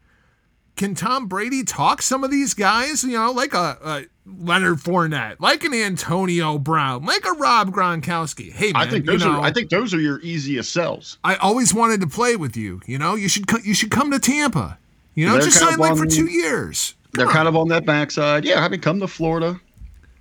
[0.78, 4.04] can Tom Brady talk some of these guys, you know, like a, a
[4.38, 8.52] Leonard Fournette, like an Antonio Brown, like a Rob Gronkowski?
[8.52, 11.18] Hey, man, I think those you know, are I think those are your easiest sells.
[11.24, 12.80] I always wanted to play with you.
[12.86, 14.78] You know, you should you should come to Tampa.
[15.14, 16.94] You know, they're just sign like for two years.
[17.02, 17.32] Come they're on.
[17.32, 18.44] kind of on that backside.
[18.44, 19.60] Yeah, I mean, come to Florida.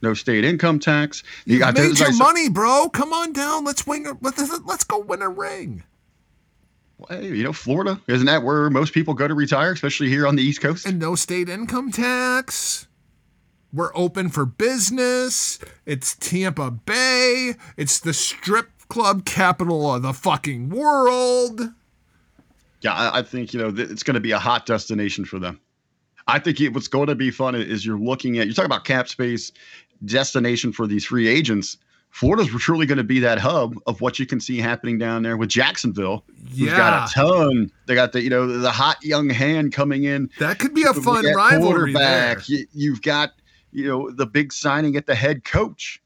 [0.02, 1.24] No state income tax.
[1.46, 2.90] You, got made your money, bro.
[2.90, 3.66] Come on down.
[3.66, 4.06] Let's win.
[4.06, 5.84] A, let's, let's go win a ring
[7.10, 10.36] Hey, you know, Florida isn't that where most people go to retire, especially here on
[10.36, 10.86] the East Coast?
[10.88, 12.87] And no state income tax.
[13.74, 15.60] We're open for business.
[15.86, 17.56] It's Tampa Bay.
[17.76, 21.62] It's the strip club capital of the fucking world.
[22.82, 25.40] Yeah, I, I think you know th- it's going to be a hot destination for
[25.40, 25.60] them.
[26.28, 28.86] I think it, what's going to be fun is you're looking at you're talking about
[28.86, 29.52] cap space
[30.06, 31.78] destination for these free agents
[32.10, 35.38] Florida's truly going to be that hub of what you can see happening down there
[35.38, 36.24] with Jacksonville.
[36.48, 36.70] Yeah.
[36.70, 37.72] Who's got a ton.
[37.86, 40.30] They got the you know the hot young hand coming in.
[40.40, 41.94] That could be a fun rivalry.
[41.94, 42.46] Quarterback.
[42.48, 42.58] There.
[42.74, 43.34] You, have got
[43.78, 46.02] you know the big signing at the head coach.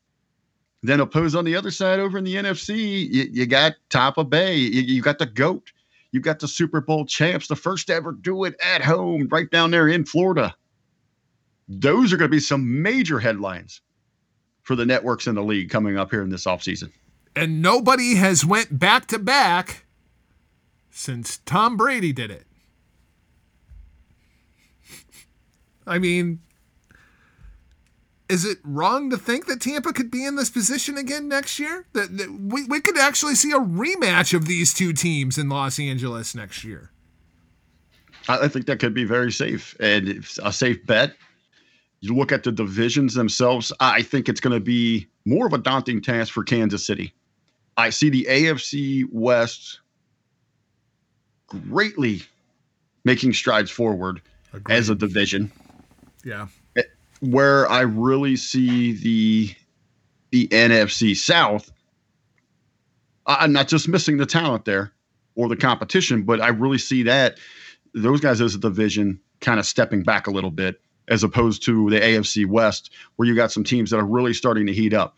[0.83, 4.55] Then opposed on the other side over in the NFC, you, you got Tampa Bay.
[4.55, 5.71] You, you got the goat.
[6.11, 9.71] You got the Super Bowl champs, the first ever do it at home, right down
[9.71, 10.53] there in Florida.
[11.69, 13.79] Those are going to be some major headlines
[14.63, 16.91] for the networks in the league coming up here in this offseason.
[17.35, 19.85] And nobody has went back to back
[20.89, 22.45] since Tom Brady did it.
[25.87, 26.41] I mean,
[28.31, 31.85] is it wrong to think that Tampa could be in this position again next year?
[31.93, 35.79] That, that we, we could actually see a rematch of these two teams in Los
[35.79, 36.91] Angeles next year.
[38.29, 41.15] I think that could be very safe and a safe bet
[42.01, 45.59] you look at the divisions themselves, I think it's going to be more of a
[45.59, 47.13] daunting task for Kansas City.
[47.77, 49.79] I see the AFC West
[51.47, 52.23] greatly
[53.05, 54.21] making strides forward
[54.51, 54.75] Agreed.
[54.75, 55.51] as a division.
[56.25, 56.47] Yeah.
[57.21, 59.55] Where I really see the
[60.31, 61.71] the NFC South,
[63.25, 64.91] I'm not just missing the talent there,
[65.35, 66.23] or the competition.
[66.23, 67.37] But I really see that
[67.93, 71.89] those guys as a division kind of stepping back a little bit as opposed to
[71.89, 75.17] the AFC West, where you got some teams that are really starting to heat up.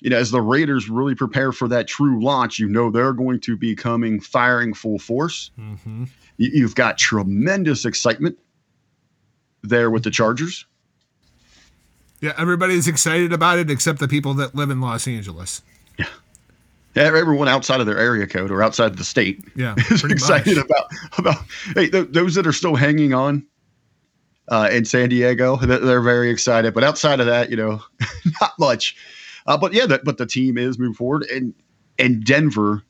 [0.00, 3.40] You know, as the Raiders really prepare for that true launch, you know they're going
[3.40, 5.50] to be coming firing full force.
[5.58, 6.04] Mm-hmm.
[6.36, 8.38] You've got tremendous excitement
[9.62, 10.66] there with the Chargers.
[12.24, 15.60] Yeah, everybody's excited about it except the people that live in Los Angeles.
[15.98, 16.06] Yeah.
[16.96, 20.56] Yeah, Everyone outside of their area code or outside of the state yeah, is excited
[20.56, 20.64] much.
[20.64, 20.86] about
[21.18, 21.36] about
[21.74, 23.44] hey th- those that are still hanging on
[24.48, 25.56] uh, in San Diego.
[25.56, 27.82] They're very excited, but outside of that, you know,
[28.40, 28.96] not much.
[29.46, 31.52] Uh, but yeah, that, but the team is moving forward, and
[31.98, 32.82] and Denver,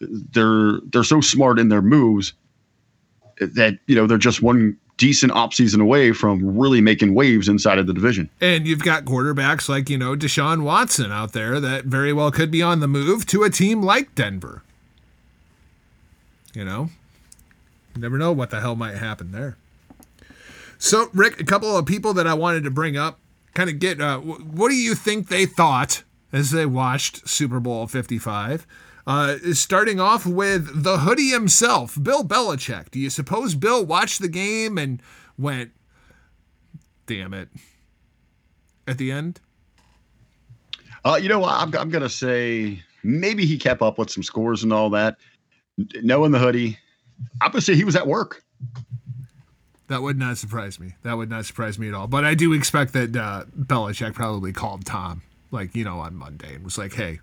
[0.00, 2.34] they're they're so smart in their moves
[3.38, 7.86] that you know they're just one decent offseason away from really making waves inside of
[7.86, 8.28] the division.
[8.38, 12.50] And you've got quarterbacks like, you know, Deshaun Watson out there that very well could
[12.50, 14.62] be on the move to a team like Denver.
[16.52, 16.90] You know,
[17.94, 19.56] you never know what the hell might happen there.
[20.78, 23.18] So, Rick, a couple of people that I wanted to bring up,
[23.54, 27.86] kind of get, uh, what do you think they thought as they watched Super Bowl
[27.86, 28.66] 55?
[29.06, 32.90] Uh, starting off with the hoodie himself, Bill Belichick.
[32.90, 35.02] Do you suppose Bill watched the game and
[35.38, 35.72] went,
[37.06, 37.48] damn it,
[38.86, 39.40] at the end?
[41.04, 44.62] Uh, you know, I'm, I'm going to say maybe he kept up with some scores
[44.62, 45.16] and all that.
[46.02, 46.78] Knowing the hoodie,
[47.40, 48.44] I'm going to say he was at work.
[49.88, 50.94] That would not surprise me.
[51.02, 52.06] That would not surprise me at all.
[52.06, 56.54] But I do expect that uh, Belichick probably called Tom, like, you know, on Monday
[56.54, 57.18] and was like, hey,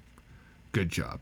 [0.72, 1.20] good job.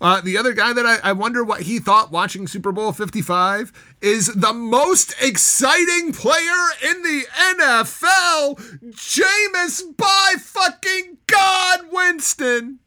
[0.00, 3.72] Uh, the other guy that I, I, wonder what he thought watching Super Bowl 55
[4.00, 8.58] is the most exciting player in the NFL,
[8.92, 12.78] Jameis by fucking God Winston.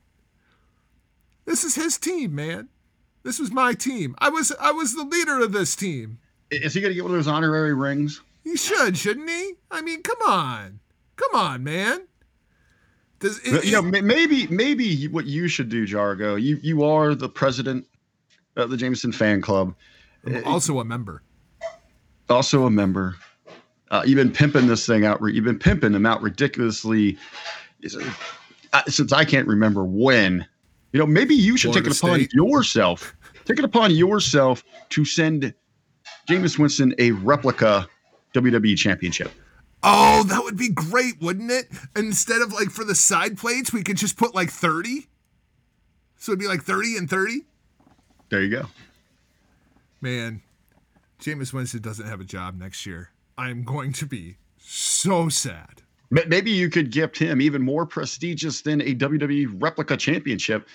[1.43, 2.69] This is his team, man.
[3.23, 4.15] This was my team.
[4.19, 6.19] I was I was the leader of this team.
[6.49, 8.21] Is he gonna get one of those honorary rings?
[8.43, 9.55] He should, shouldn't he?
[9.69, 10.79] I mean, come on,
[11.17, 12.07] come on, man.
[13.21, 16.41] Does it, you know maybe maybe what you should do, Jargo?
[16.41, 17.85] You you are the president
[18.55, 19.75] of the Jameson fan club.
[20.25, 21.21] I'm also a member.
[22.29, 23.15] Also a member.
[23.91, 25.19] Uh, you've been pimping this thing out.
[25.21, 27.17] You've been pimping them out ridiculously
[28.73, 30.47] uh, since I can't remember when.
[30.91, 32.33] You know, maybe you should Florida take it upon State.
[32.33, 33.15] yourself.
[33.45, 35.53] Take it upon yourself to send
[36.27, 37.87] Jameis Winston a replica
[38.33, 39.31] WWE championship.
[39.83, 41.67] Oh, that would be great, wouldn't it?
[41.95, 45.07] Instead of like for the side plates, we could just put like 30.
[46.17, 47.41] So it'd be like 30 and 30.
[48.29, 48.67] There you go.
[50.01, 50.41] Man,
[51.19, 53.09] Jameis Winston doesn't have a job next year.
[53.37, 55.81] I'm going to be so sad.
[56.11, 60.67] Maybe you could gift him even more prestigious than a WWE replica championship.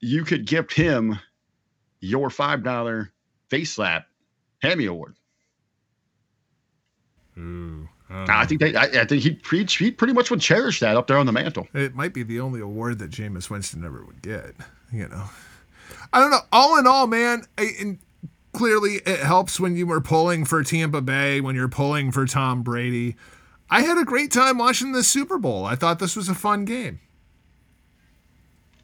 [0.00, 1.18] You could gift him
[2.00, 3.10] your $5
[3.48, 4.06] face slap
[4.62, 5.16] Hammy Award.
[7.36, 7.88] Ooh.
[8.10, 10.96] Oh, I think they, I, I, think he preach he pretty much would cherish that
[10.96, 11.66] up there on the mantle.
[11.72, 14.54] It might be the only award that Jameis Winston ever would get.
[14.92, 15.24] You know,
[16.12, 16.40] I don't know.
[16.52, 17.98] All in all, man, I, and
[18.52, 22.62] clearly it helps when you were pulling for Tampa Bay, when you're pulling for Tom
[22.62, 23.16] Brady.
[23.70, 25.64] I had a great time watching the Super Bowl.
[25.64, 27.00] I thought this was a fun game.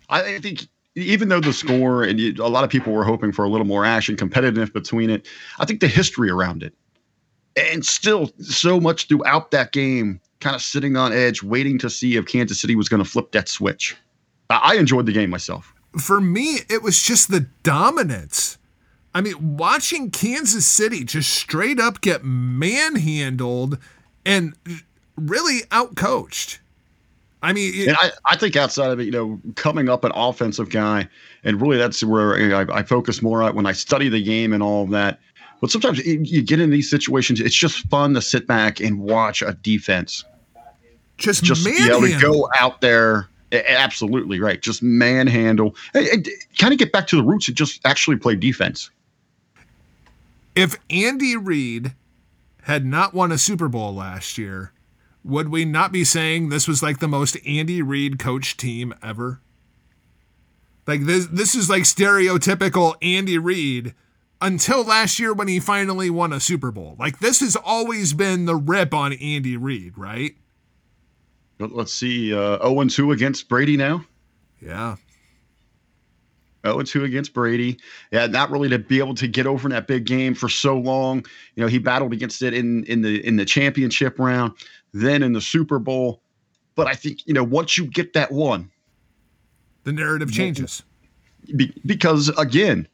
[0.09, 0.67] I think
[0.97, 3.85] even though the score and a lot of people were hoping for a little more
[3.85, 5.29] action, competitive between it,
[5.59, 6.75] I think the history around it
[7.57, 12.17] and still so much throughout that game, kind of sitting on edge, waiting to see
[12.17, 13.97] if Kansas City was going to flip that switch.
[14.49, 15.73] I enjoyed the game myself.
[15.99, 18.59] For me, it was just the dominance.
[19.15, 23.79] I mean, watching Kansas City just straight up get manhandled
[24.25, 24.55] and
[25.17, 26.59] really outcoached.
[27.43, 30.13] I mean, it, and I, I think outside of it, you know, coming up an
[30.15, 31.09] offensive guy,
[31.43, 34.63] and really that's where I, I focus more on when I study the game and
[34.63, 35.19] all of that.
[35.61, 39.43] But sometimes you get in these situations, it's just fun to sit back and watch
[39.43, 40.25] a defense.
[41.19, 43.29] Just, just be able to go out there.
[43.53, 44.63] Absolutely right.
[44.63, 46.29] Just manhandle and, and
[46.59, 48.91] kind of get back to the roots and just actually play defense.
[50.55, 51.95] If Andy Reid
[52.63, 54.73] had not won a Super Bowl last year,
[55.25, 59.41] would we not be saying this was like the most Andy Reid coach team ever?
[60.87, 63.95] Like this this is like stereotypical Andy Reid
[64.41, 66.97] until last year when he finally won a Super Bowl.
[66.99, 70.35] Like this has always been the rip on Andy Reid, right?
[71.59, 74.05] Let's see, uh, 0 2 against Brady now.
[74.63, 74.97] Yeah.
[76.67, 77.79] 0 2 against Brady.
[78.11, 80.79] Yeah, not really to be able to get over in that big game for so
[80.79, 81.25] long.
[81.55, 84.53] You know, he battled against it in in the in the championship round,
[84.93, 86.23] then in the Super Bowl.
[86.77, 88.71] But I think, you know, once you get that one,
[89.85, 90.83] the narrative changes.
[91.57, 92.89] Be- because again,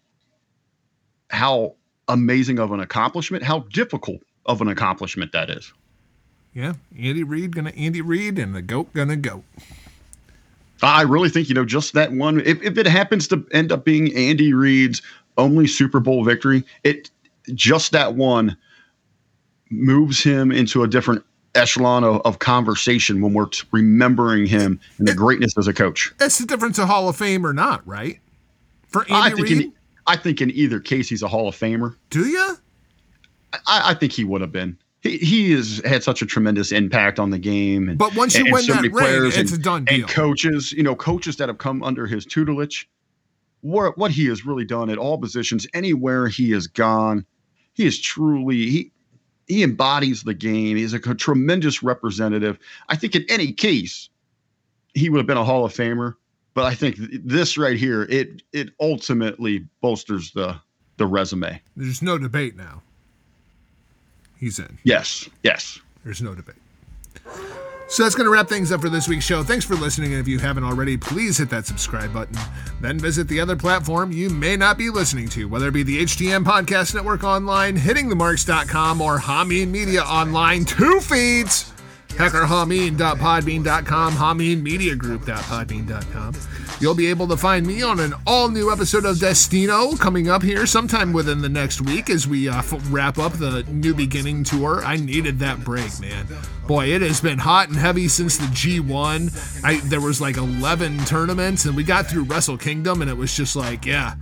[1.31, 1.75] how
[2.09, 5.73] amazing of an accomplishment, how difficult of an accomplishment that is.
[6.55, 9.45] Yeah, Andy Reid gonna Andy Reid and the goat gonna go.
[10.83, 12.41] I really think you know just that one.
[12.41, 15.03] If, if it happens to end up being Andy Reid's
[15.37, 17.11] only Super Bowl victory, it
[17.55, 18.57] just that one
[19.71, 21.25] moves him into a different
[21.55, 26.13] echelon of, of conversation when we're remembering him and the it, greatness as a coach.
[26.19, 28.21] That's the difference of Hall of Fame or not, right?
[28.89, 29.73] For Andy Reid,
[30.07, 31.97] I think in either case he's a Hall of Famer.
[32.11, 32.57] Do you?
[33.67, 34.79] I, I think he would have been.
[35.01, 37.89] He, he has had such a tremendous impact on the game.
[37.89, 39.95] And, but once you and, win and so that ring, it's and, a done deal.
[39.95, 42.89] And coaches, you know, coaches that have come under his tutelage,
[43.61, 47.25] what what he has really done at all positions, anywhere he has gone,
[47.75, 48.93] he is truly he
[49.47, 50.77] he embodies the game.
[50.77, 52.59] He's a tremendous representative.
[52.89, 54.09] I think in any case,
[54.95, 56.15] he would have been a Hall of Famer.
[56.57, 60.59] But I think this right here, it it ultimately bolsters the
[60.97, 61.61] the resume.
[61.77, 62.81] There's no debate now.
[64.39, 64.79] He's in.
[64.83, 65.29] Yes.
[65.43, 65.79] Yes.
[66.03, 66.57] There's no debate.
[67.89, 69.43] So that's going to wrap things up for this week's show.
[69.43, 70.13] Thanks for listening.
[70.13, 72.39] And if you haven't already, please hit that subscribe button.
[72.81, 76.05] Then visit the other platform you may not be listening to, whether it be the
[76.05, 80.65] HTM Podcast Network online, hittingthemarks.com, or Hameen Media online.
[80.65, 81.71] Two feeds
[82.17, 86.35] hackerhameen.podbean.com, hameenmediagroup.podbean.com.
[86.79, 90.43] You'll be able to find me on an all new episode of Destino coming up
[90.43, 94.85] here sometime within the next week as we uh, wrap up the New Beginning tour.
[94.85, 96.27] I needed that break, man.
[96.67, 99.65] Boy, it has been hot and heavy since the G1.
[99.65, 103.35] I, there was like 11 tournaments, and we got through Wrestle Kingdom, and it was
[103.35, 104.15] just like, yeah,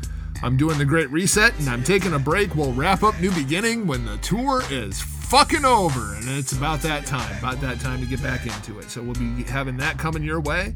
[0.43, 2.55] I'm doing the Great Reset, and I'm taking a break.
[2.55, 7.07] We'll wrap up New Beginning when the tour is fucking over, and it's about that
[7.07, 8.91] time, about that time to get back into it.
[8.91, 10.75] So we'll be having that coming your way.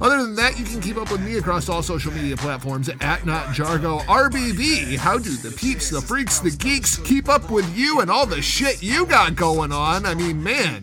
[0.00, 3.26] Other than that, you can keep up with me across all social media platforms at
[3.26, 4.96] Not Jargo RBV.
[4.96, 8.40] How do the peeps, the freaks, the geeks keep up with you and all the
[8.40, 10.06] shit you got going on?
[10.06, 10.82] I mean, man,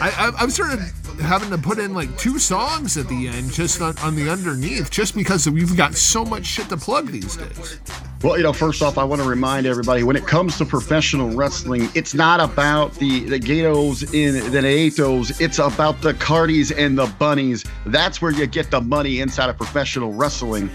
[0.00, 0.80] I, I'm sort of
[1.20, 4.90] having to put in like two songs at the end just on, on the underneath
[4.90, 7.80] just because we've got so much shit to plug these days.
[8.22, 11.30] Well, you know, first off, I want to remind everybody when it comes to professional
[11.30, 15.40] wrestling, it's not about the the gatos in the Natos.
[15.40, 17.64] It's about the Cardis and the bunnies.
[17.86, 20.70] That's where you get the money inside of professional wrestling.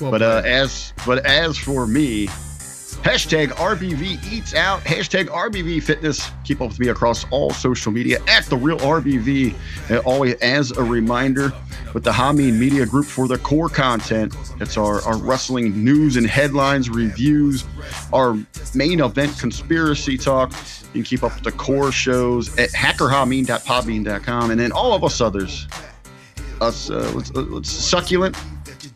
[0.00, 2.28] Well, but uh, as but as for me,
[3.04, 4.80] Hashtag RBV Eats Out.
[4.80, 6.30] Hashtag RBV Fitness.
[6.42, 9.54] Keep up with me across all social media at The Real RBV.
[9.90, 11.52] And always as a reminder,
[11.92, 14.34] with the Hameen Media Group for the core content.
[14.58, 17.66] That's our, our wrestling news and headlines, reviews,
[18.10, 18.38] our
[18.74, 20.52] main event conspiracy talk.
[20.52, 24.50] You can keep up with the core shows at hackerhameen.podbean.com.
[24.50, 25.68] And then all of us others,
[26.62, 28.34] us, uh, let's, let's succulent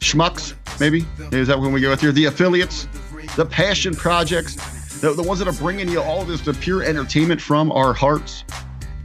[0.00, 1.04] schmucks, maybe.
[1.30, 2.12] Is that when we go with here?
[2.12, 2.88] The affiliates
[3.36, 4.56] the passion projects,
[5.00, 8.44] the, the ones that are bringing you all this the pure entertainment from our hearts,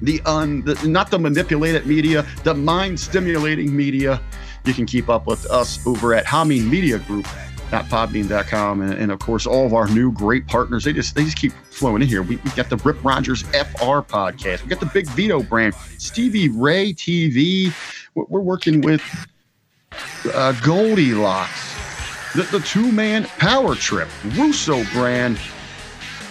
[0.01, 4.21] the un, the, not the manipulated media, the mind stimulating media.
[4.65, 7.27] You can keep up with us over at Hameen Media Group.
[7.73, 10.83] Podbean.com and, and of course all of our new great partners.
[10.83, 12.21] They just they just keep flowing in here.
[12.21, 14.61] We, we got the Rip Rogers FR podcast.
[14.61, 17.73] We got the Big Vito brand, Stevie Ray TV.
[18.13, 19.01] We're, we're working with
[20.35, 21.72] uh, Goldilocks
[22.35, 25.39] the, the two man power trip, Russo brand.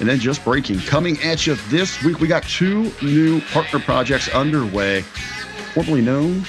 [0.00, 2.18] And then just breaking, coming at you this week.
[2.18, 5.02] We got two new partner projects underway,
[5.74, 6.44] formerly known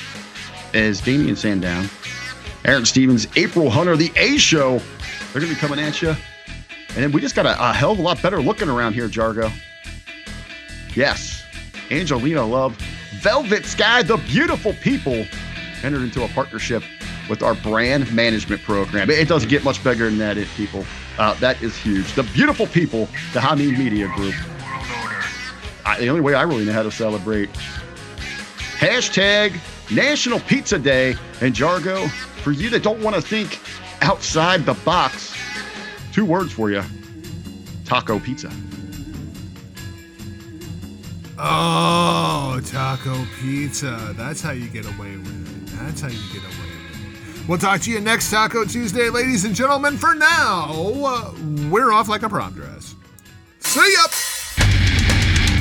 [0.73, 1.83] as Damien Sandow,
[2.65, 4.79] Aaron Stevens, April Hunter, the A Show.
[5.31, 6.09] They're going to be coming at you.
[6.09, 9.07] And then we just got a, a hell of a lot better looking around here,
[9.07, 9.51] Jargo.
[10.95, 11.43] Yes,
[11.91, 12.75] Angelina Love,
[13.21, 15.25] Velvet Sky, the beautiful people
[15.83, 16.83] entered into a partnership
[17.29, 19.09] with our brand management program.
[19.09, 20.85] It doesn't get much bigger than that, it people.
[21.17, 22.13] Uh, that is huge.
[22.13, 24.35] The beautiful people, the Hameen Media Group.
[25.85, 27.49] I, the only way I really know how to celebrate.
[28.77, 29.59] Hashtag
[29.91, 32.09] National Pizza Day and Jargo.
[32.43, 33.59] For you that don't want to think
[34.01, 35.33] outside the box,
[36.11, 36.83] two words for you
[37.85, 38.51] taco pizza.
[41.37, 44.13] Oh, taco pizza.
[44.17, 45.77] That's how you get away with it.
[45.79, 46.62] That's how you get away
[47.47, 49.97] We'll talk to you next Taco Tuesday, ladies and gentlemen.
[49.97, 51.33] For now, uh,
[51.69, 52.95] we're off like a prom dress.
[53.59, 54.03] See ya!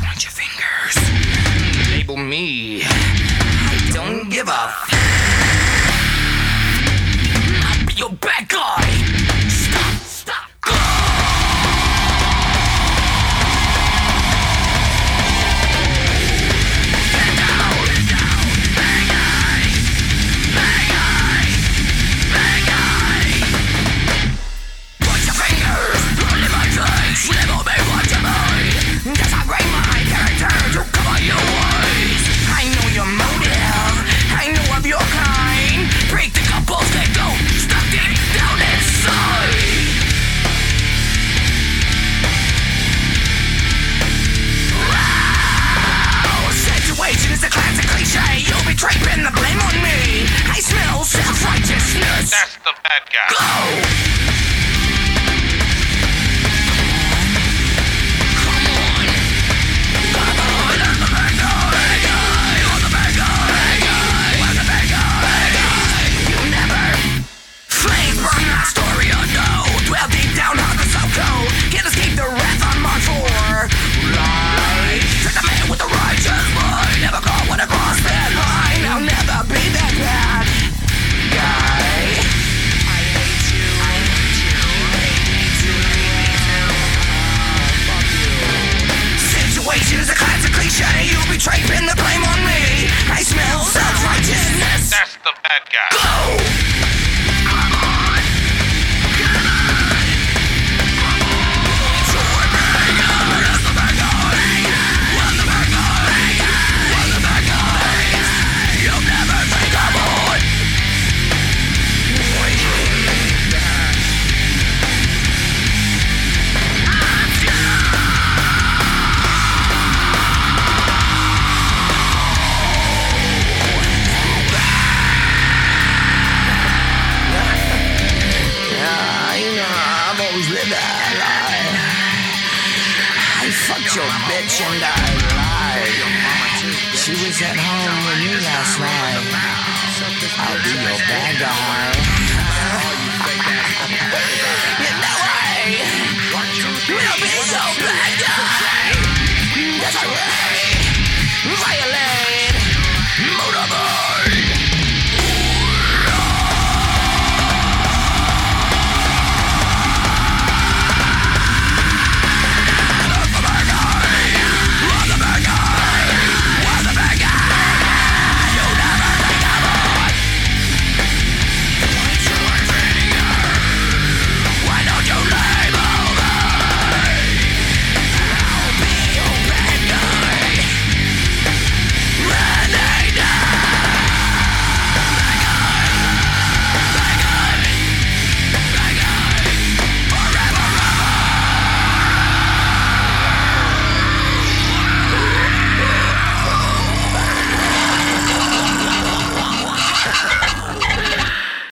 [0.00, 0.96] Point your fingers.
[1.90, 2.82] Label me.
[2.84, 4.72] I don't give a.
[7.66, 9.01] I'll be your bad guy.